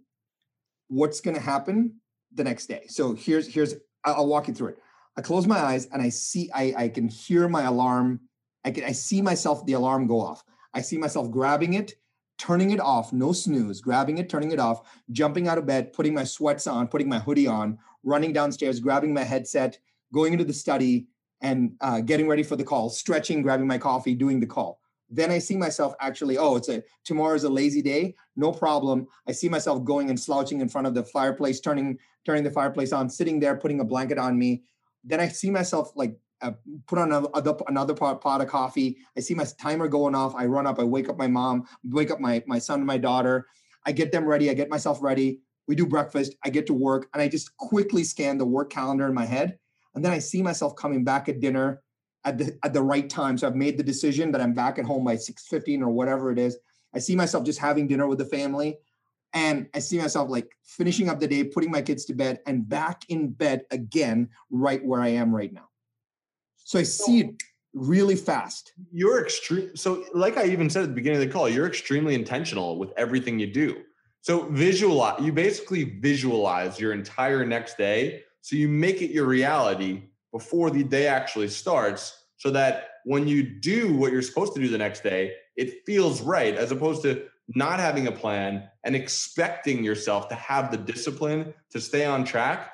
what's 0.88 1.20
gonna 1.20 1.40
happen 1.40 1.94
the 2.32 2.44
next 2.44 2.66
day. 2.66 2.86
So 2.88 3.14
here's 3.14 3.46
here's 3.46 3.74
I'll, 4.04 4.14
I'll 4.16 4.26
walk 4.26 4.48
you 4.48 4.54
through 4.54 4.68
it. 4.68 4.78
I 5.16 5.22
close 5.22 5.46
my 5.46 5.58
eyes 5.58 5.86
and 5.86 6.00
I 6.02 6.08
see 6.08 6.50
I 6.54 6.74
I 6.76 6.88
can 6.88 7.08
hear 7.08 7.48
my 7.48 7.62
alarm. 7.62 8.20
I 8.64 8.70
can 8.70 8.84
I 8.84 8.92
see 8.92 9.20
myself 9.20 9.64
the 9.66 9.74
alarm 9.74 10.06
go 10.06 10.20
off. 10.20 10.42
I 10.74 10.80
see 10.80 10.98
myself 10.98 11.30
grabbing 11.30 11.74
it, 11.74 11.94
turning 12.38 12.70
it 12.70 12.80
off, 12.80 13.12
no 13.12 13.32
snooze, 13.32 13.80
grabbing 13.80 14.18
it, 14.18 14.28
turning 14.28 14.52
it 14.52 14.58
off, 14.58 14.82
jumping 15.10 15.48
out 15.48 15.58
of 15.58 15.66
bed, 15.66 15.92
putting 15.92 16.14
my 16.14 16.24
sweats 16.24 16.66
on, 16.66 16.88
putting 16.88 17.08
my 17.08 17.18
hoodie 17.18 17.46
on, 17.46 17.78
running 18.02 18.32
downstairs, 18.32 18.80
grabbing 18.80 19.14
my 19.14 19.22
headset, 19.22 19.78
going 20.12 20.32
into 20.32 20.44
the 20.44 20.52
study, 20.52 21.06
and 21.40 21.72
uh, 21.80 22.00
getting 22.00 22.28
ready 22.28 22.42
for 22.42 22.56
the 22.56 22.64
call, 22.64 22.88
stretching, 22.88 23.42
grabbing 23.42 23.66
my 23.66 23.78
coffee, 23.78 24.14
doing 24.14 24.40
the 24.40 24.46
call. 24.46 24.80
Then 25.08 25.30
I 25.30 25.38
see 25.38 25.56
myself 25.56 25.94
actually, 26.00 26.36
oh, 26.38 26.56
it's 26.56 26.68
a 26.68 26.82
tomorrow's 27.04 27.44
a 27.44 27.48
lazy 27.48 27.82
day, 27.82 28.14
no 28.34 28.50
problem. 28.50 29.06
I 29.28 29.32
see 29.32 29.48
myself 29.48 29.84
going 29.84 30.10
and 30.10 30.18
slouching 30.18 30.60
in 30.60 30.68
front 30.68 30.86
of 30.86 30.94
the 30.94 31.04
fireplace, 31.04 31.60
turning 31.60 31.98
turning 32.24 32.42
the 32.42 32.50
fireplace 32.50 32.92
on, 32.92 33.08
sitting 33.08 33.38
there, 33.38 33.56
putting 33.56 33.80
a 33.80 33.84
blanket 33.84 34.18
on 34.18 34.36
me. 34.36 34.64
Then 35.04 35.20
I 35.20 35.28
see 35.28 35.50
myself 35.50 35.92
like 35.94 36.16
uh, 36.42 36.52
put 36.86 36.98
on 36.98 37.12
another, 37.12 37.56
another 37.68 37.94
pot, 37.94 38.20
pot 38.20 38.40
of 38.40 38.48
coffee. 38.48 38.98
I 39.16 39.20
see 39.20 39.34
my 39.34 39.46
timer 39.60 39.88
going 39.88 40.14
off. 40.14 40.34
I 40.34 40.46
run 40.46 40.66
up. 40.66 40.80
I 40.80 40.84
wake 40.84 41.08
up 41.08 41.16
my 41.16 41.28
mom, 41.28 41.66
wake 41.84 42.10
up 42.10 42.20
my 42.20 42.42
my 42.46 42.58
son 42.58 42.80
and 42.80 42.86
my 42.86 42.98
daughter. 42.98 43.46
I 43.84 43.92
get 43.92 44.10
them 44.10 44.24
ready. 44.24 44.50
I 44.50 44.54
get 44.54 44.68
myself 44.68 45.00
ready. 45.00 45.40
We 45.68 45.76
do 45.76 45.86
breakfast. 45.86 46.34
I 46.44 46.50
get 46.50 46.66
to 46.66 46.74
work, 46.74 47.08
and 47.12 47.22
I 47.22 47.28
just 47.28 47.56
quickly 47.56 48.02
scan 48.02 48.38
the 48.38 48.44
work 48.44 48.70
calendar 48.70 49.06
in 49.06 49.14
my 49.14 49.24
head. 49.24 49.58
And 49.96 50.04
then 50.04 50.12
I 50.12 50.20
see 50.20 50.42
myself 50.42 50.76
coming 50.76 51.02
back 51.02 51.28
at 51.28 51.40
dinner 51.40 51.82
at 52.24 52.38
the 52.38 52.56
at 52.62 52.72
the 52.72 52.82
right 52.82 53.08
time. 53.08 53.36
So 53.36 53.46
I've 53.46 53.56
made 53.56 53.78
the 53.78 53.82
decision 53.82 54.30
that 54.32 54.40
I'm 54.40 54.54
back 54.54 54.78
at 54.78 54.84
home 54.84 55.04
by 55.04 55.16
6:15 55.16 55.82
or 55.82 55.88
whatever 55.88 56.30
it 56.30 56.38
is. 56.38 56.56
I 56.94 56.98
see 57.00 57.16
myself 57.16 57.44
just 57.44 57.58
having 57.58 57.88
dinner 57.88 58.06
with 58.06 58.18
the 58.18 58.24
family. 58.26 58.78
And 59.32 59.68
I 59.74 59.80
see 59.80 59.98
myself 59.98 60.30
like 60.30 60.56
finishing 60.62 61.08
up 61.08 61.18
the 61.18 61.26
day, 61.26 61.44
putting 61.44 61.70
my 61.70 61.82
kids 61.82 62.04
to 62.06 62.14
bed, 62.14 62.40
and 62.46 62.68
back 62.68 63.02
in 63.08 63.28
bed 63.28 63.62
again, 63.70 64.28
right 64.50 64.82
where 64.84 65.00
I 65.00 65.08
am 65.08 65.34
right 65.34 65.52
now. 65.52 65.68
So 66.64 66.78
I 66.78 66.84
see 66.84 67.20
it 67.20 67.42
really 67.74 68.16
fast. 68.16 68.72
You're 68.92 69.22
extreme. 69.22 69.76
So, 69.76 70.04
like 70.14 70.36
I 70.36 70.46
even 70.46 70.70
said 70.70 70.82
at 70.82 70.88
the 70.88 70.94
beginning 70.94 71.22
of 71.22 71.26
the 71.28 71.32
call, 71.32 71.48
you're 71.48 71.66
extremely 71.66 72.14
intentional 72.14 72.78
with 72.78 72.92
everything 72.96 73.38
you 73.38 73.46
do. 73.46 73.82
So, 74.22 74.48
visualize, 74.50 75.20
you 75.22 75.32
basically 75.32 75.98
visualize 76.00 76.80
your 76.80 76.92
entire 76.92 77.44
next 77.44 77.76
day. 77.76 78.22
So, 78.46 78.54
you 78.54 78.68
make 78.68 79.02
it 79.02 79.10
your 79.10 79.26
reality 79.26 80.04
before 80.30 80.70
the 80.70 80.84
day 80.84 81.08
actually 81.08 81.48
starts 81.48 82.16
so 82.36 82.52
that 82.52 82.90
when 83.04 83.26
you 83.26 83.42
do 83.42 83.96
what 83.96 84.12
you're 84.12 84.22
supposed 84.22 84.54
to 84.54 84.60
do 84.60 84.68
the 84.68 84.78
next 84.78 85.02
day, 85.02 85.32
it 85.56 85.84
feels 85.84 86.22
right 86.22 86.54
as 86.54 86.70
opposed 86.70 87.02
to 87.02 87.26
not 87.56 87.80
having 87.80 88.06
a 88.06 88.12
plan 88.12 88.68
and 88.84 88.94
expecting 88.94 89.82
yourself 89.82 90.28
to 90.28 90.36
have 90.36 90.70
the 90.70 90.76
discipline 90.76 91.54
to 91.70 91.80
stay 91.80 92.04
on 92.04 92.22
track 92.22 92.70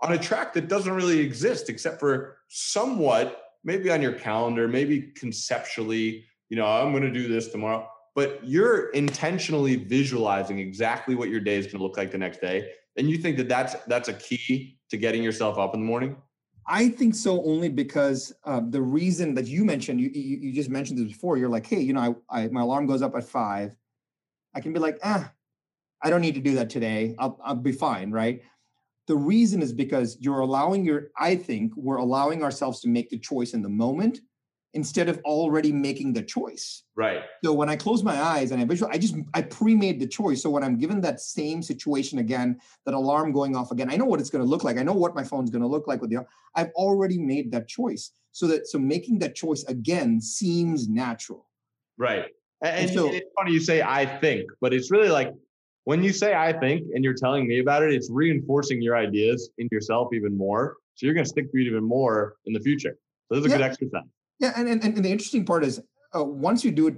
on 0.00 0.12
a 0.12 0.18
track 0.18 0.52
that 0.52 0.68
doesn't 0.68 0.92
really 0.92 1.18
exist 1.18 1.68
except 1.68 1.98
for 1.98 2.36
somewhat 2.46 3.42
maybe 3.64 3.90
on 3.90 4.00
your 4.00 4.12
calendar 4.12 4.68
maybe 4.68 5.12
conceptually 5.16 6.24
you 6.50 6.56
know 6.56 6.66
i'm 6.66 6.92
going 6.92 7.02
to 7.02 7.10
do 7.10 7.26
this 7.26 7.48
tomorrow 7.48 7.88
but 8.14 8.40
you're 8.44 8.90
intentionally 8.90 9.76
visualizing 9.76 10.60
exactly 10.60 11.14
what 11.14 11.30
your 11.30 11.40
day 11.40 11.56
is 11.56 11.66
going 11.66 11.78
to 11.78 11.82
look 11.82 11.96
like 11.96 12.12
the 12.12 12.18
next 12.18 12.40
day 12.40 12.68
and 12.96 13.10
you 13.10 13.18
think 13.18 13.36
that 13.36 13.48
that's 13.48 13.74
that's 13.86 14.08
a 14.08 14.14
key 14.14 14.78
to 14.90 14.96
getting 14.96 15.22
yourself 15.22 15.58
up 15.58 15.74
in 15.74 15.80
the 15.80 15.86
morning 15.86 16.16
I 16.68 16.88
think 16.88 17.14
so 17.14 17.44
only 17.44 17.68
because 17.68 18.32
uh, 18.44 18.60
the 18.68 18.82
reason 18.82 19.34
that 19.34 19.46
you 19.46 19.64
mentioned, 19.64 20.00
you, 20.00 20.10
you 20.12 20.38
you 20.38 20.52
just 20.52 20.68
mentioned 20.68 20.98
this 20.98 21.06
before. 21.06 21.36
You're 21.36 21.48
like, 21.48 21.66
hey, 21.66 21.80
you 21.80 21.92
know, 21.92 22.20
I, 22.28 22.42
I 22.42 22.48
my 22.48 22.62
alarm 22.62 22.86
goes 22.86 23.02
up 23.02 23.14
at 23.14 23.24
five. 23.24 23.72
I 24.54 24.60
can 24.60 24.72
be 24.72 24.80
like, 24.80 24.98
ah, 25.04 25.32
I 26.02 26.10
don't 26.10 26.20
need 26.20 26.34
to 26.34 26.40
do 26.40 26.54
that 26.56 26.68
today. 26.68 27.14
I'll 27.18 27.38
I'll 27.44 27.54
be 27.54 27.72
fine, 27.72 28.10
right? 28.10 28.42
The 29.06 29.16
reason 29.16 29.62
is 29.62 29.72
because 29.72 30.18
you're 30.20 30.40
allowing 30.40 30.84
your. 30.84 31.10
I 31.16 31.36
think 31.36 31.72
we're 31.76 31.98
allowing 31.98 32.42
ourselves 32.42 32.80
to 32.80 32.88
make 32.88 33.10
the 33.10 33.18
choice 33.18 33.54
in 33.54 33.62
the 33.62 33.68
moment 33.68 34.20
instead 34.76 35.08
of 35.08 35.16
already 35.24 35.72
making 35.72 36.12
the 36.12 36.22
choice. 36.22 36.66
right 36.94 37.22
So 37.44 37.50
when 37.60 37.68
I 37.74 37.76
close 37.84 38.00
my 38.10 38.16
eyes 38.34 38.48
and 38.52 38.58
I 38.62 38.64
visual, 38.72 38.90
I 38.94 38.98
just 38.98 39.14
I 39.38 39.40
pre-made 39.42 39.96
the 39.98 40.06
choice. 40.20 40.38
So 40.42 40.48
when 40.54 40.62
I'm 40.66 40.76
given 40.84 40.98
that 41.00 41.18
same 41.20 41.58
situation 41.62 42.16
again, 42.26 42.48
that 42.84 42.94
alarm 43.02 43.32
going 43.32 43.52
off 43.58 43.70
again, 43.74 43.88
I 43.90 43.96
know 43.96 44.04
what 44.12 44.20
it's 44.20 44.30
going 44.34 44.44
to 44.44 44.50
look 44.54 44.64
like. 44.68 44.76
I 44.78 44.84
know 44.88 44.98
what 45.04 45.14
my 45.20 45.24
phone's 45.24 45.50
going 45.54 45.62
to 45.66 45.72
look 45.76 45.86
like 45.90 46.00
with 46.02 46.10
the. 46.10 46.18
I've 46.54 46.70
already 46.84 47.18
made 47.18 47.46
that 47.54 47.66
choice. 47.78 48.04
So 48.38 48.46
that 48.50 48.60
so 48.72 48.78
making 48.78 49.16
that 49.20 49.34
choice 49.34 49.62
again 49.76 50.10
seems 50.20 50.78
natural. 51.04 51.42
right 52.08 52.26
and, 52.62 52.74
and 52.80 52.90
so- 52.96 53.10
it's 53.18 53.30
funny 53.38 53.52
you 53.56 53.62
say 53.70 53.78
i 54.00 54.02
think 54.22 54.44
but 54.62 54.70
it's 54.76 54.88
really 54.94 55.12
like 55.18 55.30
when 55.90 56.00
you 56.06 56.12
say 56.22 56.30
i 56.48 56.50
think 56.62 56.78
and 56.94 57.00
you're 57.04 57.20
telling 57.24 57.44
me 57.50 57.56
about 57.64 57.80
it 57.84 57.90
it's 57.98 58.10
reinforcing 58.22 58.78
your 58.86 58.96
ideas 59.06 59.38
in 59.60 59.66
yourself 59.74 60.04
even 60.18 60.32
more 60.46 60.64
so 60.96 61.00
you're 61.04 61.14
going 61.18 61.28
to 61.28 61.34
stick 61.36 61.46
to 61.52 61.56
it 61.62 61.66
even 61.72 61.84
more 61.98 62.18
in 62.46 62.52
the 62.58 62.62
future 62.68 62.94
so 63.26 63.30
this 63.34 63.40
is 63.42 63.46
a 63.46 63.50
Yeah. 63.50 63.56
good 63.58 63.66
exercise 63.70 64.10
Yeah, 64.38 64.52
and 64.56 64.68
and, 64.68 64.82
and 64.82 65.04
the 65.04 65.10
interesting 65.10 65.44
part 65.44 65.64
is 65.64 65.80
uh, 66.14 66.24
once 66.24 66.64
you 66.64 66.70
do 66.70 66.88
it 66.88 66.96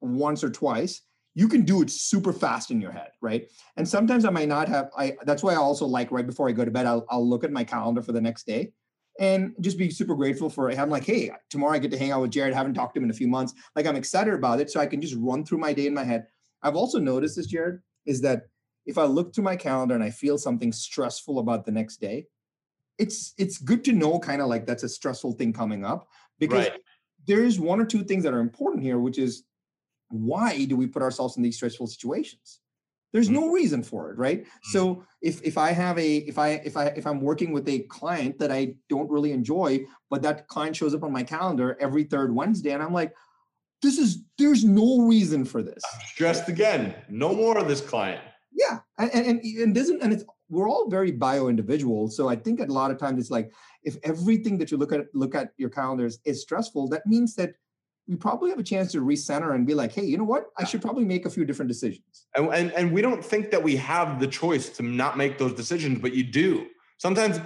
once 0.00 0.44
or 0.44 0.50
twice, 0.50 1.02
you 1.34 1.48
can 1.48 1.62
do 1.62 1.82
it 1.82 1.90
super 1.90 2.32
fast 2.32 2.70
in 2.70 2.80
your 2.80 2.92
head, 2.92 3.10
right? 3.20 3.48
And 3.76 3.86
sometimes 3.86 4.24
I 4.24 4.30
might 4.30 4.48
not 4.48 4.68
have. 4.68 4.90
I 4.96 5.16
that's 5.24 5.42
why 5.42 5.52
I 5.52 5.56
also 5.56 5.86
like 5.86 6.10
right 6.10 6.26
before 6.26 6.48
I 6.48 6.52
go 6.52 6.64
to 6.64 6.70
bed, 6.70 6.86
I'll, 6.86 7.04
I'll 7.10 7.28
look 7.28 7.44
at 7.44 7.52
my 7.52 7.64
calendar 7.64 8.02
for 8.02 8.12
the 8.12 8.20
next 8.20 8.46
day, 8.46 8.72
and 9.20 9.54
just 9.60 9.78
be 9.78 9.90
super 9.90 10.14
grateful 10.14 10.48
for 10.48 10.70
it. 10.70 10.78
I'm 10.78 10.90
like, 10.90 11.04
hey, 11.04 11.30
tomorrow 11.50 11.74
I 11.74 11.78
get 11.78 11.90
to 11.90 11.98
hang 11.98 12.12
out 12.12 12.22
with 12.22 12.30
Jared. 12.30 12.54
I 12.54 12.56
haven't 12.56 12.74
talked 12.74 12.94
to 12.94 13.00
him 13.00 13.04
in 13.04 13.10
a 13.10 13.14
few 13.14 13.28
months. 13.28 13.52
Like 13.74 13.86
I'm 13.86 13.96
excited 13.96 14.34
about 14.34 14.60
it, 14.60 14.70
so 14.70 14.80
I 14.80 14.86
can 14.86 15.00
just 15.00 15.14
run 15.18 15.44
through 15.44 15.58
my 15.58 15.72
day 15.72 15.86
in 15.86 15.94
my 15.94 16.04
head. 16.04 16.26
I've 16.62 16.76
also 16.76 16.98
noticed 16.98 17.36
this, 17.36 17.46
Jared, 17.46 17.80
is 18.06 18.20
that 18.22 18.46
if 18.86 18.96
I 18.96 19.04
look 19.04 19.32
to 19.34 19.42
my 19.42 19.56
calendar 19.56 19.94
and 19.94 20.04
I 20.04 20.10
feel 20.10 20.38
something 20.38 20.72
stressful 20.72 21.38
about 21.38 21.66
the 21.66 21.72
next 21.72 22.00
day, 22.00 22.28
it's 22.98 23.34
it's 23.36 23.58
good 23.58 23.84
to 23.84 23.92
know 23.92 24.18
kind 24.18 24.40
of 24.40 24.48
like 24.48 24.64
that's 24.64 24.84
a 24.84 24.88
stressful 24.88 25.32
thing 25.32 25.52
coming 25.52 25.84
up 25.84 26.08
because 26.38 26.68
right. 26.68 26.80
there 27.26 27.44
is 27.44 27.58
one 27.58 27.80
or 27.80 27.84
two 27.84 28.04
things 28.04 28.24
that 28.24 28.34
are 28.34 28.40
important 28.40 28.82
here, 28.82 28.98
which 28.98 29.18
is 29.18 29.44
why 30.10 30.64
do 30.64 30.76
we 30.76 30.86
put 30.86 31.02
ourselves 31.02 31.36
in 31.36 31.42
these 31.42 31.56
stressful 31.56 31.86
situations? 31.86 32.60
There's 33.12 33.30
no 33.30 33.44
mm-hmm. 33.44 33.52
reason 33.52 33.82
for 33.82 34.10
it, 34.10 34.18
right? 34.18 34.42
Mm-hmm. 34.42 34.70
So 34.72 35.04
if 35.22 35.40
if 35.42 35.56
I 35.56 35.72
have 35.72 35.98
a 35.98 36.16
if 36.18 36.38
I 36.38 36.48
if 36.64 36.76
I 36.76 36.86
if 36.88 37.06
I'm 37.06 37.20
working 37.20 37.52
with 37.52 37.68
a 37.68 37.80
client 37.80 38.38
that 38.40 38.52
I 38.52 38.74
don't 38.88 39.10
really 39.10 39.32
enjoy, 39.32 39.86
but 40.10 40.22
that 40.22 40.48
client 40.48 40.76
shows 40.76 40.94
up 40.94 41.02
on 41.02 41.12
my 41.12 41.22
calendar 41.22 41.76
every 41.80 42.04
third 42.04 42.34
Wednesday, 42.34 42.72
and 42.72 42.82
I'm 42.82 42.92
like, 42.92 43.14
this 43.80 43.98
is 43.98 44.22
there's 44.38 44.64
no 44.64 45.06
reason 45.06 45.44
for 45.44 45.62
this. 45.62 45.82
stressed 46.08 46.48
again. 46.48 46.94
No 47.08 47.34
more 47.34 47.56
of 47.58 47.68
this 47.68 47.80
client. 47.80 48.22
Yeah, 48.52 48.80
and 48.98 49.10
and 49.14 49.40
and 49.40 49.74
doesn't 49.74 50.02
and 50.02 50.12
it's 50.12 50.24
we're 50.48 50.68
all 50.68 50.88
very 50.88 51.10
bio 51.10 51.48
individuals. 51.48 52.16
So 52.16 52.28
I 52.28 52.36
think 52.36 52.60
a 52.60 52.64
lot 52.64 52.90
of 52.90 52.98
times 52.98 53.20
it's 53.20 53.30
like 53.30 53.52
if 53.82 53.96
everything 54.02 54.58
that 54.58 54.70
you 54.70 54.76
look 54.76 54.92
at 54.92 55.06
look 55.14 55.34
at 55.34 55.50
your 55.56 55.70
calendars 55.70 56.18
is 56.24 56.42
stressful, 56.42 56.88
that 56.88 57.06
means 57.06 57.34
that 57.36 57.54
we 58.08 58.14
probably 58.14 58.50
have 58.50 58.58
a 58.58 58.62
chance 58.62 58.92
to 58.92 59.00
recenter 59.00 59.54
and 59.54 59.66
be 59.66 59.74
like, 59.74 59.92
hey, 59.92 60.04
you 60.04 60.16
know 60.16 60.24
what? 60.24 60.46
I 60.56 60.64
should 60.64 60.80
probably 60.80 61.04
make 61.04 61.26
a 61.26 61.30
few 61.30 61.44
different 61.44 61.68
decisions. 61.68 62.26
And, 62.36 62.48
and, 62.54 62.72
and 62.72 62.92
we 62.92 63.02
don't 63.02 63.24
think 63.24 63.50
that 63.50 63.62
we 63.62 63.74
have 63.76 64.20
the 64.20 64.28
choice 64.28 64.68
to 64.70 64.84
not 64.84 65.16
make 65.16 65.38
those 65.38 65.54
decisions, 65.54 65.98
but 66.00 66.14
you 66.14 66.22
do. 66.22 66.66
Sometimes 66.98 67.40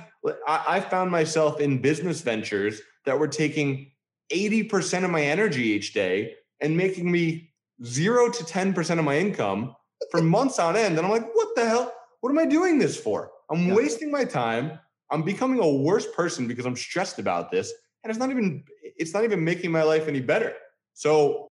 I, 0.46 0.64
I 0.68 0.80
found 0.80 1.11
myself 1.11 1.61
in 1.61 1.80
business 1.80 2.20
ventures 2.20 2.82
that 3.07 3.18
were 3.18 3.28
taking 3.28 3.90
80% 4.30 5.05
of 5.05 5.11
my 5.11 5.22
energy 5.22 5.62
each 5.62 5.94
day 5.94 6.34
and 6.61 6.76
making 6.76 7.11
me 7.11 7.53
zero 7.84 8.30
to 8.30 8.44
10% 8.44 8.98
of 8.98 9.05
my 9.05 9.16
income 9.16 9.74
for 10.11 10.20
months 10.20 10.59
on 10.59 10.76
end. 10.76 10.98
And 10.98 11.07
I'm 11.07 11.12
like, 11.12 11.34
what 11.34 11.48
the 11.57 11.66
hell? 11.66 11.92
What 12.21 12.31
am 12.31 12.39
I 12.39 12.47
doing 12.47 12.79
this 12.79 12.97
for? 12.97 13.31
I'm 13.51 13.68
yeah. 13.68 13.75
wasting 13.75 14.11
my 14.11 14.25
time. 14.25 14.79
I'm 15.11 15.23
becoming 15.23 15.59
a 15.59 15.68
worse 15.68 16.07
person 16.12 16.47
because 16.47 16.66
I'm 16.66 16.77
stressed 16.77 17.18
about 17.18 17.51
this. 17.51 17.73
And 18.03 18.11
it's 18.11 18.18
not 18.18 18.31
even 18.31 18.64
it's 18.83 19.12
not 19.12 19.25
even 19.25 19.43
making 19.43 19.71
my 19.73 19.83
life 19.83 20.09
any 20.09 20.21
better. 20.21 20.55
So 20.95 21.49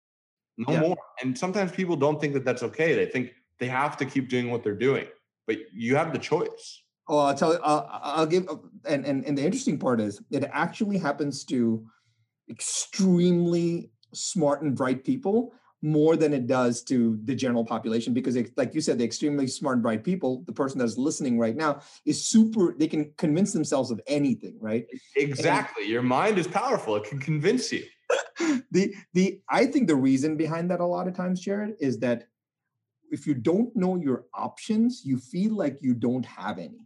no 0.58 0.74
yeah. 0.74 0.80
more. 0.80 0.98
And 1.22 1.38
sometimes 1.38 1.72
people 1.72 1.96
don't 1.96 2.20
think 2.20 2.34
that 2.34 2.46
that's 2.46 2.64
okay. 2.64 2.96
They 2.96 3.06
think 3.06 3.32
they 3.60 3.68
have 3.68 3.98
to 3.98 4.06
keep 4.06 4.30
doing 4.30 4.50
what 4.50 4.64
they're 4.64 4.76
doing, 4.76 5.08
but 5.48 5.58
you 5.74 5.96
have 5.96 6.12
the 6.12 6.20
choice. 6.20 6.84
Oh, 7.08 7.20
I'll 7.20 7.36
tell 7.36 7.54
you. 7.54 7.60
I'll, 7.64 7.88
I'll 7.92 8.26
give. 8.26 8.48
And, 8.86 9.06
and 9.06 9.26
and 9.26 9.38
the 9.38 9.44
interesting 9.44 9.78
part 9.78 10.02
is, 10.02 10.22
it 10.32 10.50
actually 10.52 10.98
happens 10.98 11.46
to 11.46 11.86
extremely 12.50 13.92
smart 14.14 14.62
and 14.62 14.76
bright 14.76 15.04
people 15.04 15.54
more 15.86 16.16
than 16.16 16.34
it 16.34 16.48
does 16.48 16.82
to 16.82 17.20
the 17.26 17.36
general 17.36 17.64
population 17.64 18.12
because 18.12 18.36
it, 18.36 18.52
like 18.58 18.74
you 18.74 18.82
said 18.82 18.98
the 18.98 19.04
extremely 19.04 19.46
smart 19.46 19.76
and 19.76 19.84
bright 19.84 20.04
people 20.04 20.44
the 20.48 20.52
person 20.52 20.80
that's 20.80 20.98
listening 20.98 21.38
right 21.38 21.56
now 21.56 21.80
is 22.06 22.26
super 22.26 22.74
they 22.80 22.88
can 22.88 23.14
convince 23.18 23.54
themselves 23.54 23.92
of 23.92 24.02
anything 24.08 24.58
right? 24.60 24.88
Exactly. 25.16 25.84
And, 25.84 25.92
your 25.92 26.02
mind 26.02 26.40
is 26.40 26.48
powerful. 26.48 26.96
It 26.96 27.04
can 27.04 27.20
convince 27.20 27.72
you. 27.72 27.84
The 28.72 28.94
the 29.14 29.40
i 29.50 29.66
think 29.66 29.88
the 29.88 29.96
reason 29.96 30.36
behind 30.36 30.70
that 30.70 30.80
a 30.80 30.86
lot 30.86 31.08
of 31.08 31.16
times 31.16 31.40
jared 31.40 31.76
is 31.80 31.98
that 32.00 32.28
if 33.10 33.26
you 33.26 33.34
don't 33.34 33.74
know 33.76 33.96
your 33.96 34.26
options 34.34 35.02
you 35.04 35.18
feel 35.18 35.56
like 35.56 35.78
you 35.82 35.94
don't 35.94 36.26
have 36.26 36.60
any 36.60 36.82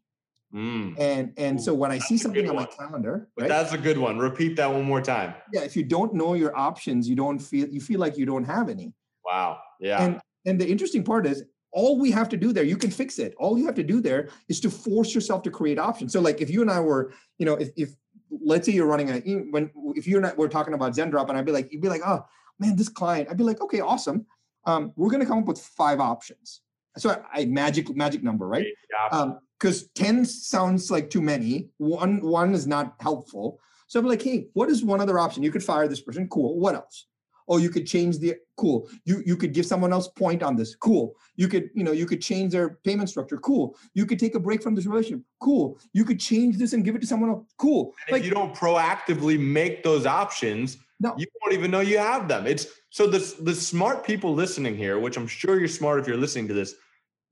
Mm. 0.54 1.00
And 1.00 1.34
and 1.38 1.60
Ooh, 1.60 1.64
so 1.64 1.74
when 1.74 1.92
I 1.92 2.00
see 2.00 2.18
something 2.18 2.50
on 2.50 2.56
my 2.56 2.66
calendar, 2.66 3.30
right? 3.38 3.48
That's 3.48 3.74
a 3.74 3.78
good 3.78 3.98
one. 3.98 4.18
Repeat 4.18 4.56
that 4.56 4.72
one 4.72 4.84
more 4.84 5.02
time. 5.02 5.36
Yeah, 5.54 5.62
if 5.62 5.76
you 5.76 5.84
don't 5.84 6.14
know 6.14 6.34
your 6.34 6.58
options, 6.58 7.08
you 7.08 7.16
don't 7.16 7.40
feel 7.40 7.68
you 7.68 7.80
feel 7.80 8.00
like 8.00 8.18
you 8.18 8.26
don't 8.26 8.46
have 8.46 8.68
any. 8.70 8.94
Wow. 9.24 9.60
Yeah. 9.80 10.04
And 10.04 10.22
and 10.46 10.60
the 10.60 10.68
interesting 10.68 11.04
part 11.04 11.28
is 11.28 11.44
all 11.72 12.00
we 12.00 12.10
have 12.12 12.30
to 12.30 12.38
do 12.38 12.52
there, 12.52 12.64
you 12.64 12.78
can 12.78 12.90
fix 12.90 13.20
it. 13.20 13.36
All 13.38 13.58
you 13.58 13.66
have 13.68 13.76
to 13.76 13.84
do 13.84 14.02
there 14.02 14.30
is 14.48 14.60
to 14.62 14.72
force 14.72 15.14
yourself 15.14 15.44
to 15.44 15.52
create 15.52 15.78
options. 15.78 16.14
So 16.14 16.20
like 16.20 16.42
if 16.42 16.50
you 16.50 16.62
and 16.62 16.72
I 16.72 16.80
were, 16.80 17.14
you 17.38 17.46
know, 17.46 17.54
if 17.54 17.70
if 17.78 17.92
let's 18.32 18.66
say 18.66 18.72
you're 18.72 18.88
running 18.88 19.10
a 19.10 19.20
when 19.52 19.70
if 19.96 20.08
you're 20.08 20.22
not 20.22 20.38
we're 20.38 20.48
talking 20.48 20.74
about 20.74 20.94
Zendrop 20.94 21.30
and 21.30 21.38
I'd 21.38 21.46
be 21.46 21.52
like, 21.52 21.72
you'd 21.72 21.82
be 21.82 21.90
like, 21.90 22.02
oh 22.06 22.26
man, 22.60 22.76
this 22.76 22.90
client, 22.90 23.30
I'd 23.30 23.38
be 23.38 23.44
like, 23.44 23.62
okay, 23.62 23.82
awesome. 23.82 24.26
Um, 24.66 24.94
we're 24.96 25.12
gonna 25.12 25.26
come 25.26 25.40
up 25.40 25.46
with 25.46 25.60
five 25.60 26.00
options. 26.00 26.62
So 26.98 27.12
I, 27.12 27.42
I 27.42 27.46
magic 27.46 27.96
magic 27.96 28.24
number, 28.24 28.48
right? 28.48 28.66
Yeah. 28.66 29.18
Um, 29.18 29.40
because 29.60 29.90
10 29.96 30.26
sounds 30.26 30.90
like 30.90 31.10
too 31.10 31.22
many. 31.22 31.70
One 31.78 32.22
one 32.22 32.54
is 32.54 32.66
not 32.66 32.96
helpful. 33.00 33.60
So 33.88 34.00
I'm 34.00 34.06
like, 34.06 34.22
hey, 34.22 34.48
what 34.54 34.70
is 34.70 34.84
one 34.84 35.02
other 35.02 35.20
option? 35.20 35.44
You 35.44 35.52
could 35.52 35.64
fire 35.64 35.88
this 35.88 36.02
person. 36.02 36.28
Cool. 36.30 36.60
What 36.60 36.76
else? 36.76 37.08
Oh, 37.48 37.58
you 37.58 37.72
could 37.72 37.88
change 37.88 38.20
the 38.20 38.36
cool. 38.58 38.88
You 39.06 39.24
you 39.26 39.36
could 39.36 39.54
give 39.54 39.66
someone 39.66 39.92
else 39.92 40.08
point 40.08 40.44
on 40.44 40.56
this. 40.56 40.76
Cool. 40.76 41.16
You 41.36 41.48
could, 41.48 41.72
you 41.74 41.84
know, 41.84 41.92
you 41.92 42.06
could 42.06 42.22
change 42.22 42.52
their 42.52 42.78
payment 42.86 43.10
structure. 43.10 43.38
Cool. 43.38 43.76
You 43.96 44.06
could 44.06 44.20
take 44.20 44.36
a 44.36 44.40
break 44.40 44.62
from 44.62 44.76
this 44.76 44.86
relationship. 44.86 45.26
Cool. 45.42 45.80
You 45.92 46.06
could 46.06 46.20
change 46.20 46.58
this 46.58 46.74
and 46.74 46.86
give 46.86 46.96
it 46.96 47.02
to 47.02 47.08
someone 47.08 47.32
else. 47.32 47.48
Cool. 47.58 47.96
And 48.06 48.14
like, 48.14 48.20
if 48.20 48.28
you 48.28 48.34
don't 48.34 48.54
proactively 48.54 49.40
make 49.40 49.84
those 49.84 50.06
options, 50.06 50.78
no. 51.00 51.16
you 51.18 51.26
won't 51.42 51.54
even 51.54 51.72
know 51.72 51.80
you 51.80 51.98
have 51.98 52.28
them. 52.28 52.46
It's 52.46 52.68
so 52.92 53.08
the 53.08 53.36
the 53.42 53.56
smart 53.56 54.06
people 54.06 54.36
listening 54.36 54.78
here, 54.78 55.00
which 55.00 55.18
I'm 55.18 55.28
sure 55.28 55.58
you're 55.58 55.68
smart 55.68 56.00
if 56.00 56.08
you're 56.08 56.18
listening 56.18 56.48
to 56.50 56.54
this. 56.54 56.76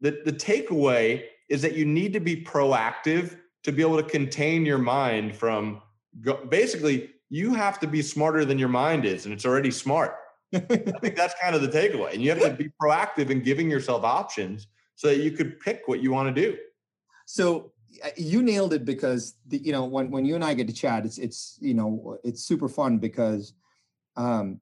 The 0.02 0.22
the 0.26 0.34
takeaway 0.34 1.26
is 1.50 1.62
that 1.62 1.76
you 1.76 1.86
need 1.86 2.14
to 2.14 2.20
be 2.20 2.44
proactive 2.44 3.38
to 3.64 3.72
be 3.72 3.82
able 3.82 3.98
to 3.98 4.04
contain 4.04 4.66
your 4.66 4.78
mind 4.78 5.36
from 5.36 5.82
go, 6.22 6.46
basically 6.46 7.12
you 7.30 7.54
have 7.54 7.80
to 7.80 7.88
be 7.88 8.02
smarter 8.02 8.46
than 8.46 8.58
your 8.58 8.70
mind 8.70 9.06
is 9.06 9.26
and 9.26 9.34
it's 9.34 9.46
already 9.46 9.72
smart. 9.72 10.16
I 10.54 10.60
think 10.60 11.16
that's 11.16 11.36
kind 11.42 11.56
of 11.56 11.62
the 11.62 11.68
takeaway 11.68 12.14
and 12.14 12.22
you 12.22 12.30
have 12.30 12.40
to 12.42 12.52
be 12.52 12.70
proactive 12.82 13.30
in 13.30 13.42
giving 13.42 13.70
yourself 13.70 14.04
options 14.04 14.68
so 14.96 15.08
that 15.08 15.18
you 15.18 15.32
could 15.32 15.60
pick 15.60 15.84
what 15.88 16.02
you 16.02 16.12
want 16.12 16.34
to 16.34 16.42
do. 16.42 16.58
So 17.26 17.74
you 18.16 18.42
nailed 18.42 18.74
it 18.74 18.86
because 18.86 19.36
the, 19.48 19.58
you 19.58 19.72
know 19.72 19.86
when, 19.86 20.12
when 20.12 20.26
you 20.26 20.36
and 20.36 20.44
i 20.44 20.54
get 20.54 20.68
to 20.68 20.74
chat 20.74 21.06
it's 21.06 21.18
it's 21.18 21.58
you 21.62 21.74
know 21.74 22.18
it's 22.24 22.44
super 22.44 22.70
fun 22.70 22.98
because 22.98 23.54
um 24.16 24.60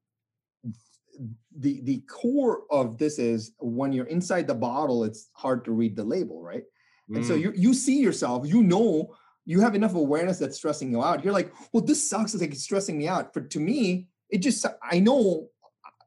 the 1.58 1.82
the 1.82 2.00
core 2.10 2.64
of 2.72 2.98
this 2.98 3.20
is 3.20 3.54
when 3.60 3.92
you're 3.94 4.06
inside 4.06 4.48
the 4.48 4.54
bottle 4.54 5.04
it's 5.04 5.30
hard 5.34 5.64
to 5.66 5.72
read 5.72 5.96
the 5.96 6.04
label 6.04 6.42
right 6.42 6.64
and 7.10 7.24
mm. 7.24 7.28
so 7.28 7.36
you 7.36 7.53
you 7.56 7.74
see 7.74 7.99
yourself, 7.99 8.47
you 8.47 8.64
know, 8.64 9.16
you 9.45 9.62
have 9.62 9.76
enough 9.76 9.95
awareness 9.95 10.39
that's 10.39 10.58
stressing 10.58 10.91
you 10.91 11.03
out. 11.03 11.24
You're 11.24 11.34
like, 11.34 11.53
well, 11.72 11.84
this 11.84 12.10
sucks. 12.10 12.34
It's 12.34 12.41
like 12.41 12.51
it's 12.51 12.64
stressing 12.64 12.97
me 12.97 13.08
out. 13.08 13.34
For 13.34 13.41
to 13.41 13.60
me, 13.60 14.08
it 14.30 14.39
just 14.39 14.66
I 14.84 14.99
know 14.99 15.49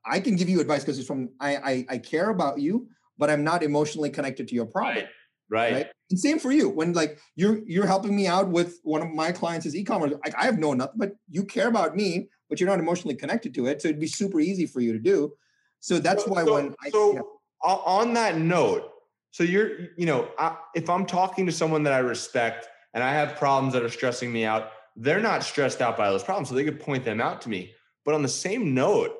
I 0.05 0.21
can 0.21 0.37
give 0.37 0.49
you 0.49 0.61
advice 0.61 0.83
because 0.83 0.99
it's 0.99 1.07
from 1.07 1.31
I, 1.41 1.57
I, 1.57 1.87
I 1.91 1.99
care 1.99 2.31
about 2.31 2.59
you, 2.59 2.89
but 3.17 3.31
I'm 3.31 3.45
not 3.45 3.63
emotionally 3.63 4.11
connected 4.11 4.49
to 4.49 4.55
your 4.55 4.67
problem. 4.67 4.97
Right. 4.97 5.09
Right. 5.51 5.73
right. 5.73 5.87
And 6.11 6.19
same 6.19 6.39
for 6.39 6.53
you. 6.53 6.69
When 6.69 6.93
like 6.93 7.19
you're 7.37 7.61
you're 7.67 7.87
helping 7.87 8.15
me 8.15 8.27
out 8.27 8.49
with 8.49 8.81
one 8.83 9.03
of 9.03 9.09
my 9.09 9.33
clients 9.33 9.67
is 9.67 9.77
e-commerce. 9.77 10.13
Like 10.25 10.35
I 10.37 10.45
have 10.45 10.59
no 10.59 10.75
nothing, 10.75 10.95
but 10.97 11.13
you 11.31 11.45
care 11.45 11.69
about 11.69 11.97
me, 11.97 12.29
but 12.49 12.61
you're 12.61 12.69
not 12.69 12.81
emotionally 12.81 13.15
connected 13.15 13.55
to 13.55 13.67
it. 13.67 13.81
So 13.81 13.89
it'd 13.89 14.01
be 14.01 14.09
super 14.09 14.41
easy 14.41 14.67
for 14.67 14.81
you 14.81 14.93
to 14.93 14.99
do. 14.99 15.33
So 15.81 15.99
that's 15.99 16.25
so, 16.25 16.31
why 16.31 16.45
so, 16.45 16.55
when 16.55 16.75
I, 16.85 16.91
so 16.91 17.15
yeah. 17.15 17.21
on 17.63 18.15
that 18.15 18.37
note, 18.37 18.91
so 19.31 19.45
you're, 19.45 19.71
you 19.97 20.07
know, 20.07 20.29
I, 20.39 20.57
if 20.75 20.89
I'm 20.89 21.07
talking 21.07 21.47
to 21.47 21.53
someone 21.53 21.83
that 21.85 21.93
I 21.93 21.99
respect 21.99 22.69
and 22.95 23.05
I 23.05 23.13
have 23.13 23.37
problems 23.37 23.75
that 23.75 23.83
are 23.83 23.89
stressing 23.89 24.33
me 24.33 24.45
out, 24.45 24.71
they're 24.97 25.21
not 25.21 25.45
stressed 25.45 25.81
out 25.81 25.97
by 25.97 26.11
those 26.11 26.25
problems. 26.25 26.49
So 26.49 26.55
they 26.55 26.65
could 26.65 26.81
point 26.81 27.05
them 27.05 27.21
out 27.21 27.41
to 27.43 27.49
me. 27.49 27.73
But 28.05 28.15
on 28.15 28.23
the 28.23 28.29
same 28.29 28.75
note, 28.75 29.15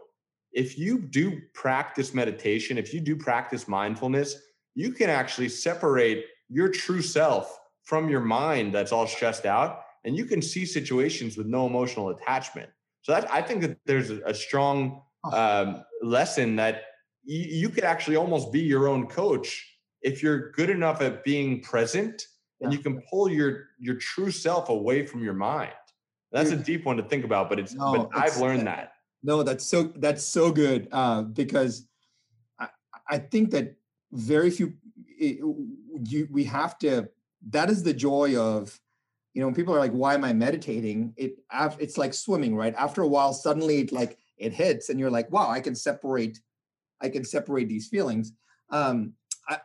if 0.53 0.79
you 0.79 0.99
do 0.99 1.41
practice 1.55 2.15
meditation, 2.15 2.79
if 2.79 2.95
you 2.95 3.01
do 3.01 3.15
practice 3.15 3.69
mindfulness, 3.69 4.37
you 4.75 4.93
can 4.93 5.11
actually 5.11 5.51
separate 5.51 6.25
your 6.49 6.69
true 6.69 7.03
self 7.03 7.59
from 7.85 8.09
your 8.09 8.21
mind 8.21 8.75
that's 8.75 8.93
all 8.93 9.07
stressed 9.07 9.47
out 9.47 9.83
and 10.05 10.17
you 10.17 10.25
can 10.25 10.41
see 10.41 10.65
situations 10.65 11.37
with 11.37 11.47
no 11.47 11.67
emotional 11.67 12.11
attachment. 12.11 12.71
So 13.03 13.13
that 13.13 13.33
I 13.33 13.43
think 13.43 13.61
that 13.63 13.79
there's 13.87 14.11
a, 14.11 14.35
strong 14.35 15.03
um, 15.33 15.85
lesson 16.03 16.57
that 16.57 16.83
you, 17.25 17.41
you 17.41 17.69
could 17.69 17.85
actually 17.85 18.17
almost 18.17 18.53
be 18.53 18.61
your 18.61 18.89
own 18.89 19.07
coach 19.07 19.65
if 20.03 20.23
you're 20.23 20.51
good 20.53 20.71
enough 20.71 21.01
at 21.01 21.25
being 21.25 21.61
present 21.61 22.27
and 22.61 22.73
you 22.73 22.79
can 22.79 23.01
pull 23.11 23.29
your 23.29 23.69
your 23.79 23.95
true 23.97 24.31
self 24.31 24.69
away 24.69 25.07
from 25.07 25.23
your 25.23 25.35
mind. 25.35 25.73
That's 26.33 26.51
a 26.51 26.57
deep 26.57 26.85
one 26.85 26.97
to 26.99 27.03
think 27.03 27.25
about 27.25 27.49
but 27.49 27.59
it's 27.59 27.75
no, 27.75 27.93
but 27.93 28.11
i've 28.15 28.37
learned 28.37 28.67
that 28.67 28.93
no 29.23 29.43
that's 29.43 29.65
so 29.65 29.85
that's 29.97 30.23
so 30.23 30.53
good 30.53 30.89
uh, 30.93 31.23
because 31.23 31.87
I, 32.59 32.69
I 33.09 33.19
think 33.19 33.51
that 33.53 33.77
very 34.13 34.51
few 34.51 34.75
it, 35.19 35.39
you 36.05 36.29
we 36.31 36.45
have 36.45 36.79
to 36.81 37.09
that 37.51 37.71
is 37.71 37.83
the 37.83 37.95
joy 37.95 38.37
of 38.37 38.79
you 39.33 39.41
know 39.41 39.47
when 39.47 39.55
people 39.55 39.75
are 39.75 39.79
like 39.79 39.93
why 39.93 40.15
am 40.15 40.25
i 40.25 40.33
meditating? 40.33 41.15
It 41.17 41.39
it's 41.79 41.97
like 41.97 42.13
swimming 42.13 42.55
right? 42.55 42.75
After 42.77 43.03
a 43.03 43.09
while 43.09 43.33
suddenly 43.33 43.79
it 43.81 43.93
like 43.93 44.19
it 44.37 44.53
hits 44.53 44.91
and 44.91 45.01
you're 45.01 45.11
like 45.11 45.31
wow 45.33 45.49
i 45.51 45.61
can 45.61 45.75
separate 45.75 46.41
I 47.01 47.09
can 47.09 47.25
separate 47.25 47.69
these 47.69 47.89
feelings. 47.89 48.33
Um, 48.71 49.15
I, 49.49 49.59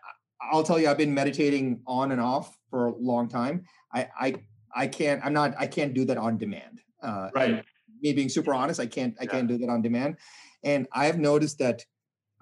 I'll 0.52 0.64
tell 0.64 0.80
you, 0.80 0.90
I've 0.90 0.98
been 0.98 1.14
meditating 1.14 1.82
on 1.88 2.12
and 2.12 2.22
off 2.22 2.58
for 2.70 2.88
a 2.88 2.96
long 2.96 3.28
time. 3.28 3.66
I, 3.94 4.08
I, 4.20 4.36
I 4.76 4.88
can't. 4.88 5.24
I'm 5.24 5.34
not. 5.34 5.54
I 5.58 5.68
can't 5.68 5.94
do 5.94 6.06
that 6.06 6.18
on 6.18 6.38
demand. 6.38 6.82
Uh, 7.02 7.30
right. 7.34 7.64
Me 8.02 8.14
being 8.14 8.30
super 8.30 8.54
honest, 8.54 8.80
I 8.80 8.86
can't. 8.86 9.16
I 9.20 9.24
yeah. 9.24 9.32
can't 9.32 9.48
do 9.48 9.58
that 9.60 9.70
on 9.70 9.82
demand. 9.82 10.18
And 10.64 10.88
I've 10.94 11.20
noticed 11.20 11.60
that 11.60 11.84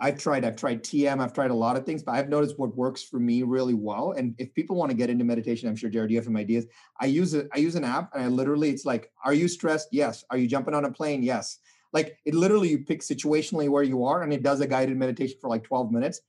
I've 0.01 0.17
tried, 0.17 0.43
I've 0.43 0.55
tried 0.55 0.83
TM, 0.83 1.19
I've 1.19 1.31
tried 1.31 1.51
a 1.51 1.55
lot 1.55 1.77
of 1.77 1.85
things, 1.85 2.01
but 2.01 2.13
I've 2.13 2.27
noticed 2.27 2.57
what 2.57 2.75
works 2.75 3.03
for 3.03 3.19
me 3.19 3.43
really 3.43 3.75
well. 3.75 4.13
And 4.13 4.33
if 4.39 4.51
people 4.55 4.75
want 4.75 4.89
to 4.89 4.97
get 4.97 5.11
into 5.11 5.23
meditation, 5.23 5.69
I'm 5.69 5.75
sure 5.75 5.91
Jared, 5.91 6.09
you 6.09 6.17
have 6.17 6.25
some 6.25 6.35
ideas. 6.35 6.65
I 6.99 7.05
use 7.05 7.35
it, 7.35 7.47
I 7.53 7.59
use 7.59 7.75
an 7.75 7.83
app 7.83 8.09
and 8.15 8.23
I 8.23 8.27
literally, 8.27 8.71
it's 8.71 8.83
like, 8.83 9.11
are 9.23 9.33
you 9.33 9.47
stressed? 9.47 9.89
Yes. 9.91 10.25
Are 10.31 10.37
you 10.37 10.47
jumping 10.47 10.73
on 10.73 10.85
a 10.85 10.91
plane? 10.91 11.21
Yes. 11.21 11.59
Like 11.93 12.17
it 12.25 12.33
literally 12.33 12.69
you 12.69 12.79
pick 12.79 13.01
situationally 13.01 13.69
where 13.69 13.83
you 13.83 14.03
are 14.03 14.23
and 14.23 14.33
it 14.33 14.41
does 14.41 14.59
a 14.59 14.67
guided 14.67 14.97
meditation 14.97 15.37
for 15.39 15.51
like 15.51 15.63
12 15.63 15.91
minutes. 15.91 16.21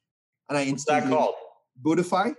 And 0.50 0.58
I 0.58 0.64
instantly 0.64 1.00
What's 1.00 1.10
that 1.10 1.16
called? 1.16 1.34
Buddhify. 1.80 2.34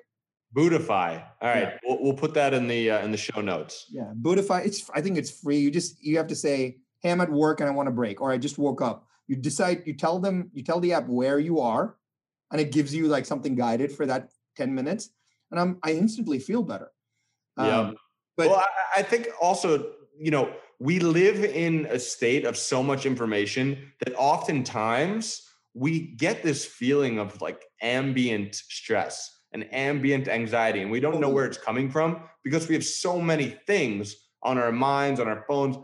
Buddhify. 0.55 1.23
All 1.41 1.49
right, 1.49 1.61
yeah. 1.61 1.77
we'll, 1.83 2.03
we'll 2.03 2.13
put 2.13 2.33
that 2.35 2.53
in 2.53 2.67
the 2.67 2.91
uh, 2.91 3.03
in 3.03 3.11
the 3.11 3.17
show 3.17 3.41
notes. 3.41 3.87
Yeah, 3.89 4.11
Buddhify. 4.21 4.65
It's 4.65 4.89
I 4.93 5.01
think 5.01 5.17
it's 5.17 5.31
free. 5.31 5.57
You 5.57 5.71
just 5.71 6.03
you 6.03 6.17
have 6.17 6.27
to 6.27 6.35
say, 6.35 6.77
"Hey, 7.01 7.11
I'm 7.11 7.21
at 7.21 7.31
work 7.31 7.59
and 7.59 7.69
I 7.69 7.71
want 7.71 7.87
to 7.87 7.91
break," 7.91 8.21
or 8.21 8.31
"I 8.31 8.37
just 8.37 8.57
woke 8.57 8.81
up." 8.81 9.07
You 9.27 9.35
decide. 9.35 9.83
You 9.85 9.93
tell 9.93 10.19
them. 10.19 10.51
You 10.53 10.63
tell 10.63 10.79
the 10.79 10.93
app 10.93 11.07
where 11.07 11.39
you 11.39 11.59
are, 11.59 11.95
and 12.51 12.61
it 12.61 12.71
gives 12.71 12.93
you 12.93 13.07
like 13.07 13.25
something 13.25 13.55
guided 13.55 13.91
for 13.91 14.05
that 14.05 14.29
10 14.55 14.73
minutes 14.73 15.09
and 15.51 15.59
i'm 15.59 15.77
i 15.83 15.91
instantly 15.91 16.39
feel 16.39 16.63
better 16.63 16.91
yeah 17.57 17.79
um, 17.79 17.97
but 18.37 18.49
well 18.49 18.59
I, 18.95 18.99
I 18.99 19.03
think 19.03 19.27
also 19.41 19.91
you 20.17 20.31
know 20.31 20.53
we 20.79 20.99
live 20.99 21.43
in 21.43 21.87
a 21.89 21.99
state 21.99 22.45
of 22.45 22.57
so 22.57 22.83
much 22.83 23.05
information 23.05 23.91
that 24.03 24.13
oftentimes 24.15 25.47
we 25.73 25.99
get 26.15 26.43
this 26.43 26.65
feeling 26.65 27.19
of 27.19 27.41
like 27.41 27.63
ambient 27.81 28.55
stress 28.55 29.41
and 29.53 29.71
ambient 29.73 30.27
anxiety 30.27 30.81
and 30.81 30.91
we 30.91 30.99
don't 30.99 31.19
know 31.19 31.27
mm-hmm. 31.27 31.35
where 31.35 31.45
it's 31.45 31.57
coming 31.57 31.89
from 31.89 32.21
because 32.43 32.67
we 32.67 32.75
have 32.75 32.85
so 32.85 33.19
many 33.19 33.49
things 33.67 34.15
on 34.43 34.57
our 34.57 34.71
minds 34.71 35.19
on 35.19 35.27
our 35.27 35.43
phones. 35.47 35.77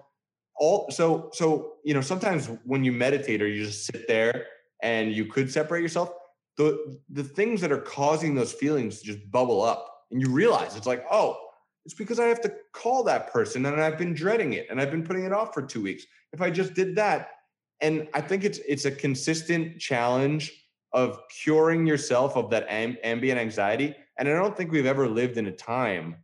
All 0.58 0.90
so 0.92 1.30
so 1.34 1.76
you 1.86 1.94
know 1.94 2.02
sometimes 2.02 2.50
when 2.66 2.84
you 2.84 2.92
meditate 2.92 3.42
or 3.42 3.48
you 3.48 3.64
just 3.64 3.86
sit 3.86 4.08
there 4.08 4.46
and 4.84 5.14
you 5.14 5.26
could 5.26 5.52
separate 5.52 5.82
yourself 5.82 6.12
the 6.58 7.00
the 7.10 7.24
things 7.24 7.62
that 7.62 7.72
are 7.72 7.82
causing 7.82 8.36
those 8.36 8.52
feelings 8.52 9.02
just 9.02 9.20
bubble 9.32 9.62
up 9.62 10.04
and 10.12 10.22
you 10.22 10.30
realize 10.30 10.76
it's 10.76 10.86
like 10.86 11.06
oh 11.10 11.38
it's 11.86 11.94
because 11.94 12.20
i 12.20 12.26
have 12.26 12.42
to 12.42 12.54
call 12.74 13.04
that 13.04 13.32
person 13.32 13.66
and 13.66 13.82
i've 13.82 13.98
been 13.98 14.14
dreading 14.14 14.54
it 14.54 14.68
and 14.70 14.82
i've 14.82 14.92
been 14.92 15.04
putting 15.04 15.24
it 15.24 15.32
off 15.32 15.54
for 15.54 15.62
two 15.62 15.82
weeks. 15.82 16.04
If 16.34 16.42
i 16.42 16.50
just 16.50 16.74
did 16.74 16.96
that 16.98 17.30
and 17.82 18.08
i 18.14 18.22
think 18.22 18.44
it's 18.44 18.60
it's 18.68 18.86
a 18.86 18.92
consistent 18.92 19.80
challenge 19.80 20.52
of 20.94 21.20
curing 21.44 21.86
yourself 21.86 22.36
of 22.36 22.50
that 22.50 22.68
amb- 22.70 22.98
ambient 23.04 23.40
anxiety 23.40 23.96
and 24.18 24.28
i 24.28 24.34
don't 24.34 24.56
think 24.58 24.72
we've 24.72 24.86
ever 24.86 25.08
lived 25.08 25.38
in 25.38 25.48
a 25.48 25.52
time 25.52 26.16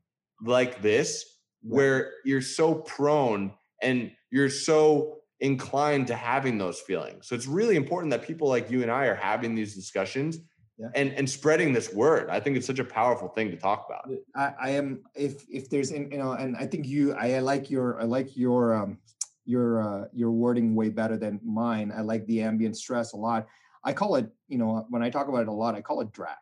like 0.44 0.82
this 0.82 1.36
where 1.62 2.14
you're 2.24 2.42
so 2.42 2.76
prone 2.76 3.52
and 3.82 4.12
you're 4.32 4.50
so 4.50 5.18
inclined 5.40 6.08
to 6.08 6.16
having 6.16 6.58
those 6.58 6.80
feelings. 6.80 7.28
So 7.28 7.36
it's 7.36 7.48
really 7.48 7.76
important 7.76 8.12
that 8.12 8.24
people 8.24 8.48
like 8.48 8.70
you 8.70 8.82
and 8.82 8.92
I 8.92 9.06
are 9.06 9.16
having 9.16 9.56
these 9.56 9.76
discussions 9.76 10.40
yeah. 10.78 10.88
and 10.96 11.12
and 11.14 11.30
spreading 11.30 11.74
this 11.74 11.94
word. 11.94 12.30
I 12.30 12.40
think 12.40 12.58
it's 12.58 12.68
such 12.68 12.80
a 12.80 12.86
powerful 12.86 13.28
thing 13.30 13.52
to 13.52 13.58
talk 13.58 13.86
about. 13.88 14.10
I, 14.36 14.68
I 14.68 14.70
am 14.72 15.04
if 15.16 15.46
if 15.50 15.70
there's 15.70 15.92
you 15.92 16.18
know, 16.18 16.34
and 16.34 16.56
I 16.58 16.66
think 16.66 16.86
you 16.86 17.14
I, 17.14 17.36
I 17.36 17.40
like 17.40 17.70
your 17.70 18.00
I 18.00 18.04
like 18.04 18.36
your 18.38 18.76
um 18.76 18.98
your 19.46 19.82
uh 19.82 20.06
your 20.14 20.32
wording 20.32 20.76
way 20.76 20.90
better 20.90 21.18
than 21.18 21.40
mine. 21.44 21.94
I 21.96 22.02
like 22.02 22.26
the 22.26 22.42
ambient 22.42 22.78
stress 22.78 23.14
a 23.14 23.18
lot. 23.18 23.48
I 23.84 23.94
call 23.94 24.16
it, 24.16 24.28
you 24.48 24.58
know, 24.58 24.86
when 24.90 25.04
I 25.04 25.10
talk 25.10 25.28
about 25.28 25.44
it 25.44 25.48
a 25.48 25.54
lot, 25.54 25.76
I 25.76 25.82
call 25.82 26.02
it 26.02 26.12
drag. 26.12 26.36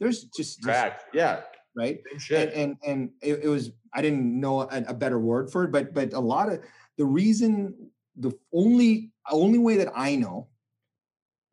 There's 0.00 0.24
just 0.36 0.60
drag, 0.60 0.92
just, 0.92 1.04
yeah, 1.12 1.40
right. 1.76 2.00
And 2.30 2.50
and, 2.50 2.76
and 2.84 3.10
it, 3.22 3.44
it, 3.44 3.48
was 3.48 3.70
I 3.92 4.02
didn't 4.02 4.38
know 4.38 4.62
a, 4.62 4.84
a 4.88 4.94
better 4.94 5.20
word 5.20 5.50
for 5.50 5.64
it, 5.64 5.72
but 5.72 5.94
but 5.94 6.12
a 6.12 6.20
lot 6.20 6.52
of 6.52 6.60
the 6.98 7.04
reason 7.04 7.90
the 8.16 8.32
only 8.52 9.12
only 9.30 9.58
way 9.58 9.76
that 9.76 9.92
I 9.94 10.16
know 10.16 10.48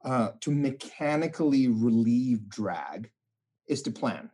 uh, 0.04 0.32
to 0.42 0.52
mechanically 0.52 1.68
relieve 1.68 2.50
drag 2.50 3.12
is 3.68 3.84
to 3.84 3.92
plan. 3.92 4.30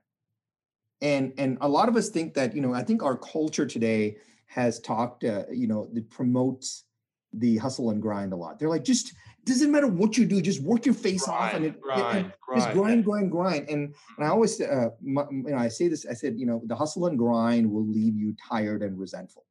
And 1.02 1.34
and 1.38 1.58
a 1.62 1.68
lot 1.68 1.89
of 1.89 1.95
us 1.95 2.10
think 2.10 2.34
that 2.36 2.56
you 2.56 2.62
know 2.62 2.74
I 2.74 2.84
think 2.84 3.04
our 3.04 3.18
culture 3.18 3.66
today 3.66 4.18
has 4.48 4.80
talked 4.80 5.24
uh, 5.24 5.43
you 5.52 5.68
know 5.68 5.88
that 5.93 6.10
promotes 6.10 6.86
the 7.34 7.58
hustle 7.58 7.91
and 7.91 8.02
grind 8.02 8.34
a 8.34 8.36
lot. 8.36 8.58
They're 8.58 8.70
like 8.70 8.84
just 8.84 9.14
doesn't 9.45 9.72
matter 9.72 9.88
what 9.88 10.18
you 10.18 10.26
do, 10.26 10.41
just 10.41 10.62
work 10.62 10.86
your 10.86 10.95
face 10.95 11.26
grind, 11.26 11.41
off 11.41 11.54
and, 11.54 11.66
it, 11.66 11.82
grind, 11.82 12.18
and 12.18 12.34
grind. 12.45 12.62
just 12.62 12.74
grind, 12.74 13.06
grind, 13.06 13.32
grind. 13.32 13.70
And 13.70 13.93
and 14.18 14.26
I 14.26 14.30
always 14.30 14.60
uh, 14.60 14.89
my, 15.02 15.26
you 15.32 15.52
know 15.52 15.58
I 15.58 15.68
say 15.68 15.88
this 15.88 16.06
I 16.06 16.14
said 16.14 16.38
you 16.38 16.45
know 16.45 16.62
the 16.66 16.76
hustle 16.76 17.08
and 17.08 17.18
grind 17.18 17.70
will 17.70 17.88
leave 17.88 18.16
you 18.16 18.36
tired 18.50 18.82
and 18.84 19.00
resentful, 19.00 19.45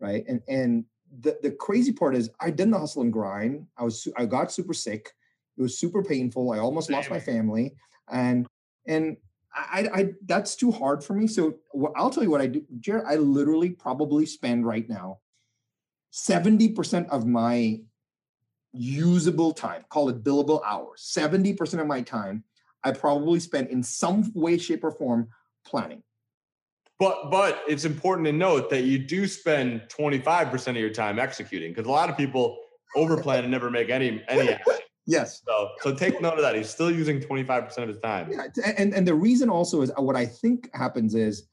right? 0.00 0.24
And 0.28 0.40
and 0.48 0.84
the, 1.20 1.38
the 1.42 1.50
crazy 1.50 1.92
part 1.92 2.14
is 2.14 2.30
I 2.40 2.50
did 2.50 2.72
the 2.72 2.78
hustle 2.78 3.02
and 3.02 3.12
grind. 3.12 3.66
I 3.76 3.84
was 3.84 4.08
I 4.16 4.26
got 4.26 4.52
super 4.52 4.74
sick. 4.74 5.10
It 5.58 5.62
was 5.62 5.78
super 5.78 6.02
painful. 6.02 6.52
I 6.52 6.58
almost 6.58 6.90
lost 6.90 7.10
my 7.10 7.20
family, 7.20 7.74
and 8.10 8.46
and 8.86 9.16
I, 9.54 9.88
I 9.92 10.12
that's 10.26 10.56
too 10.56 10.70
hard 10.70 11.04
for 11.04 11.14
me. 11.14 11.26
So 11.26 11.56
I'll 11.96 12.10
tell 12.10 12.22
you 12.22 12.30
what 12.30 12.40
I 12.40 12.46
do, 12.46 12.64
Jared. 12.80 13.04
I 13.06 13.16
literally 13.16 13.70
probably 13.70 14.26
spend 14.26 14.66
right 14.66 14.88
now 14.88 15.18
seventy 16.10 16.70
percent 16.70 17.08
of 17.10 17.26
my 17.26 17.80
usable 18.72 19.52
time, 19.52 19.84
call 19.90 20.08
it 20.08 20.24
billable 20.24 20.62
hours. 20.64 21.02
Seventy 21.02 21.52
percent 21.52 21.80
of 21.80 21.86
my 21.86 22.00
time, 22.00 22.44
I 22.82 22.92
probably 22.92 23.40
spend 23.40 23.68
in 23.68 23.82
some 23.82 24.32
way, 24.34 24.58
shape, 24.58 24.84
or 24.84 24.90
form 24.90 25.28
planning. 25.66 26.02
But 26.98 27.30
but 27.30 27.62
it's 27.66 27.84
important 27.84 28.26
to 28.26 28.32
note 28.32 28.70
that 28.70 28.82
you 28.82 28.98
do 28.98 29.26
spend 29.26 29.82
25% 29.88 30.68
of 30.68 30.76
your 30.76 30.90
time 30.90 31.18
executing 31.18 31.72
because 31.72 31.86
a 31.86 31.90
lot 31.90 32.08
of 32.08 32.16
people 32.16 32.58
overplan 32.96 33.40
and 33.40 33.50
never 33.50 33.70
make 33.70 33.90
any 33.90 34.22
any 34.28 34.48
action. 34.52 34.74
Yes. 35.06 35.42
So 35.46 35.70
so 35.80 35.94
take 35.94 36.20
note 36.20 36.34
of 36.34 36.42
that. 36.42 36.54
He's 36.54 36.70
still 36.70 36.90
using 36.90 37.20
25% 37.20 37.78
of 37.78 37.88
his 37.88 37.98
time. 37.98 38.30
Yeah, 38.30 38.46
and 38.76 38.94
and 38.94 39.06
the 39.06 39.14
reason 39.14 39.50
also 39.50 39.82
is 39.82 39.90
what 39.96 40.16
I 40.16 40.26
think 40.26 40.70
happens 40.74 41.14
is 41.14 41.48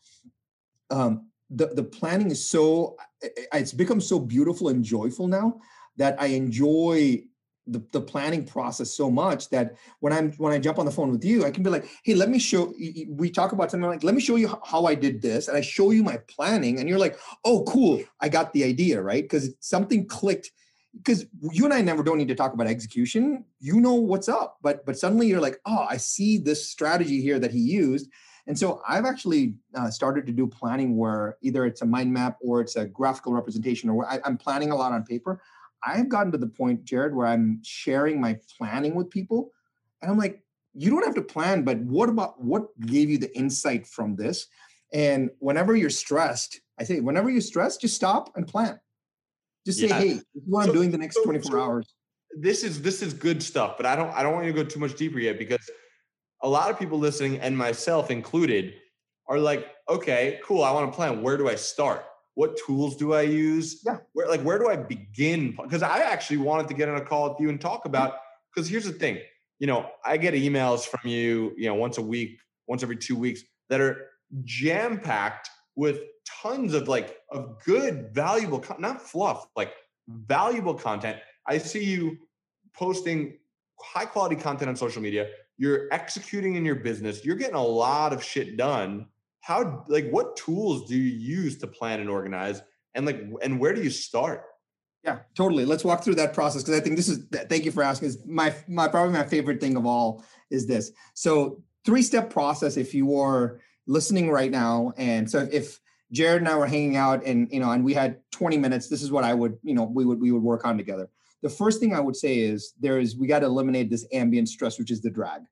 um 0.92 1.28
the 1.50 1.68
the 1.68 1.84
planning 1.84 2.30
is 2.32 2.48
so 2.48 2.96
it's 3.22 3.74
become 3.74 4.02
so 4.02 4.20
beautiful 4.20 4.70
and 4.70 4.84
joyful 4.84 5.28
now 5.28 5.60
that 5.98 6.16
I 6.22 6.28
enjoy 6.28 7.24
the, 7.70 7.84
the 7.92 8.02
planning 8.02 8.46
process 8.46 8.92
so 8.92 9.10
much 9.12 9.50
that 9.50 9.76
when 10.00 10.12
I'm 10.12 10.32
when 10.34 10.54
I 10.54 10.60
jump 10.60 10.80
on 10.80 10.86
the 10.86 10.92
phone 10.92 11.12
with 11.12 11.24
you, 11.24 11.46
I 11.46 11.52
can 11.52 11.64
be 11.64 11.70
like, 11.70 11.86
hey, 12.04 12.16
let 12.16 12.30
me 12.30 12.40
show 12.40 12.74
we 13.10 13.30
talk 13.30 13.52
about 13.52 13.72
something 13.72 13.90
like, 13.90 14.04
let 14.04 14.16
me 14.16 14.22
show 14.22 14.36
you 14.36 14.60
how 14.66 14.86
I 14.86 14.96
did 14.96 15.22
this. 15.22 15.48
And 15.48 15.56
I 15.58 15.62
show 15.62 15.92
you 15.92 16.04
my 16.04 16.18
planning, 16.28 16.80
and 16.80 16.90
you're 16.90 17.00
like, 17.00 17.18
oh, 17.46 17.64
cool, 17.66 18.02
I 18.20 18.30
got 18.30 18.54
the 18.54 18.64
idea, 18.64 19.02
right? 19.02 19.24
Because 19.24 19.54
something 19.60 20.08
clicked. 20.08 20.52
Because 20.96 21.26
you 21.52 21.66
and 21.66 21.74
I 21.74 21.82
never 21.82 22.04
don't 22.04 22.18
need 22.18 22.28
to 22.30 22.36
talk 22.36 22.54
about 22.54 22.68
execution. 22.68 23.46
You 23.60 23.80
know 23.80 23.94
what's 23.94 24.28
up. 24.28 24.58
But 24.62 24.86
but 24.86 24.98
suddenly 24.98 25.28
you're 25.28 25.42
like, 25.42 25.60
oh, 25.66 25.86
I 25.90 25.98
see 25.98 26.38
this 26.38 26.70
strategy 26.70 27.22
here 27.22 27.40
that 27.40 27.52
he 27.52 27.60
used. 27.60 28.10
And 28.48 28.58
so 28.58 28.82
I've 28.88 29.06
actually 29.06 29.54
uh, 29.76 29.92
started 29.92 30.26
to 30.26 30.32
do 30.32 30.48
planning 30.48 30.98
where 30.98 31.38
either 31.42 31.66
it's 31.66 31.84
a 31.84 31.86
mind 31.86 32.12
map 32.12 32.38
or 32.42 32.62
it's 32.62 32.76
a 32.76 32.86
graphical 32.88 33.32
representation, 33.32 33.90
or 33.90 34.10
I, 34.10 34.20
I'm 34.26 34.38
planning 34.38 34.72
a 34.72 34.76
lot 34.76 34.92
on 34.92 35.04
paper. 35.04 35.40
I've 35.86 36.10
gotten 36.10 36.32
to 36.32 36.38
the 36.38 36.48
point, 36.48 36.84
Jared, 36.84 37.16
where 37.16 37.28
I'm 37.28 37.60
sharing 37.64 38.20
my 38.20 38.40
planning 38.58 38.96
with 38.96 39.12
people. 39.12 39.52
And 40.02 40.10
I'm 40.10 40.18
like, 40.18 40.42
you 40.74 40.90
don't 40.90 41.06
have 41.06 41.16
to 41.16 41.22
plan, 41.22 41.64
but 41.64 41.78
what 41.80 42.10
about 42.10 42.42
what 42.42 42.80
gave 42.82 43.10
you 43.10 43.18
the 43.18 43.36
insight 43.38 43.86
from 43.86 44.16
this? 44.16 44.48
And 44.94 45.30
whenever 45.40 45.76
you're 45.76 45.90
stressed, 45.90 46.60
I 46.80 46.84
say, 46.84 47.00
whenever 47.02 47.30
you're 47.30 47.42
stressed, 47.42 47.82
just 47.82 47.96
stop 47.96 48.36
and 48.36 48.48
plan. 48.48 48.80
Just 49.66 49.80
say, 49.80 49.88
yeah. 49.88 50.00
hey, 50.00 50.14
this 50.14 50.24
is 50.36 50.44
what 50.46 50.64
so, 50.64 50.70
I'm 50.70 50.76
doing 50.76 50.92
the 50.92 50.98
next 50.98 51.20
24 51.24 51.52
so 51.52 51.60
hours. 51.60 51.94
This 52.38 52.64
is 52.64 52.82
this 52.82 53.02
is 53.02 53.14
good 53.14 53.42
stuff, 53.42 53.76
but 53.78 53.86
I 53.86 53.96
don't 53.96 54.12
I 54.12 54.24
don't 54.24 54.34
want 54.34 54.46
you 54.46 54.54
to 54.54 54.64
go 54.64 54.68
too 54.68 54.80
much 54.80 54.96
deeper 54.96 55.20
yet 55.20 55.38
because 55.38 55.70
a 56.42 56.50
lot 56.50 56.70
of 56.70 56.80
people 56.80 56.98
listening, 56.98 57.40
and 57.40 57.58
myself 57.58 58.12
included, 58.12 58.76
are 59.28 59.40
like, 59.40 59.68
okay, 59.90 60.40
cool, 60.46 60.64
I 60.64 60.72
want 60.72 60.92
to 60.92 60.96
plan. 60.96 61.22
Where 61.22 61.38
do 61.38 61.50
I 61.50 61.56
start? 61.56 62.06
what 62.40 62.58
tools 62.66 62.96
do 62.96 63.14
I 63.14 63.24
use? 63.24 63.82
Yeah. 63.86 63.98
Where 64.14 64.26
like 64.30 64.40
where 64.44 64.58
do 64.58 64.70
I 64.70 64.78
begin? 64.78 65.58
Because 65.62 65.84
I 65.84 66.00
actually 66.00 66.38
wanted 66.38 66.70
to 66.70 66.74
get 66.74 66.88
on 66.88 66.96
a 66.96 67.04
call 67.04 67.32
with 67.32 67.42
you 67.42 67.50
and 67.50 67.60
talk 67.60 67.84
about 67.84 68.14
because 68.56 68.70
here's 68.70 68.86
the 68.86 68.94
thing, 68.94 69.20
you 69.60 69.68
know, 69.68 69.90
I 70.06 70.16
get 70.16 70.34
emails 70.34 70.86
from 70.86 71.02
you, 71.10 71.54
you 71.58 71.68
know, 71.68 71.76
once 71.76 71.98
a 71.98 72.02
week, 72.02 72.40
once 72.66 72.82
every 72.82 72.96
two 72.96 73.18
weeks 73.18 73.42
that 73.68 73.82
are 73.82 74.08
jam 74.46 75.02
packed 75.02 75.50
with 75.76 76.00
tons 76.42 76.74
of 76.74 76.88
like 76.88 77.18
of 77.32 77.64
good, 77.64 78.14
valuable, 78.14 78.64
not 78.80 79.02
fluff, 79.02 79.48
like 79.56 79.74
valuable 80.08 80.74
content. 80.74 81.18
I 81.46 81.58
see 81.58 81.84
you 81.84 82.18
posting 82.74 83.38
high 83.80 84.06
quality 84.06 84.36
content 84.36 84.70
on 84.70 84.76
social 84.76 85.02
media. 85.02 85.30
You're 85.58 85.88
executing 85.92 86.56
in 86.56 86.66
your 86.66 86.76
business. 86.76 87.26
You're 87.26 87.36
getting 87.36 87.56
a 87.56 87.64
lot 87.64 88.14
of 88.14 88.24
shit 88.24 88.58
done 88.58 89.08
how 89.42 89.86
like 89.88 90.10
what 90.10 90.36
tools 90.36 90.88
do 90.88 90.96
you 90.96 91.18
use 91.18 91.58
to 91.58 91.68
plan 91.68 92.00
and 92.00 92.10
organize 92.10 92.62
and 92.96 93.06
like 93.06 93.22
and 93.42 93.60
where 93.60 93.74
do 93.74 93.82
you 93.82 93.90
start 93.90 94.44
Yeah, 95.04 95.20
totally. 95.34 95.66
Let's 95.66 95.86
walk 95.86 96.04
through 96.04 96.16
that 96.16 96.34
process 96.34 96.62
because 96.62 96.80
I 96.80 96.84
think 96.84 96.98
this 96.98 97.08
is. 97.08 97.26
Thank 97.32 97.64
you 97.64 97.72
for 97.72 97.84
asking. 97.84 98.10
Is 98.10 98.26
my 98.26 98.54
my 98.68 98.88
probably 98.88 99.14
my 99.14 99.24
favorite 99.24 99.62
thing 99.62 99.78
of 99.78 99.86
all 99.86 100.24
is 100.50 100.68
this. 100.68 100.92
So 101.14 101.64
three 101.86 102.02
step 102.02 102.30
process. 102.30 102.76
If 102.76 102.94
you 102.94 103.16
are 103.18 103.62
listening 103.88 104.30
right 104.30 104.52
now, 104.52 104.94
and 104.98 105.30
so 105.30 105.48
if 105.52 105.80
Jared 106.12 106.42
and 106.42 106.50
I 106.50 106.58
were 106.58 106.66
hanging 106.66 106.96
out 106.96 107.24
and 107.26 107.48
you 107.52 107.60
know 107.60 107.72
and 107.72 107.84
we 107.84 107.94
had 107.94 108.20
20 108.32 108.58
minutes, 108.58 108.90
this 108.90 109.02
is 109.02 109.12
what 109.12 109.24
I 109.24 109.34
would 109.34 109.58
you 109.64 109.74
know 109.74 109.84
we 109.84 110.06
would 110.06 110.20
we 110.20 110.32
would 110.32 110.44
work 110.44 110.66
on 110.66 110.78
together. 110.78 111.10
The 111.42 111.50
first 111.50 111.80
thing 111.80 111.94
I 111.94 112.00
would 112.00 112.16
say 112.16 112.40
is 112.40 112.74
there 112.80 113.00
is 113.00 113.16
we 113.16 113.28
got 113.28 113.40
to 113.40 113.46
eliminate 113.46 113.90
this 113.90 114.06
ambient 114.12 114.50
stress, 114.50 114.78
which 114.78 114.92
is 114.92 115.02
the 115.02 115.10
drag 115.10 115.44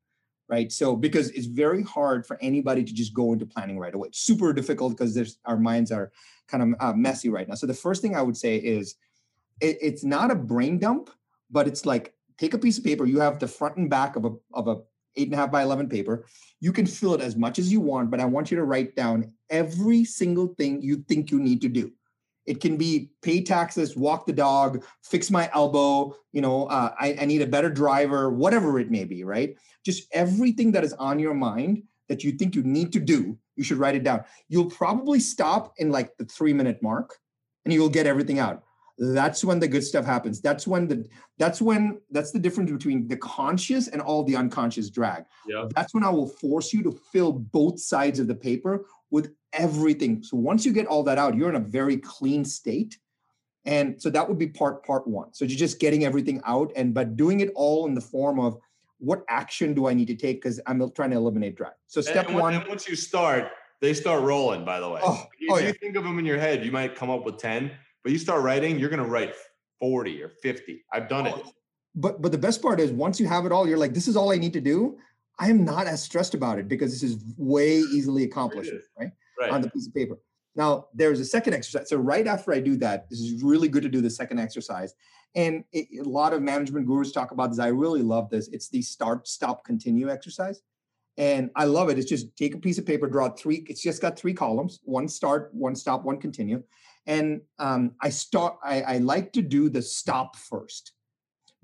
right? 0.50 0.72
So 0.72 0.96
because 0.96 1.30
it's 1.32 1.46
very 1.46 1.84
hard 1.84 2.26
for 2.26 2.38
anybody 2.42 2.84
to 2.84 2.94
just 2.94 3.14
go 3.14 3.34
into 3.34 3.46
planning 3.46 3.78
right 3.78 3.94
away. 3.94 4.10
It's 4.10 4.20
super 4.20 4.54
difficult 4.54 4.94
because 4.94 5.14
there's 5.14 5.40
our 5.46 5.58
minds 5.58 5.92
are 5.92 6.12
kind 6.48 6.64
of 6.64 6.80
uh, 6.80 6.94
messy 6.94 7.30
right 7.30 7.48
now. 7.48 7.56
So 7.56 7.68
the 7.68 7.74
first 7.74 8.02
thing 8.02 8.16
I 8.16 8.22
would 8.22 8.38
say 8.38 8.58
is 8.58 8.96
it, 9.60 9.78
it's 9.82 10.04
not 10.04 10.32
a 10.32 10.36
brain 10.36 10.80
dump, 10.80 11.10
but 11.52 11.68
it's 11.68 11.86
like 11.86 12.14
take 12.38 12.54
a 12.54 12.58
piece 12.58 12.78
of 12.78 12.84
paper. 12.84 13.06
You 13.06 13.20
have 13.20 13.40
the 13.40 13.48
front 13.48 13.78
and 13.78 13.90
back 13.90 14.16
of 14.16 14.26
a 14.26 14.32
of 14.54 14.68
a 14.68 14.78
eight 15.18 15.28
and 15.28 15.34
a 15.34 15.38
half 15.38 15.52
by 15.52 15.64
eleven 15.64 15.90
paper. 15.90 16.26
You 16.60 16.72
can 16.72 16.86
fill 16.86 17.14
it 17.14 17.22
as 17.22 17.36
much 17.36 17.60
as 17.60 17.72
you 17.72 17.80
want, 17.80 18.10
but 18.10 18.20
I 18.20 18.26
want 18.26 18.50
you 18.50 18.58
to 18.58 18.64
write 18.64 18.96
down 18.96 19.34
every 19.50 20.04
single 20.06 20.56
thing 20.56 20.82
you 20.82 21.04
think 21.08 21.32
you 21.32 21.40
need 21.40 21.62
to 21.62 21.70
do. 21.70 21.92
It 22.46 22.62
can 22.62 22.78
be 22.78 23.12
pay 23.22 23.44
taxes, 23.44 23.98
walk 23.98 24.26
the 24.26 24.34
dog, 24.34 24.84
fix 25.04 25.30
my 25.30 25.50
elbow. 25.54 26.16
You 26.32 26.42
know, 26.42 26.66
uh, 26.68 26.94
I, 27.00 27.18
I 27.22 27.26
need 27.26 27.42
a 27.42 27.48
better 27.48 27.70
driver, 27.70 28.30
whatever 28.30 28.80
it 28.80 28.90
may 28.90 29.04
be. 29.04 29.24
Right? 29.24 29.58
Just 29.86 30.08
everything 30.14 30.72
that 30.72 30.84
is 30.84 30.94
on 30.94 31.20
your 31.20 31.34
mind 31.34 31.84
that 32.10 32.24
you 32.24 32.32
think 32.32 32.56
you 32.56 32.64
need 32.64 32.94
to 32.94 33.00
do, 33.00 33.38
you 33.58 33.64
should 33.64 33.78
write 33.78 33.96
it 33.96 34.04
down. 34.04 34.24
You'll 34.48 34.70
probably 34.70 35.20
stop 35.20 35.74
in 35.78 35.92
like 35.92 36.16
the 36.18 36.26
three 36.26 36.54
minute 36.54 36.82
mark, 36.82 37.16
and 37.66 37.74
you 37.74 37.82
will 37.82 37.90
get 37.90 38.08
everything 38.08 38.40
out 38.40 38.64
that's 38.98 39.44
when 39.44 39.60
the 39.60 39.68
good 39.68 39.84
stuff 39.84 40.06
happens. 40.06 40.42
That's 40.42 40.66
when 40.66 40.88
the 40.88 41.08
that's 41.38 41.62
when 41.62 42.02
that's 42.10 42.32
the 42.32 42.40
difference 42.40 42.72
between 42.72 43.08
the 43.08 43.18
conscious 43.18 43.88
and 43.90 44.02
all 44.02 44.24
the 44.24 44.36
unconscious 44.36 44.90
drag. 44.90 45.26
Yeah. 45.48 45.68
That's 45.76 45.94
when 45.94 46.04
i 46.04 46.10
will 46.10 46.28
force 46.28 46.74
you 46.74 46.82
to 46.84 47.00
fill 47.12 47.32
both 47.32 47.80
sides 47.80 48.20
of 48.20 48.28
the 48.28 48.36
paper 48.36 48.86
with 49.12 49.34
everything. 49.54 50.24
So 50.24 50.38
once 50.38 50.66
you 50.66 50.74
get 50.74 50.88
all 50.88 51.04
that 51.04 51.18
out 51.18 51.36
you're 51.36 51.50
in 51.50 51.56
a 51.56 51.60
very 51.60 51.98
clean 51.98 52.44
state. 52.44 52.98
And 53.66 54.02
so 54.02 54.10
that 54.10 54.28
would 54.28 54.40
be 54.40 54.48
part 54.48 54.84
part 54.84 55.08
one. 55.08 55.34
So 55.34 55.46
you're 55.46 55.58
just 55.58 55.80
getting 55.80 56.04
everything 56.04 56.42
out 56.46 56.72
and 56.76 56.94
but 56.94 57.16
doing 57.16 57.42
it 57.42 57.52
all 57.56 57.86
in 57.86 57.94
the 57.94 58.02
form 58.02 58.40
of 58.40 58.58
what 59.00 59.24
action 59.30 59.76
do 59.76 59.88
i 59.88 59.94
need 59.94 60.08
to 60.08 60.16
take? 60.16 60.42
Because 60.42 60.60
i'm 60.66 60.92
trying 60.92 61.12
to 61.12 61.18
eliminate 61.18 61.56
drag. 61.56 61.74
So 61.86 62.02
step 62.02 62.30
and, 62.30 62.40
one 62.40 62.56
and 62.56 62.68
once 62.68 62.88
you 62.90 62.96
start 62.96 63.52
they 63.80 63.94
start 63.94 64.24
rolling 64.24 64.66
by 64.66 64.80
the 64.80 64.90
way. 64.90 65.02
Oh, 65.04 65.28
if 65.40 65.52
oh, 65.52 65.60
you 65.60 65.68
yeah. 65.68 65.72
think 65.74 65.96
of 65.96 66.04
them 66.04 66.18
in 66.18 66.26
your 66.26 66.40
head 66.40 66.66
you 66.66 66.72
might 66.72 66.96
come 66.96 67.12
up 67.12 67.24
with 67.26 67.38
10 67.38 67.70
but 68.08 68.14
you 68.14 68.18
start 68.18 68.42
writing 68.42 68.80
you're 68.80 68.90
going 68.90 69.04
to 69.04 69.10
write 69.10 69.36
40 69.82 70.24
or 70.24 70.30
50 70.30 70.86
i've 70.94 71.10
done 71.10 71.28
it. 71.28 71.34
Oh, 71.36 71.52
but 71.94 72.22
but 72.22 72.32
the 72.32 72.38
best 72.38 72.62
part 72.62 72.80
is 72.80 72.90
once 72.90 73.20
you 73.20 73.28
have 73.28 73.46
it 73.46 73.52
all 73.52 73.68
you're 73.68 73.78
like 73.78 73.94
this 73.94 74.08
is 74.08 74.16
all 74.16 74.32
i 74.32 74.38
need 74.38 74.54
to 74.54 74.62
do 74.62 74.98
i 75.40 75.50
am 75.50 75.66
not 75.66 75.88
as 75.88 76.02
stressed 76.02 76.34
about 76.34 76.58
it 76.58 76.70
because 76.70 76.94
this 76.94 77.04
is 77.04 77.22
way 77.38 77.80
easily 77.80 78.24
accomplished 78.24 78.72
right 78.98 79.12
right. 79.40 79.52
on 79.52 79.62
the 79.62 79.70
piece 79.70 79.88
of 79.88 79.94
paper. 79.94 80.18
Now 80.56 80.88
there's 80.94 81.20
a 81.20 81.26
second 81.26 81.54
exercise. 81.54 81.90
So 81.90 81.98
right 81.98 82.28
after 82.28 82.54
i 82.54 82.60
do 82.60 82.76
that 82.78 83.10
this 83.10 83.20
is 83.20 83.44
really 83.44 83.68
good 83.68 83.84
to 83.84 83.90
do 83.90 84.02
the 84.02 84.10
second 84.10 84.40
exercise. 84.40 84.94
And 85.36 85.64
it, 85.72 86.06
a 86.06 86.10
lot 86.10 86.34
of 86.34 86.42
management 86.42 86.88
gurus 86.88 87.12
talk 87.12 87.32
about 87.32 87.50
this. 87.50 87.60
I 87.60 87.68
really 87.68 88.02
love 88.02 88.30
this. 88.30 88.48
It's 88.48 88.70
the 88.70 88.82
start 88.82 89.28
stop 89.28 89.66
continue 89.66 90.10
exercise. 90.10 90.62
And 91.18 91.50
i 91.56 91.66
love 91.66 91.90
it. 91.90 91.98
It's 92.00 92.10
just 92.10 92.36
take 92.38 92.56
a 92.56 92.60
piece 92.60 92.78
of 92.78 92.86
paper 92.86 93.08
draw 93.08 93.30
three 93.30 93.66
it's 93.68 93.82
just 93.82 94.02
got 94.02 94.18
three 94.18 94.34
columns. 94.34 94.80
One 94.84 95.08
start 95.08 95.50
one 95.54 95.76
stop 95.76 96.04
one 96.04 96.20
continue 96.20 96.64
and 97.08 97.42
um, 97.58 97.94
i 98.02 98.10
start 98.10 98.58
I, 98.64 98.82
I 98.82 98.98
like 99.00 99.34
to 99.34 99.42
do 99.42 99.70
the 99.70 99.82
stop 99.82 100.36
first 100.36 100.94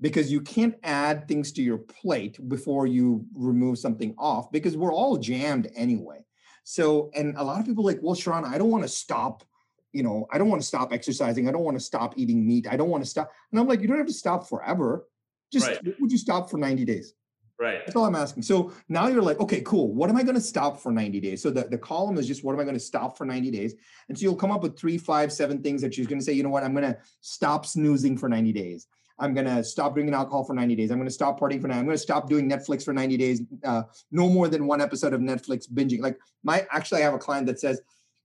because 0.00 0.30
you 0.30 0.40
can't 0.40 0.74
add 0.82 1.28
things 1.28 1.52
to 1.52 1.62
your 1.62 1.78
plate 1.78 2.38
before 2.48 2.86
you 2.86 3.24
remove 3.34 3.78
something 3.78 4.14
off 4.18 4.50
because 4.50 4.76
we're 4.76 4.92
all 4.92 5.16
jammed 5.16 5.70
anyway. 5.74 6.24
So 6.64 7.10
and 7.14 7.36
a 7.36 7.44
lot 7.44 7.60
of 7.60 7.66
people 7.66 7.88
are 7.88 7.92
like 7.92 8.02
well 8.02 8.14
sharran 8.14 8.44
i 8.44 8.58
don't 8.58 8.70
want 8.70 8.84
to 8.84 8.88
stop 8.88 9.44
you 9.92 10.02
know 10.02 10.26
i 10.32 10.38
don't 10.38 10.48
want 10.48 10.62
to 10.62 10.66
stop 10.66 10.92
exercising. 10.92 11.48
I 11.48 11.52
don't 11.52 11.62
want 11.62 11.78
to 11.78 11.84
stop 11.84 12.14
eating 12.16 12.46
meat. 12.46 12.66
I 12.70 12.76
don't 12.76 12.90
want 12.90 13.04
to 13.04 13.08
stop 13.08 13.30
and 13.50 13.60
i'm 13.60 13.66
like 13.66 13.80
you 13.80 13.88
don't 13.88 13.98
have 13.98 14.06
to 14.06 14.12
stop 14.12 14.48
forever. 14.48 15.06
Just 15.52 15.68
Right. 15.68 15.78
would 16.00 16.10
you 16.10 16.18
stop 16.18 16.50
for 16.50 16.58
90 16.58 16.84
days 16.84 17.14
right 17.58 17.84
that's 17.84 17.96
all 17.96 18.04
I'm 18.04 18.14
asking. 18.14 18.42
So 18.42 18.72
now 18.88 19.06
you're 19.06 19.22
like, 19.22 19.40
okay, 19.40 19.60
cool. 19.60 19.92
What 19.92 20.10
am 20.10 20.16
I 20.16 20.22
going 20.22 20.34
to 20.34 20.40
stop 20.40 20.80
for 20.80 20.90
90 20.90 21.20
days? 21.20 21.42
So 21.42 21.50
the, 21.50 21.64
the 21.64 21.78
column 21.78 22.18
is 22.18 22.26
just 22.26 22.44
what 22.44 22.52
am 22.52 22.60
I 22.60 22.64
going 22.64 22.74
to 22.74 22.80
stop 22.80 23.16
for 23.16 23.24
90 23.24 23.50
days? 23.50 23.74
And 24.08 24.18
so 24.18 24.22
you'll 24.22 24.36
come 24.36 24.50
up 24.50 24.62
with 24.62 24.78
three, 24.78 24.98
five, 24.98 25.32
seven 25.32 25.62
things 25.62 25.80
that 25.82 25.96
you're 25.96 26.06
going 26.06 26.18
to 26.18 26.24
say, 26.24 26.32
you 26.32 26.42
know 26.42 26.48
what, 26.48 26.64
I'm 26.64 26.74
going 26.74 26.92
to 26.92 26.98
stop 27.20 27.66
snoozing 27.66 28.16
for 28.16 28.28
90 28.28 28.52
days. 28.52 28.88
I'm 29.18 29.32
going 29.32 29.46
to 29.46 29.62
stop 29.62 29.94
drinking 29.94 30.14
alcohol 30.14 30.42
for 30.42 30.54
90 30.54 30.74
days. 30.74 30.90
I'm 30.90 30.98
going 30.98 31.06
to 31.08 31.14
stop 31.14 31.38
partying 31.38 31.60
for 31.60 31.68
90 31.68 31.78
I'm 31.78 31.84
going 31.86 31.96
to 31.96 32.02
stop 32.02 32.28
doing 32.28 32.50
Netflix 32.50 32.84
for 32.84 32.92
90 32.92 33.16
days. 33.16 33.42
Uh, 33.62 33.82
no 34.10 34.28
more 34.28 34.48
than 34.48 34.66
one 34.66 34.80
episode 34.80 35.14
of 35.14 35.20
Netflix 35.20 35.70
binging. 35.70 36.00
Like 36.00 36.18
my, 36.42 36.66
actually, 36.72 37.02
I 37.02 37.04
have 37.04 37.14
a 37.14 37.18
client 37.18 37.46
that 37.46 37.60
says 37.60 37.80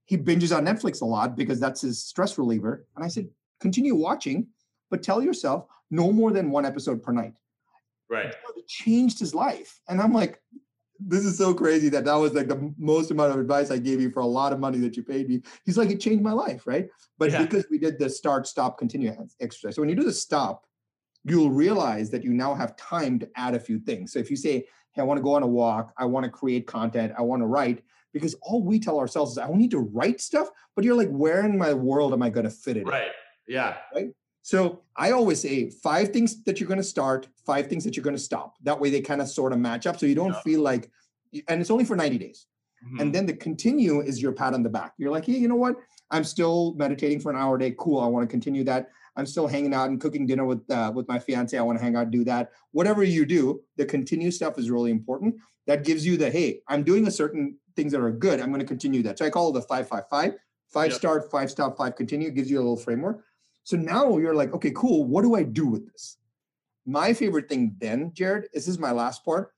he 0.06 0.18
binges 0.18 0.56
on 0.56 0.66
Netflix 0.66 1.02
a 1.02 1.06
lot 1.06 1.38
because 1.38 1.60
that's 1.60 1.82
his 1.82 2.04
stress 2.04 2.40
reliever. 2.40 2.88
And 2.96 3.06
I 3.06 3.08
said, 3.08 3.30
continue 3.60 3.94
watching, 3.94 4.48
but 4.90 5.04
tell 5.04 5.22
yourself 5.22 5.66
no 5.92 6.12
more 6.12 6.32
than 6.32 6.50
one 6.50 6.66
episode 6.66 7.04
per 7.04 7.12
night 7.12 7.34
right 8.10 8.36
it 8.57 8.68
changed 8.68 9.20
his 9.20 9.34
life. 9.34 9.80
And 9.88 10.01
I'm 10.01 10.14
like, 10.14 10.41
this 10.99 11.24
is 11.24 11.38
so 11.38 11.53
crazy 11.53 11.88
that 11.89 12.05
that 12.05 12.16
was 12.16 12.34
like 12.34 12.47
the 12.47 12.74
most 12.78 13.10
amount 13.10 13.32
of 13.32 13.39
advice 13.39 13.72
I 13.72 13.78
gave 13.78 14.01
you 14.01 14.12
for 14.12 14.20
a 14.20 14.26
lot 14.26 14.51
of 14.51 14.60
money 14.60 14.80
that 14.80 14.97
you 14.97 15.03
paid 15.03 15.30
me. 15.30 15.41
He's 15.66 15.78
like, 15.78 15.89
it 15.89 16.01
changed 16.01 16.24
my 16.24 16.34
life, 16.34 16.68
right? 16.68 16.89
But 17.18 17.32
Yeah. 17.32 17.43
because 17.43 17.66
we 17.72 17.78
did 17.78 17.97
the 17.97 18.10
start, 18.10 18.47
stop, 18.47 18.78
continue 18.78 19.16
exercise. 19.39 19.76
So 19.76 19.82
when 19.82 19.89
you 19.89 19.95
do 19.95 20.03
the 20.03 20.12
stop, 20.12 20.66
you'll 21.24 21.51
realize 21.51 22.10
that 22.10 22.24
you 22.24 22.34
now 22.34 22.53
have 22.53 22.76
time 22.76 23.18
to 23.20 23.30
add 23.36 23.55
a 23.55 23.60
few 23.60 23.80
things. 23.80 24.12
So 24.12 24.20
if 24.20 24.30
you 24.30 24.36
say, 24.36 24.66
hey, 24.91 25.01
I 25.01 25.03
want 25.03 25.18
to 25.20 25.24
go 25.24 25.36
on 25.36 25.43
a 25.43 25.47
walk, 25.47 25.93
I 25.97 26.05
want 26.05 26.26
to 26.26 26.30
create 26.30 26.68
content, 26.68 27.14
I 27.18 27.22
want 27.22 27.41
to 27.41 27.45
write, 27.45 27.84
because 28.12 28.36
all 28.41 28.64
we 28.64 28.80
tell 28.80 28.99
ourselves 28.99 29.34
is 29.34 29.38
I 29.38 29.47
don't 29.47 29.57
need 29.57 29.72
to 29.72 29.80
write 29.80 30.20
stuff, 30.20 30.49
but 30.76 30.84
you're 30.84 30.95
like, 30.95 31.10
where 31.10 31.45
in 31.45 31.57
my 31.57 31.74
world 31.74 32.12
am 32.12 32.24
I 32.24 32.30
going 32.30 32.45
to 32.45 32.49
fit 32.49 32.78
it 32.78 32.82
in? 32.82 32.88
right 32.88 33.12
yeah 33.47 33.78
So 34.50 34.82
I 34.95 35.12
always 35.12 35.39
say 35.39 35.70
five 35.70 36.10
things 36.10 36.43
that 36.45 36.60
you're 36.60 36.68
going 36.68 36.80
to 36.80 36.84
start, 36.95 37.28
five 37.45 37.68
things 37.68 37.84
that 37.84 37.95
you're 37.95 38.04
going 38.04 38.16
to 38.16 38.22
stop. 38.32 38.56
That 38.64 38.80
way 38.80 38.89
they 38.89 39.00
kind 39.00 39.22
of 39.22 39.28
sort 39.30 39.54
of 39.54 39.60
match 39.60 39.86
up. 39.86 40.00
So 40.00 40.08
you 40.08 40.16
don't 40.16 40.30
Yeah. 40.34 40.41
feel 40.41 40.62
like, 40.62 40.89
and 41.47 41.62
it's 41.62 41.70
only 41.70 41.86
for 41.86 41.95
90 41.95 42.18
days. 42.18 42.47
Mhm. 42.84 43.00
And 43.00 43.14
then 43.14 43.28
the 43.28 43.34
continue 43.34 44.02
is 44.02 44.20
your 44.20 44.32
pat 44.32 44.56
on 44.56 44.64
the 44.64 44.70
back. 44.70 44.93
You're 44.97 45.12
like, 45.12 45.26
hey, 45.26 45.38
you 45.38 45.47
know 45.47 45.56
what? 45.56 45.76
I'm 46.10 46.24
still 46.24 46.74
meditating 46.78 47.20
for 47.20 47.30
an 47.30 47.38
hour 47.38 47.58
a 47.58 47.60
day. 47.60 47.76
Cool. 47.78 48.00
I 48.00 48.08
want 48.08 48.28
to 48.28 48.32
continue 48.32 48.64
that. 48.64 48.89
I'm 49.16 49.28
still 49.28 49.45
hanging 49.45 49.72
out 49.76 49.91
and 49.91 50.02
cooking 50.02 50.26
dinner 50.26 50.45
with 50.45 50.64
uh, 50.72 50.91
with 50.95 51.08
my 51.08 51.20
fiance. 51.20 51.56
I 51.56 51.62
want 51.62 51.78
to 51.78 51.84
hang 51.84 51.95
out, 51.95 52.10
do 52.10 52.24
that. 52.24 52.50
Whatever 52.72 53.04
you 53.04 53.28
do, 53.28 53.62
the 53.78 53.86
continue 53.86 54.32
stuff 54.32 54.58
is 54.58 54.72
really 54.72 54.89
important. 54.89 55.36
That 55.68 55.84
gives 55.84 56.08
you 56.08 56.18
the 56.18 56.32
hey, 56.32 56.64
I'm 56.68 56.84
doing 56.84 57.06
a 57.06 57.12
certain 57.12 57.60
things 57.76 57.91
that 57.91 58.02
are 58.02 58.12
good. 58.12 58.39
I'm 58.39 58.50
going 58.50 58.62
to 58.62 58.66
continue 58.76 59.04
that. 59.04 59.20
So 59.20 59.26
I 59.26 59.30
call 59.30 59.50
it 59.50 59.54
the 59.54 59.62
five 59.62 59.88
five 59.88 60.06
five. 60.10 60.34
Five 60.70 60.89
Yeah. 60.91 60.97
start, 60.97 61.30
five 61.30 61.52
stop, 61.52 61.78
five 61.78 61.95
continue. 61.95 62.30
It 62.30 62.36
gives 62.36 62.50
you 62.50 62.58
a 62.58 62.66
little 62.66 62.78
framework. 62.78 63.24
So 63.64 63.78
now 63.78 64.18
you're 64.18 64.36
like, 64.36 64.53
okay, 64.53 64.72
cool. 64.76 65.05
What 65.05 65.24
do 65.24 65.36
I 65.36 65.43
do 65.43 65.68
with 65.68 65.91
this? 65.91 66.18
My 66.86 67.14
favorite 67.14 67.49
thing 67.49 67.76
then, 67.80 68.12
Jared, 68.14 68.49
this 68.53 68.68
is 68.68 68.80
my 68.80 68.91
last 68.91 69.24
part, 69.24 69.53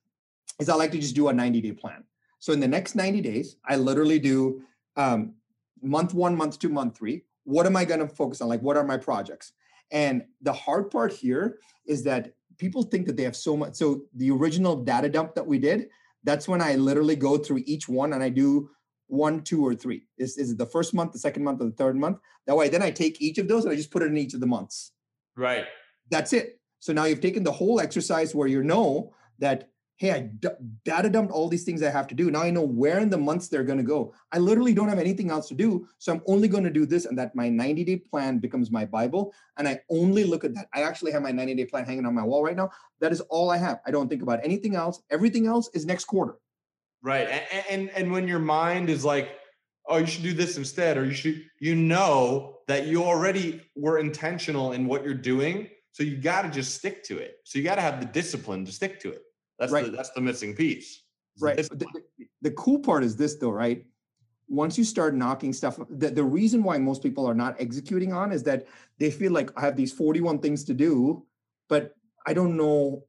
is 0.58 0.68
I 0.68 0.74
like 0.74 0.92
to 0.92 0.98
just 0.98 1.14
do 1.14 1.28
a 1.28 1.32
90 1.32 1.60
day 1.60 1.72
plan. 1.72 2.04
So 2.38 2.52
in 2.52 2.60
the 2.60 2.68
next 2.68 2.94
90 2.94 3.20
days, 3.20 3.56
I 3.64 3.76
literally 3.76 4.18
do 4.18 4.62
um, 4.96 5.34
month 5.82 6.12
one, 6.14 6.36
month 6.36 6.58
two, 6.58 6.68
month 6.68 6.96
three. 6.96 7.22
What 7.44 7.66
am 7.66 7.76
I 7.76 7.84
going 7.84 8.00
to 8.00 8.08
focus 8.08 8.40
on? 8.40 8.48
Like, 8.48 8.62
what 8.62 8.76
are 8.76 8.84
my 8.84 8.96
projects? 8.96 9.52
And 9.90 10.24
the 10.40 10.52
hard 10.52 10.90
part 10.90 11.12
here 11.12 11.58
is 11.86 12.02
that 12.04 12.34
people 12.58 12.82
think 12.82 13.06
that 13.06 13.16
they 13.16 13.22
have 13.24 13.36
so 13.36 13.56
much. 13.56 13.74
So 13.74 14.02
the 14.14 14.30
original 14.30 14.76
data 14.76 15.08
dump 15.08 15.34
that 15.34 15.46
we 15.46 15.58
did, 15.58 15.88
that's 16.24 16.48
when 16.48 16.60
I 16.62 16.76
literally 16.76 17.16
go 17.16 17.36
through 17.36 17.62
each 17.66 17.88
one 17.88 18.12
and 18.12 18.22
I 18.22 18.28
do 18.28 18.70
one, 19.12 19.42
two, 19.42 19.64
or 19.64 19.74
three. 19.74 20.06
Is, 20.16 20.38
is 20.38 20.52
it 20.52 20.58
the 20.58 20.66
first 20.66 20.94
month, 20.94 21.12
the 21.12 21.18
second 21.18 21.44
month, 21.44 21.60
or 21.60 21.66
the 21.66 21.72
third 21.72 21.96
month? 21.96 22.18
That 22.46 22.56
way, 22.56 22.68
then 22.68 22.82
I 22.82 22.90
take 22.90 23.20
each 23.20 23.38
of 23.38 23.46
those 23.46 23.64
and 23.64 23.72
I 23.72 23.76
just 23.76 23.90
put 23.90 24.02
it 24.02 24.06
in 24.06 24.16
each 24.16 24.34
of 24.34 24.40
the 24.40 24.46
months. 24.46 24.92
right 25.36 25.66
That's 26.10 26.32
it. 26.32 26.58
So 26.80 26.92
now 26.92 27.04
you've 27.04 27.20
taken 27.20 27.44
the 27.44 27.52
whole 27.52 27.78
exercise 27.78 28.34
where 28.34 28.48
you 28.48 28.64
know 28.64 29.12
that, 29.38 29.68
hey, 29.96 30.10
I 30.12 30.20
d- 30.20 30.48
data 30.84 31.10
dumped 31.10 31.30
all 31.30 31.48
these 31.48 31.62
things 31.62 31.82
I 31.82 31.90
have 31.90 32.08
to 32.08 32.14
do. 32.14 32.30
Now 32.30 32.42
I 32.42 32.50
know 32.50 32.64
where 32.64 32.98
in 32.98 33.10
the 33.10 33.18
months 33.18 33.48
they're 33.48 33.62
going 33.62 33.78
to 33.78 33.84
go. 33.84 34.14
I 34.32 34.38
literally 34.38 34.74
don't 34.74 34.88
have 34.88 34.98
anything 34.98 35.30
else 35.30 35.46
to 35.48 35.54
do. 35.54 35.86
So 35.98 36.12
I'm 36.12 36.22
only 36.26 36.48
going 36.48 36.64
to 36.64 36.70
do 36.70 36.86
this, 36.86 37.04
and 37.04 37.16
that 37.18 37.36
my 37.36 37.48
90 37.48 37.84
day 37.84 37.96
plan 37.98 38.38
becomes 38.38 38.70
my 38.70 38.84
Bible. 38.84 39.32
And 39.58 39.68
I 39.68 39.80
only 39.90 40.24
look 40.24 40.42
at 40.42 40.54
that. 40.54 40.66
I 40.74 40.82
actually 40.82 41.12
have 41.12 41.22
my 41.22 41.30
90 41.30 41.54
day 41.54 41.66
plan 41.66 41.84
hanging 41.84 42.06
on 42.06 42.14
my 42.14 42.24
wall 42.24 42.42
right 42.42 42.56
now. 42.56 42.70
That 43.00 43.12
is 43.12 43.20
all 43.20 43.50
I 43.50 43.58
have. 43.58 43.80
I 43.86 43.90
don't 43.90 44.08
think 44.08 44.22
about 44.22 44.40
anything 44.42 44.74
else. 44.74 45.02
Everything 45.10 45.46
else 45.46 45.70
is 45.74 45.86
next 45.86 46.06
quarter. 46.06 46.36
Right. 47.02 47.28
And, 47.28 47.64
and 47.70 47.90
and 47.90 48.12
when 48.12 48.28
your 48.28 48.38
mind 48.38 48.88
is 48.90 49.04
like, 49.04 49.30
oh, 49.88 49.98
you 49.98 50.06
should 50.06 50.22
do 50.22 50.32
this 50.32 50.56
instead, 50.56 50.96
or 50.96 51.04
you 51.04 51.12
should, 51.14 51.42
you 51.60 51.74
know 51.74 52.58
that 52.68 52.86
you 52.86 53.02
already 53.02 53.60
were 53.74 53.98
intentional 53.98 54.72
in 54.72 54.86
what 54.86 55.04
you're 55.04 55.14
doing. 55.14 55.68
So 55.92 56.02
you 56.04 56.16
got 56.16 56.42
to 56.42 56.50
just 56.50 56.74
stick 56.76 57.02
to 57.04 57.18
it. 57.18 57.36
So 57.44 57.58
you 57.58 57.64
got 57.64 57.74
to 57.74 57.82
have 57.82 58.00
the 58.00 58.06
discipline 58.06 58.64
to 58.64 58.72
stick 58.72 59.00
to 59.00 59.10
it. 59.10 59.22
That's 59.58 59.72
Right. 59.72 59.84
the 59.86 59.90
that's 59.90 60.10
the 60.10 60.20
missing 60.20 60.54
piece. 60.54 61.02
It's 61.34 61.42
Right. 61.42 61.56
The, 61.56 61.76
the- 61.76 62.26
the 62.42 62.50
cool 62.52 62.78
part 62.78 63.04
is 63.04 63.16
this, 63.16 63.36
though, 63.36 63.50
right? 63.50 63.84
once 64.48 64.76
you 64.76 64.84
start 64.84 65.14
knocking 65.14 65.50
stuff, 65.52 65.78
the, 65.88 66.10
the 66.10 66.22
reason 66.22 66.62
why 66.62 66.76
most 66.76 67.02
people 67.02 67.24
are 67.24 67.34
not 67.34 67.56
executing 67.58 68.12
on 68.12 68.32
is 68.32 68.42
that 68.42 68.66
they 68.98 69.10
feel 69.10 69.32
like 69.32 69.50
I 69.56 69.62
have 69.62 69.76
these 69.76 69.92
41 69.92 70.40
things 70.40 70.62
to 70.64 70.74
do, 70.74 71.24
but 71.70 71.94
I 72.26 72.34
don't 72.34 72.56
know 72.58 73.04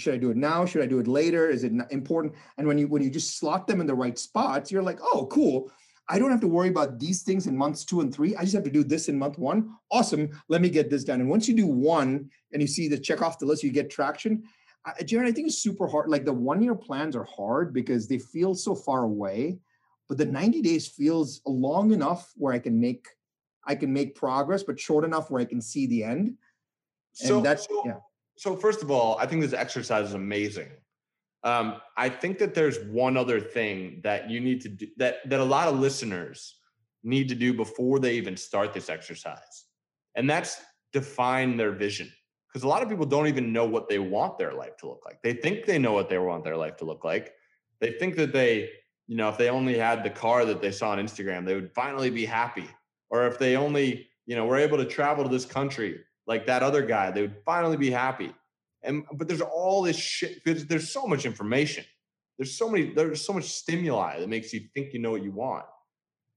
should 0.00 0.14
I 0.14 0.18
do 0.18 0.30
it 0.30 0.36
now? 0.36 0.64
Should 0.64 0.82
I 0.82 0.86
do 0.86 0.98
it 0.98 1.06
later? 1.06 1.48
Is 1.48 1.64
it 1.64 1.72
important? 1.90 2.34
And 2.56 2.66
when 2.66 2.78
you 2.78 2.88
when 2.88 3.02
you 3.02 3.10
just 3.10 3.38
slot 3.38 3.66
them 3.66 3.80
in 3.80 3.86
the 3.86 3.94
right 3.94 4.18
spots, 4.18 4.70
you're 4.70 4.82
like, 4.82 4.98
oh, 5.02 5.26
cool. 5.30 5.70
I 6.08 6.18
don't 6.18 6.32
have 6.32 6.40
to 6.40 6.48
worry 6.48 6.68
about 6.68 6.98
these 6.98 7.22
things 7.22 7.46
in 7.46 7.56
months 7.56 7.84
two 7.84 8.00
and 8.00 8.12
three. 8.12 8.34
I 8.34 8.42
just 8.42 8.54
have 8.54 8.64
to 8.64 8.70
do 8.70 8.82
this 8.82 9.08
in 9.08 9.16
month 9.16 9.38
one. 9.38 9.76
Awesome. 9.92 10.30
Let 10.48 10.60
me 10.60 10.68
get 10.68 10.90
this 10.90 11.04
done. 11.04 11.20
And 11.20 11.30
once 11.30 11.46
you 11.46 11.54
do 11.54 11.68
one 11.68 12.30
and 12.52 12.60
you 12.60 12.66
see 12.66 12.88
the 12.88 12.98
check 12.98 13.22
off 13.22 13.38
the 13.38 13.46
list, 13.46 13.62
you 13.62 13.70
get 13.70 13.90
traction. 13.90 14.42
Uh, 14.84 15.04
Jared, 15.04 15.28
I 15.28 15.32
think 15.32 15.46
it's 15.46 15.58
super 15.58 15.86
hard. 15.86 16.08
Like 16.08 16.24
the 16.24 16.32
one 16.32 16.62
year 16.62 16.74
plans 16.74 17.14
are 17.14 17.28
hard 17.36 17.72
because 17.72 18.08
they 18.08 18.18
feel 18.18 18.56
so 18.56 18.74
far 18.74 19.04
away, 19.04 19.60
but 20.08 20.18
the 20.18 20.24
90 20.24 20.62
days 20.62 20.88
feels 20.88 21.42
long 21.46 21.92
enough 21.92 22.32
where 22.36 22.52
I 22.52 22.58
can 22.58 22.80
make 22.80 23.06
I 23.64 23.74
can 23.74 23.92
make 23.92 24.16
progress, 24.16 24.62
but 24.62 24.80
short 24.80 25.04
enough 25.04 25.30
where 25.30 25.40
I 25.40 25.44
can 25.44 25.60
see 25.60 25.86
the 25.86 26.02
end. 26.02 26.28
And 26.28 27.28
so 27.28 27.40
that's 27.40 27.68
so, 27.68 27.82
yeah 27.84 27.98
so 28.40 28.56
first 28.56 28.80
of 28.82 28.90
all, 28.90 29.18
I 29.18 29.26
think 29.26 29.42
this 29.42 29.52
exercise 29.52 30.08
is 30.08 30.14
amazing. 30.14 30.68
Um, 31.44 31.76
I 31.98 32.08
think 32.08 32.38
that 32.38 32.54
there's 32.54 32.78
one 32.86 33.18
other 33.18 33.38
thing 33.38 34.00
that 34.02 34.30
you 34.30 34.40
need 34.40 34.62
to 34.62 34.70
do 34.70 34.86
that 34.96 35.28
that 35.28 35.40
a 35.40 35.44
lot 35.44 35.68
of 35.68 35.78
listeners 35.78 36.56
need 37.02 37.28
to 37.28 37.34
do 37.34 37.52
before 37.52 37.98
they 37.98 38.14
even 38.14 38.38
start 38.38 38.72
this 38.72 38.88
exercise, 38.88 39.66
and 40.14 40.28
that's 40.28 40.58
define 40.94 41.58
their 41.58 41.72
vision. 41.72 42.10
Because 42.48 42.64
a 42.64 42.66
lot 42.66 42.82
of 42.82 42.88
people 42.88 43.04
don't 43.04 43.26
even 43.26 43.52
know 43.52 43.66
what 43.66 43.90
they 43.90 43.98
want 43.98 44.38
their 44.38 44.54
life 44.54 44.78
to 44.78 44.88
look 44.88 45.02
like. 45.04 45.20
They 45.22 45.34
think 45.34 45.66
they 45.66 45.78
know 45.78 45.92
what 45.92 46.08
they 46.08 46.16
want 46.16 46.42
their 46.42 46.56
life 46.56 46.78
to 46.78 46.86
look 46.86 47.04
like. 47.04 47.34
They 47.82 47.92
think 47.92 48.16
that 48.16 48.32
they, 48.32 48.70
you 49.06 49.16
know, 49.16 49.28
if 49.28 49.36
they 49.36 49.50
only 49.50 49.76
had 49.76 50.02
the 50.02 50.08
car 50.08 50.46
that 50.46 50.62
they 50.62 50.72
saw 50.72 50.92
on 50.92 50.98
Instagram, 50.98 51.44
they 51.44 51.56
would 51.56 51.74
finally 51.74 52.08
be 52.08 52.24
happy. 52.24 52.68
Or 53.10 53.26
if 53.26 53.38
they 53.38 53.56
only, 53.56 54.08
you 54.24 54.34
know, 54.34 54.46
were 54.46 54.56
able 54.56 54.78
to 54.78 54.86
travel 54.86 55.24
to 55.24 55.30
this 55.30 55.44
country 55.44 56.00
like 56.26 56.46
that 56.46 56.62
other 56.62 56.82
guy, 56.82 57.10
they 57.10 57.22
would 57.22 57.36
finally 57.44 57.76
be 57.76 57.90
happy. 57.90 58.32
And 58.82 59.04
but 59.14 59.28
there's 59.28 59.40
all 59.40 59.82
this 59.82 59.96
shit. 59.96 60.44
There's, 60.44 60.66
there's 60.66 60.90
so 60.90 61.06
much 61.06 61.26
information. 61.26 61.84
There's 62.38 62.56
so 62.56 62.70
many. 62.70 62.94
There's 62.94 63.24
so 63.24 63.32
much 63.32 63.44
stimuli 63.44 64.20
that 64.20 64.28
makes 64.28 64.52
you 64.52 64.60
think 64.74 64.92
you 64.92 65.00
know 65.00 65.10
what 65.10 65.22
you 65.22 65.32
want. 65.32 65.66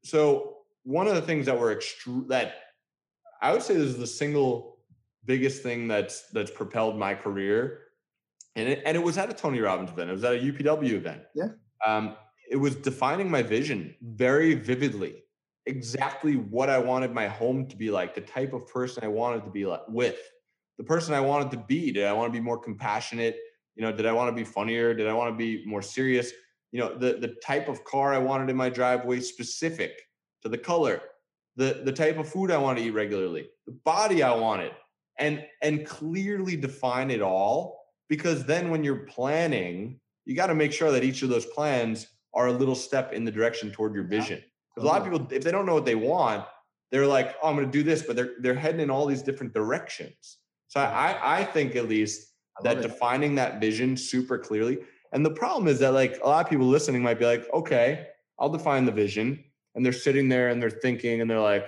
So 0.04 0.58
one 0.84 1.08
of 1.08 1.16
the 1.16 1.22
things 1.22 1.46
that 1.46 1.58
were 1.58 1.74
extru- 1.74 2.28
that 2.28 2.56
I 3.42 3.54
would 3.54 3.62
say 3.62 3.76
this 3.76 3.86
is 3.86 3.98
the 3.98 4.08
single 4.08 4.80
biggest 5.26 5.64
thing 5.64 5.88
that's 5.88 6.30
that's 6.32 6.52
propelled 6.52 6.98
my 6.98 7.16
career, 7.16 7.80
and 8.56 8.68
it, 8.68 8.84
and 8.86 8.98
it 8.98 9.04
was 9.04 9.18
at 9.18 9.30
a 9.30 9.34
Tony 9.34 9.62
Robbins 9.62 9.92
event. 9.92 10.10
It 10.10 10.14
was 10.14 10.24
at 10.26 10.34
a 10.34 10.40
UPW 10.40 10.92
event. 10.92 11.22
Yeah. 11.34 11.50
Um, 11.86 12.16
it 12.50 12.58
was 12.58 12.76
defining 12.76 13.32
my 13.32 13.42
vision 13.42 13.96
very 14.02 14.54
vividly 14.54 15.24
exactly 15.66 16.36
what 16.36 16.70
I 16.70 16.78
wanted 16.78 17.14
my 17.14 17.28
home 17.28 17.68
to 17.68 17.76
be 17.76 17.89
like, 17.91 18.16
the 18.16 18.22
type 18.22 18.53
of 18.53 18.68
person 18.68 19.03
I 19.03 19.07
wanted 19.07 19.45
to 19.45 19.51
be 19.51 19.66
like 19.66 19.88
with, 19.88 20.20
the 20.78 20.84
person 20.84 21.14
I 21.14 21.22
wanted 21.22 21.51
to 21.51 21.57
be. 21.57 21.91
Did 21.91 22.05
I 22.05 22.14
want 22.14 22.34
to 22.34 22.38
be 22.38 22.43
more 22.43 22.57
compassionate? 22.57 23.38
You 23.76 23.84
know, 23.84 23.91
did 23.91 24.05
I 24.05 24.11
want 24.11 24.30
to 24.30 24.36
be 24.36 24.43
funnier? 24.43 24.93
Did 24.93 25.07
I 25.07 25.14
want 25.14 25.32
to 25.34 25.38
be 25.38 25.66
more 25.66 25.82
serious? 25.82 26.32
You 26.72 26.80
know, 26.80 26.97
the 26.97 27.14
the 27.14 27.36
type 27.45 27.68
of 27.68 27.84
car 27.84 28.14
I 28.14 28.18
wanted 28.18 28.49
in 28.49 28.55
my 28.55 28.70
driveway 28.70 29.20
specific 29.20 30.01
to 30.41 30.49
the 30.49 30.57
color, 30.57 31.01
the 31.55 31.82
the 31.84 31.91
type 31.91 32.18
of 32.18 32.28
food 32.28 32.51
I 32.51 32.57
want 32.57 32.78
to 32.80 32.84
eat 32.84 32.91
regularly, 32.91 33.49
the 33.66 33.74
body 33.86 34.24
I 34.24 34.36
wanted, 34.36 34.72
and 35.20 35.45
and 35.61 35.86
clearly 35.86 36.55
define 36.55 37.11
it 37.11 37.22
all. 37.22 37.82
Because 38.09 38.45
then 38.45 38.70
when 38.70 38.84
you're 38.84 39.05
planning, 39.05 39.99
you 40.26 40.36
got 40.36 40.47
to 40.47 40.55
make 40.55 40.74
sure 40.74 40.91
that 40.91 41.03
each 41.03 41.24
of 41.24 41.30
those 41.30 41.45
plans 41.45 42.07
are 42.34 42.47
a 42.47 42.51
little 42.51 42.76
step 42.76 43.14
in 43.14 43.24
the 43.24 43.32
direction 43.32 43.72
toward 43.72 43.93
your 43.93 44.03
vision. 44.03 44.43
Because 44.74 44.88
a 44.88 44.91
lot 44.91 45.01
of 45.01 45.09
people, 45.09 45.28
if 45.32 45.43
they 45.43 45.51
don't 45.51 45.65
know 45.65 45.74
what 45.74 45.86
they 45.86 45.95
want, 45.95 46.45
they're 46.91 47.07
like, 47.07 47.36
"Oh, 47.41 47.49
I'm 47.49 47.55
going 47.55 47.65
to 47.65 47.71
do 47.71 47.84
this," 47.84 48.03
but 48.03 48.15
they're 48.15 48.34
they're 48.39 48.55
heading 48.55 48.82
in 48.82 48.89
all 48.89 49.05
these 49.05 49.21
different 49.21 49.53
directions. 49.53 50.38
So 50.67 50.80
I 50.80 51.39
I 51.39 51.43
think 51.43 51.76
at 51.76 51.88
least 51.88 52.34
that 52.61 52.82
defining 52.82 53.36
that 53.36 53.59
vision 53.59 53.97
super 53.97 54.38
clearly. 54.38 54.80
And 55.11 55.26
the 55.26 55.32
problem 55.32 55.67
is 55.67 55.80
that 55.80 55.93
like 55.93 56.19
a 56.24 56.28
lot 56.28 56.43
of 56.43 56.49
people 56.49 56.67
listening 56.67 57.01
might 57.01 57.19
be 57.19 57.26
like, 57.26 57.47
"Okay, 57.53 58.07
I'll 58.39 58.49
define 58.49 58.86
the 58.86 58.91
vision," 58.91 59.43
and 59.76 59.86
they're 59.86 59.93
sitting 59.93 60.30
there 60.30 60.49
and 60.49 60.61
they're 60.61 60.69
thinking 60.69 61.21
and 61.21 61.30
they're 61.30 61.39
like, 61.39 61.67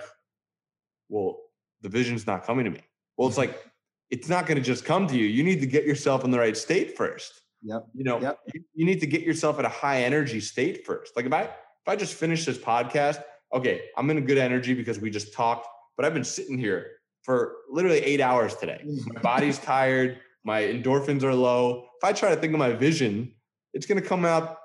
"Well, 1.08 1.38
the 1.82 1.88
vision's 1.88 2.26
not 2.26 2.44
coming 2.44 2.64
to 2.64 2.70
me." 2.70 2.80
Well, 3.16 3.28
it's 3.28 3.38
like 3.44 3.64
it's 4.10 4.28
not 4.28 4.46
going 4.46 4.56
to 4.58 4.62
just 4.62 4.84
come 4.84 5.06
to 5.08 5.16
you. 5.16 5.26
You 5.26 5.42
need 5.42 5.60
to 5.60 5.66
get 5.66 5.84
yourself 5.84 6.24
in 6.24 6.30
the 6.30 6.38
right 6.38 6.56
state 6.56 6.96
first. 6.96 7.40
Yep. 7.62 7.86
You 7.94 8.04
know, 8.04 8.20
yep. 8.20 8.38
you, 8.54 8.62
you 8.74 8.86
need 8.86 9.00
to 9.00 9.06
get 9.06 9.22
yourself 9.22 9.58
at 9.58 9.64
a 9.64 9.68
high 9.68 10.02
energy 10.02 10.40
state 10.40 10.86
first. 10.86 11.16
Like 11.16 11.26
if 11.26 11.32
I 11.32 11.50
if 11.86 11.92
I 11.92 11.94
just 11.94 12.14
finish 12.14 12.44
this 12.44 12.58
podcast, 12.58 13.22
okay, 13.54 13.82
I'm 13.96 14.10
in 14.10 14.18
a 14.18 14.20
good 14.20 14.38
energy 14.38 14.74
because 14.74 14.98
we 14.98 15.08
just 15.08 15.32
talked, 15.32 15.68
but 15.96 16.04
I've 16.04 16.14
been 16.14 16.24
sitting 16.24 16.58
here 16.58 16.90
for 17.22 17.58
literally 17.70 17.98
eight 17.98 18.20
hours 18.20 18.56
today. 18.56 18.82
My 19.14 19.20
body's 19.20 19.58
tired, 19.58 20.18
my 20.42 20.62
endorphins 20.62 21.22
are 21.22 21.34
low. 21.34 21.86
If 22.02 22.04
I 22.04 22.12
try 22.12 22.34
to 22.34 22.40
think 22.40 22.52
of 22.52 22.58
my 22.60 22.72
vision, 22.72 23.32
it's 23.72 23.84
going 23.84 24.00
to 24.00 24.08
come 24.08 24.24
out 24.24 24.58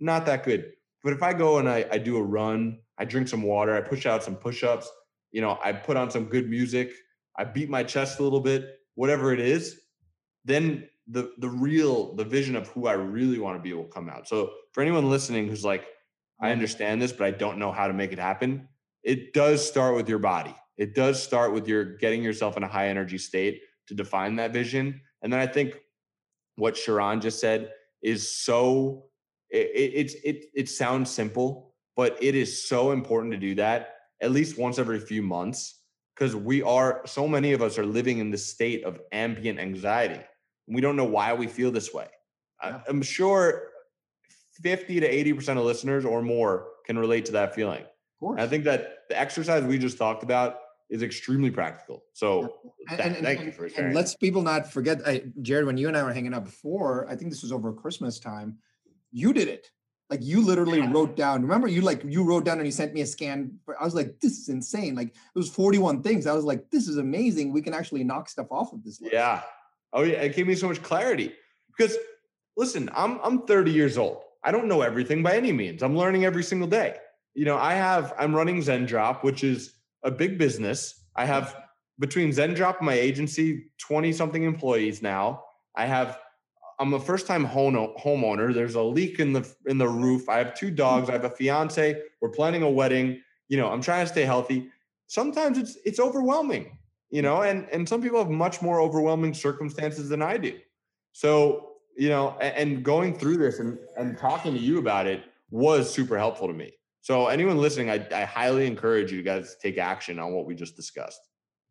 not 0.00 0.24
that 0.26 0.44
good. 0.44 0.72
But 1.04 1.12
if 1.12 1.22
I 1.22 1.34
go 1.34 1.58
and 1.58 1.68
I, 1.68 1.84
I 1.92 1.98
do 1.98 2.16
a 2.16 2.22
run, 2.22 2.78
I 2.96 3.04
drink 3.04 3.28
some 3.28 3.42
water, 3.42 3.76
I 3.76 3.82
push 3.82 4.06
out 4.06 4.22
some 4.22 4.34
push 4.34 4.64
ups, 4.64 4.90
you 5.32 5.42
know, 5.42 5.58
I 5.62 5.72
put 5.72 5.98
on 5.98 6.10
some 6.10 6.24
good 6.24 6.48
music, 6.48 6.90
I 7.36 7.44
beat 7.44 7.68
my 7.68 7.82
chest 7.82 8.18
a 8.18 8.22
little 8.22 8.40
bit, 8.40 8.78
whatever 8.94 9.34
it 9.34 9.40
is, 9.40 9.80
then 10.46 10.88
the 11.06 11.32
the 11.38 11.50
real 11.50 12.14
the 12.14 12.24
vision 12.24 12.56
of 12.56 12.68
who 12.68 12.86
I 12.86 12.94
really 12.94 13.38
want 13.38 13.58
to 13.58 13.62
be 13.62 13.74
will 13.74 13.84
come 13.84 14.08
out. 14.08 14.26
So 14.26 14.52
for 14.72 14.82
anyone 14.82 15.10
listening 15.10 15.48
who's 15.48 15.64
like, 15.64 15.86
I 16.40 16.52
understand 16.52 17.00
this, 17.00 17.12
but 17.12 17.26
I 17.26 17.30
don't 17.30 17.58
know 17.58 17.72
how 17.72 17.86
to 17.86 17.92
make 17.92 18.12
it 18.12 18.18
happen. 18.18 18.68
It 19.02 19.32
does 19.32 19.66
start 19.66 19.94
with 19.94 20.08
your 20.08 20.18
body. 20.18 20.54
It 20.76 20.94
does 20.94 21.22
start 21.22 21.52
with 21.52 21.66
your 21.66 21.84
getting 21.84 22.22
yourself 22.22 22.56
in 22.56 22.62
a 22.62 22.68
high 22.68 22.88
energy 22.88 23.18
state 23.18 23.62
to 23.88 23.94
define 23.94 24.36
that 24.36 24.52
vision. 24.52 25.00
And 25.22 25.32
then 25.32 25.40
I 25.40 25.46
think 25.46 25.78
what 26.56 26.74
Sharran 26.74 27.22
just 27.22 27.40
said 27.40 27.70
is 28.02 28.30
so 28.30 29.04
it, 29.50 29.70
it, 29.74 30.14
it, 30.24 30.44
it 30.54 30.68
sounds 30.68 31.10
simple, 31.10 31.74
but 31.94 32.18
it 32.20 32.34
is 32.34 32.68
so 32.68 32.92
important 32.92 33.32
to 33.32 33.38
do 33.38 33.54
that 33.54 33.96
at 34.20 34.30
least 34.30 34.58
once 34.58 34.78
every 34.78 35.00
few 35.00 35.22
months 35.22 35.80
because 36.14 36.34
we 36.34 36.62
are 36.62 37.02
so 37.04 37.28
many 37.28 37.52
of 37.52 37.62
us 37.62 37.78
are 37.78 37.84
living 37.84 38.18
in 38.18 38.30
this 38.30 38.46
state 38.46 38.84
of 38.84 39.00
ambient 39.12 39.58
anxiety. 39.58 40.20
We 40.66 40.80
don't 40.80 40.96
know 40.96 41.04
why 41.04 41.34
we 41.34 41.46
feel 41.46 41.70
this 41.70 41.92
way. 41.92 42.08
Yeah. 42.62 42.80
I'm 42.88 43.02
sure 43.02 43.68
50 44.62 45.00
to 45.00 45.08
80% 45.34 45.58
of 45.58 45.64
listeners 45.64 46.04
or 46.04 46.22
more 46.22 46.68
can 46.86 46.98
relate 46.98 47.24
to 47.26 47.32
that 47.32 47.54
feeling. 47.54 47.84
I 48.38 48.46
think 48.46 48.64
that 48.64 49.08
the 49.08 49.18
exercise 49.18 49.62
we 49.64 49.78
just 49.78 49.98
talked 49.98 50.22
about 50.22 50.58
is 50.88 51.02
extremely 51.02 51.50
practical. 51.50 52.04
So 52.12 52.54
and, 52.88 52.98
that, 52.98 53.06
and, 53.06 53.16
thank 53.16 53.38
and, 53.38 53.46
you 53.46 53.52
for 53.52 53.68
sharing. 53.68 53.86
And 53.86 53.94
let's 53.94 54.14
people 54.14 54.42
not 54.42 54.70
forget, 54.72 55.00
I, 55.06 55.24
Jared, 55.42 55.66
when 55.66 55.76
you 55.76 55.88
and 55.88 55.96
I 55.96 56.02
were 56.02 56.12
hanging 56.12 56.32
out 56.32 56.44
before, 56.44 57.06
I 57.08 57.16
think 57.16 57.30
this 57.30 57.42
was 57.42 57.52
over 57.52 57.72
Christmas 57.72 58.18
time, 58.18 58.58
you 59.12 59.32
did 59.32 59.48
it. 59.48 59.70
Like 60.08 60.22
you 60.22 60.40
literally 60.40 60.78
yeah. 60.78 60.92
wrote 60.92 61.16
down. 61.16 61.42
Remember, 61.42 61.66
you 61.66 61.80
like 61.80 62.04
you 62.04 62.22
wrote 62.22 62.44
down 62.44 62.58
and 62.58 62.66
you 62.66 62.70
sent 62.70 62.94
me 62.94 63.00
a 63.00 63.06
scan. 63.06 63.58
I 63.80 63.84
was 63.84 63.94
like, 63.94 64.20
this 64.20 64.38
is 64.38 64.48
insane. 64.48 64.94
Like 64.94 65.08
it 65.08 65.14
was 65.34 65.50
41 65.50 66.02
things. 66.02 66.28
I 66.28 66.32
was 66.32 66.44
like, 66.44 66.70
this 66.70 66.86
is 66.86 66.98
amazing. 66.98 67.52
We 67.52 67.60
can 67.60 67.74
actually 67.74 68.04
knock 68.04 68.28
stuff 68.28 68.46
off 68.52 68.72
of 68.72 68.84
this 68.84 69.00
list. 69.00 69.12
Yeah. 69.12 69.42
Oh 69.92 70.04
yeah. 70.04 70.18
It 70.18 70.36
gave 70.36 70.46
me 70.46 70.54
so 70.54 70.68
much 70.68 70.80
clarity. 70.80 71.32
Because 71.76 71.96
listen, 72.56 72.88
I'm 72.94 73.18
I'm 73.24 73.46
30 73.46 73.72
years 73.72 73.98
old. 73.98 74.18
I 74.46 74.52
don't 74.52 74.68
know 74.68 74.82
everything 74.82 75.24
by 75.24 75.36
any 75.36 75.50
means. 75.50 75.82
I'm 75.82 75.96
learning 75.96 76.24
every 76.24 76.44
single 76.44 76.68
day. 76.68 76.94
You 77.34 77.44
know, 77.44 77.56
I 77.56 77.74
have, 77.74 78.14
I'm 78.16 78.34
running 78.34 78.60
ZenDrop, 78.60 79.24
which 79.24 79.42
is 79.42 79.74
a 80.04 80.10
big 80.10 80.38
business. 80.38 81.04
I 81.16 81.24
have 81.26 81.56
between 81.98 82.30
ZenDrop 82.30 82.78
and 82.78 82.86
my 82.86 82.94
agency, 82.94 83.72
20 83.78 84.12
something 84.12 84.44
employees 84.44 85.02
now. 85.02 85.42
I 85.74 85.86
have, 85.86 86.20
I'm 86.78 86.94
a 86.94 87.00
first 87.00 87.26
time 87.26 87.44
home, 87.44 87.74
homeowner. 87.98 88.54
There's 88.54 88.76
a 88.76 88.82
leak 88.82 89.18
in 89.18 89.32
the, 89.32 89.52
in 89.66 89.78
the 89.78 89.88
roof. 89.88 90.28
I 90.28 90.38
have 90.38 90.54
two 90.54 90.70
dogs. 90.70 91.10
I 91.10 91.14
have 91.14 91.24
a 91.24 91.30
fiance. 91.30 92.00
We're 92.20 92.30
planning 92.30 92.62
a 92.62 92.70
wedding. 92.70 93.20
You 93.48 93.56
know, 93.56 93.68
I'm 93.68 93.82
trying 93.82 94.06
to 94.06 94.12
stay 94.12 94.22
healthy. 94.22 94.70
Sometimes 95.08 95.58
it's, 95.58 95.76
it's 95.84 95.98
overwhelming, 95.98 96.78
you 97.10 97.22
know, 97.22 97.42
and, 97.42 97.68
and 97.72 97.88
some 97.88 98.00
people 98.00 98.20
have 98.20 98.30
much 98.30 98.62
more 98.62 98.80
overwhelming 98.80 99.34
circumstances 99.34 100.08
than 100.08 100.22
I 100.22 100.36
do. 100.36 100.56
So 101.12 101.75
you 101.96 102.08
know, 102.08 102.36
and, 102.40 102.84
going 102.84 103.18
through 103.18 103.38
this 103.38 103.58
and, 103.58 103.78
and 103.96 104.18
talking 104.18 104.52
to 104.52 104.60
you 104.60 104.78
about 104.78 105.06
it 105.06 105.24
was 105.50 105.92
super 105.92 106.18
helpful 106.18 106.46
to 106.46 106.52
me. 106.52 106.72
So 107.00 107.28
anyone 107.28 107.58
listening, 107.58 107.90
I, 107.90 108.06
I 108.12 108.24
highly 108.24 108.66
encourage 108.66 109.12
you 109.12 109.22
guys 109.22 109.54
to 109.54 109.60
take 109.60 109.78
action 109.78 110.18
on 110.18 110.32
what 110.32 110.44
we 110.44 110.54
just 110.54 110.76
discussed. 110.76 111.20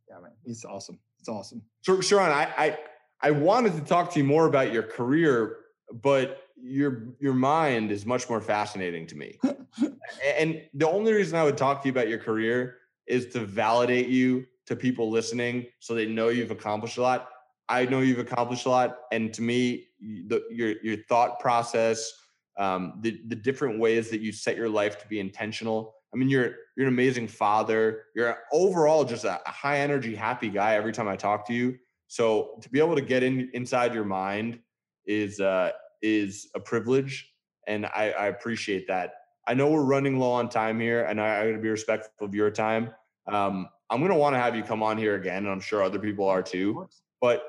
Yeah, 0.10 0.20
man, 0.22 0.32
it's 0.46 0.66
awesome. 0.66 1.00
It's 1.20 1.30
awesome. 1.30 1.62
So 1.82 1.98
Sharran, 1.98 2.32
I, 2.32 2.54
I 2.58 2.78
I 3.22 3.32
wanted 3.32 3.74
to 3.74 3.82
talk 3.82 4.12
to 4.14 4.20
you 4.20 4.26
more 4.26 4.46
about 4.46 4.72
your 4.72 4.84
career, 4.84 5.58
but 5.92 6.44
your 6.62 7.16
your 7.20 7.34
mind 7.34 7.92
is 7.92 8.06
much 8.06 8.30
more 8.30 8.42
fascinating 8.42 9.08
to 9.08 9.16
me. 9.16 9.40
and 10.38 10.62
the 10.74 10.88
only 10.88 11.14
reason 11.14 11.38
I 11.38 11.44
would 11.44 11.58
talk 11.58 11.82
to 11.82 11.88
you 11.88 11.92
about 11.92 12.08
your 12.08 12.20
career 12.20 12.78
is 13.08 13.28
to 13.28 13.40
validate 13.40 14.08
you 14.08 14.46
to 14.68 14.76
people 14.76 15.10
listening 15.12 15.66
so 15.80 15.94
they 15.94 16.06
know 16.06 16.30
you've 16.30 16.52
accomplished 16.52 16.98
a 16.98 17.02
lot. 17.02 17.30
I 17.68 17.86
know 17.86 18.00
you've 18.02 18.20
accomplished 18.20 18.66
a 18.66 18.70
lot, 18.70 19.00
and 19.12 19.34
to 19.34 19.42
me, 19.42 19.88
the, 20.00 20.44
your 20.52 20.76
your 20.84 20.98
thought 21.10 21.40
process, 21.40 22.12
um, 22.58 23.00
the 23.02 23.22
the 23.28 23.36
different 23.36 23.80
ways 23.80 24.10
that 24.12 24.22
you 24.22 24.32
set 24.32 24.56
your 24.56 24.70
life 24.70 25.00
to 25.00 25.08
be 25.08 25.20
intentional. 25.20 25.96
I 26.14 26.18
mean, 26.18 26.30
you're 26.30 26.56
you're 26.78 26.88
an 26.88 26.94
amazing 26.94 27.28
father. 27.28 28.04
You're 28.16 28.38
overall 28.54 29.04
just 29.04 29.26
a, 29.26 29.40
high 29.46 29.80
energy, 29.80 30.16
happy 30.16 30.50
guy. 30.50 30.76
Every 30.76 30.92
time 30.92 31.08
I 31.08 31.16
talk 31.16 31.48
to 31.48 31.54
you, 31.54 31.78
so 32.08 32.60
to 32.62 32.70
be 32.70 32.80
able 32.80 32.96
to 32.96 33.02
get 33.02 33.24
in 33.24 33.50
inside 33.54 33.94
your 33.94 34.06
mind 34.06 34.60
is 35.06 35.40
uh, 35.40 35.72
is 36.02 36.50
a 36.56 36.60
privilege, 36.60 37.34
and 37.68 37.88
I, 37.88 38.12
I 38.12 38.28
appreciate 38.28 38.88
that. 38.88 39.16
I 39.48 39.54
know 39.54 39.70
we're 39.70 39.84
running 39.84 40.20
low 40.20 40.32
on 40.32 40.50
time 40.50 40.80
here, 40.80 41.06
and 41.06 41.20
I, 41.20 41.42
I 41.42 41.46
got 41.48 41.56
to 41.58 41.62
be 41.62 41.70
respectful 41.70 42.28
of 42.28 42.36
your 42.36 42.52
time. 42.52 42.92
Um, 43.28 43.70
I'm 43.90 44.00
going 44.00 44.12
to 44.12 44.18
want 44.18 44.36
to 44.36 44.40
have 44.40 44.56
you 44.56 44.64
come 44.64 44.82
on 44.84 44.98
here 44.98 45.16
again, 45.16 45.44
and 45.44 45.50
I'm 45.50 45.60
sure 45.60 45.84
other 45.84 46.00
people 46.00 46.28
are 46.28 46.42
too. 46.42 46.88
But 47.22 47.44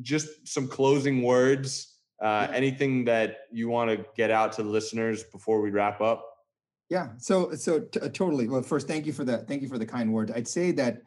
just 0.00 0.46
some 0.46 0.68
closing 0.68 1.22
words. 1.22 1.88
Uh, 2.22 2.46
anything 2.52 3.04
that 3.04 3.38
you 3.50 3.68
want 3.68 3.90
to 3.90 4.04
get 4.16 4.30
out 4.30 4.52
to 4.52 4.62
the 4.62 4.68
listeners 4.68 5.24
before 5.24 5.60
we 5.60 5.70
wrap 5.70 6.00
up? 6.00 6.24
Yeah. 6.88 7.08
So 7.18 7.54
so 7.54 7.80
t- 7.80 8.00
uh, 8.00 8.08
totally. 8.08 8.48
Well, 8.48 8.62
first, 8.62 8.86
thank 8.86 9.06
you 9.06 9.12
for 9.12 9.24
that. 9.24 9.48
Thank 9.48 9.62
you 9.62 9.68
for 9.68 9.78
the 9.78 9.86
kind 9.86 10.12
words. 10.12 10.30
I'd 10.30 10.46
say 10.46 10.70
that 10.72 11.02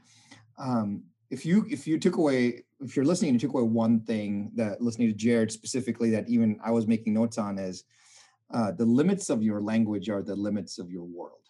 um, 0.57 1.03
if 1.29 1.45
you 1.45 1.65
if 1.69 1.87
you 1.87 1.97
took 1.99 2.17
away 2.17 2.63
if 2.81 2.95
you're 2.95 3.05
listening 3.05 3.29
and 3.29 3.41
you 3.41 3.47
took 3.47 3.55
away 3.55 3.67
one 3.67 4.01
thing 4.01 4.51
that 4.55 4.81
listening 4.81 5.07
to 5.07 5.13
Jared 5.13 5.51
specifically 5.51 6.09
that 6.11 6.27
even 6.27 6.59
I 6.63 6.71
was 6.71 6.87
making 6.87 7.13
notes 7.13 7.37
on 7.37 7.57
is 7.57 7.83
uh, 8.53 8.71
the 8.71 8.85
limits 8.85 9.29
of 9.29 9.41
your 9.41 9.61
language 9.61 10.09
are 10.09 10.21
the 10.21 10.35
limits 10.35 10.77
of 10.77 10.91
your 10.91 11.03
world 11.03 11.44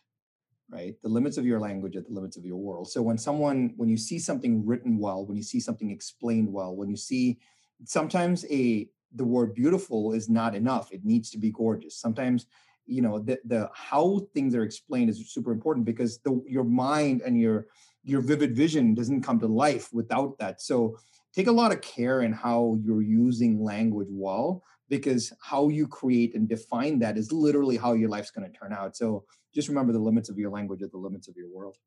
right? 0.70 0.96
The 1.04 1.10
limits 1.10 1.38
of 1.38 1.46
your 1.46 1.60
language 1.60 1.96
are 1.96 2.02
the 2.02 2.14
limits 2.14 2.38
of 2.38 2.46
your 2.46 2.58
world. 2.58 2.90
So 2.90 3.02
when 3.02 3.18
someone 3.18 3.74
when 3.78 3.90
you 3.90 3.98
see 3.98 4.20
something 4.20 4.66
written 4.66 4.98
well 4.98 5.26
when 5.26 5.38
you 5.38 5.44
see 5.44 5.60
something 5.60 5.92
explained 5.92 6.52
well 6.52 6.76
when 6.76 6.90
you 6.90 6.98
see 6.98 7.38
sometimes 7.86 8.46
a 8.50 8.90
the 9.14 9.24
word 9.24 9.54
beautiful 9.54 10.14
is 10.14 10.30
not 10.30 10.56
enough. 10.56 10.92
It 10.92 11.06
needs 11.06 11.30
to 11.32 11.38
be 11.38 11.52
gorgeous. 11.52 11.96
Sometimes 11.96 12.48
you 12.86 13.02
know 13.02 13.20
the 13.20 13.40
the 13.46 13.70
how 13.74 14.28
things 14.34 14.56
are 14.56 14.64
explained 14.64 15.10
is 15.10 15.32
super 15.32 15.52
important 15.52 15.86
because 15.86 16.20
the 16.20 16.42
your 16.48 16.64
mind 16.64 17.22
and 17.22 17.40
your 17.40 17.68
your 18.04 18.22
vivid 18.22 18.56
vision 18.56 18.94
doesn't 18.94 19.22
come 19.22 19.40
to 19.40 19.48
life 19.48 19.90
without 19.94 20.38
that. 20.38 20.62
So 20.62 20.98
take 21.34 21.48
a 21.48 21.52
lot 21.52 21.72
of 21.72 21.82
care 21.82 22.22
in 22.22 22.32
how 22.32 22.78
you're 22.84 23.02
using 23.02 23.64
language 23.64 24.08
well 24.12 24.64
because 24.90 25.34
how 25.42 25.70
you 25.70 25.88
create 25.88 26.36
and 26.36 26.48
define 26.48 27.00
that 27.00 27.18
is 27.18 27.32
literally 27.32 27.78
how 27.78 27.94
your 27.94 28.10
life's 28.10 28.30
going 28.32 28.50
to 28.50 28.58
turn 28.58 28.72
out. 28.72 28.96
So 28.96 29.26
just 29.56 29.70
remember 29.70 29.94
the 29.94 30.00
limits 30.00 30.30
of 30.30 30.38
your 30.38 30.52
language 30.52 30.84
are 30.84 30.88
the 30.88 30.98
limits 30.98 31.28
of 31.28 31.36
your 31.38 31.48
world. 31.50 31.78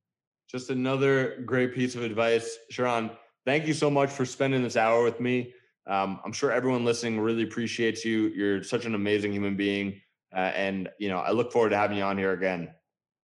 Just 0.50 0.70
another 0.70 1.42
great 1.44 1.74
piece 1.74 1.94
of 1.94 2.02
advice. 2.02 2.58
Sharran 2.72 3.10
thank 3.44 3.66
you 3.66 3.74
so 3.74 3.90
much 3.90 4.10
for 4.10 4.24
spending 4.24 4.62
this 4.62 4.76
hour 4.76 5.04
with 5.04 5.20
me. 5.20 5.52
Um, 5.86 6.20
i'm 6.24 6.32
sure 6.32 6.50
everyone 6.50 6.84
listening 6.84 7.20
really 7.20 7.44
appreciates 7.44 8.04
you. 8.04 8.28
You're 8.28 8.62
such 8.62 8.86
an 8.86 8.94
amazing 8.94 9.32
human 9.32 9.56
being 9.56 10.00
uh, 10.34 10.52
and 10.54 10.88
you 10.98 11.08
know 11.08 11.18
i 11.18 11.30
look 11.30 11.52
forward 11.52 11.70
to 11.70 11.76
having 11.76 11.98
you 11.98 12.02
on 12.02 12.16
here 12.16 12.32
again. 12.32 12.70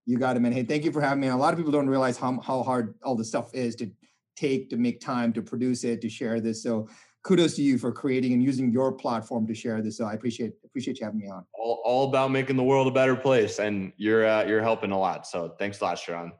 You 0.06 0.18
got 0.18 0.36
it 0.36 0.40
man. 0.40 0.52
Hey 0.52 0.64
thank 0.64 0.84
you 0.84 0.92
for 0.92 1.00
having 1.00 1.20
me. 1.20 1.28
A 1.28 1.36
lot 1.36 1.54
of 1.54 1.58
people 1.58 1.72
don't 1.72 1.88
realize 1.88 2.18
how, 2.18 2.38
how 2.40 2.62
hard 2.62 2.94
all 3.02 3.16
this 3.16 3.28
stuff 3.28 3.54
is 3.54 3.74
to 3.76 3.90
take 4.36 4.68
to 4.70 4.76
make 4.76 5.00
time 5.00 5.32
to 5.32 5.42
produce 5.42 5.84
it 5.84 6.00
to 6.02 6.08
share 6.08 6.40
this. 6.40 6.62
So 6.62 6.88
kudos 7.24 7.56
to 7.56 7.62
you 7.62 7.78
for 7.78 7.90
creating 7.90 8.34
and 8.34 8.42
using 8.42 8.70
your 8.70 8.92
platform 8.92 9.46
to 9.46 9.54
share 9.54 9.82
this 9.82 9.96
so 9.96 10.04
i 10.04 10.12
appreciate 10.12 10.52
appreciate 10.64 11.00
you 11.00 11.04
having 11.04 11.18
me 11.18 11.28
on 11.28 11.44
all, 11.54 11.82
all 11.84 12.08
about 12.08 12.30
making 12.30 12.56
the 12.56 12.62
world 12.62 12.86
a 12.86 12.90
better 12.90 13.16
place 13.16 13.58
and 13.58 13.92
you're 13.96 14.26
uh, 14.26 14.44
you're 14.44 14.62
helping 14.62 14.92
a 14.92 14.98
lot 14.98 15.26
so 15.26 15.54
thanks 15.58 15.80
a 15.80 15.84
lot 15.84 15.96
sharran 15.96 16.30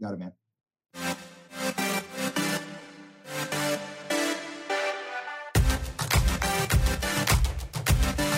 got 0.00 0.14
it 0.14 0.18
man 0.18 0.32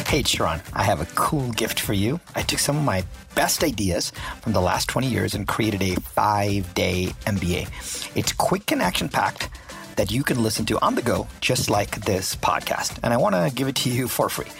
Hey, 0.06 0.22
Sharran, 0.22 0.62
I 0.74 0.84
have 0.84 1.00
a 1.00 1.06
cool 1.16 1.50
gift 1.54 1.80
for 1.80 1.92
you. 1.92 2.20
I 2.36 2.42
took 2.42 2.60
some 2.60 2.76
of 2.76 2.84
my 2.84 3.04
best 3.34 3.64
ideas 3.64 4.12
from 4.42 4.52
the 4.52 4.60
last 4.60 4.88
20 4.88 5.08
years 5.08 5.34
and 5.34 5.48
created 5.48 5.82
a 5.82 5.96
five 6.02 6.72
day 6.72 7.06
MBA. 7.26 8.12
It's 8.16 8.32
quick 8.32 8.70
and 8.70 8.80
action 8.80 9.08
packed 9.08 9.48
that 9.96 10.10
you 10.10 10.22
can 10.22 10.42
listen 10.42 10.64
to 10.66 10.78
on 10.80 10.94
the 10.94 11.02
go, 11.02 11.26
just 11.40 11.70
like 11.70 12.04
this 12.04 12.36
podcast. 12.36 12.98
And 13.02 13.12
I 13.12 13.16
want 13.16 13.34
to 13.34 13.52
give 13.54 13.68
it 13.68 13.76
to 13.76 13.90
you 13.90 14.08
for 14.08 14.28
free, 14.28 14.50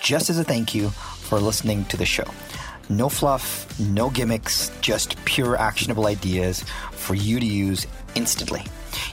just 0.00 0.30
as 0.30 0.38
a 0.38 0.44
thank 0.44 0.74
you 0.74 0.90
for 0.90 1.38
listening 1.38 1.84
to 1.86 1.96
the 1.96 2.06
show. 2.06 2.26
No 2.88 3.08
fluff, 3.08 3.78
no 3.80 4.10
gimmicks, 4.10 4.70
just 4.80 5.22
pure 5.24 5.56
actionable 5.56 6.06
ideas 6.06 6.64
for 6.92 7.14
you 7.14 7.40
to 7.40 7.46
use 7.46 7.86
instantly. 8.14 8.62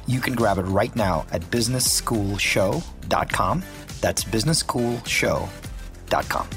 You 0.08 0.20
can 0.20 0.36
grab 0.36 0.58
it 0.58 0.64
right 0.64 0.94
now 0.96 1.26
at 1.32 1.42
businessschoolshow.com. 1.44 3.64
That's 4.02 4.24
businessschoolshow.com. 4.24 6.50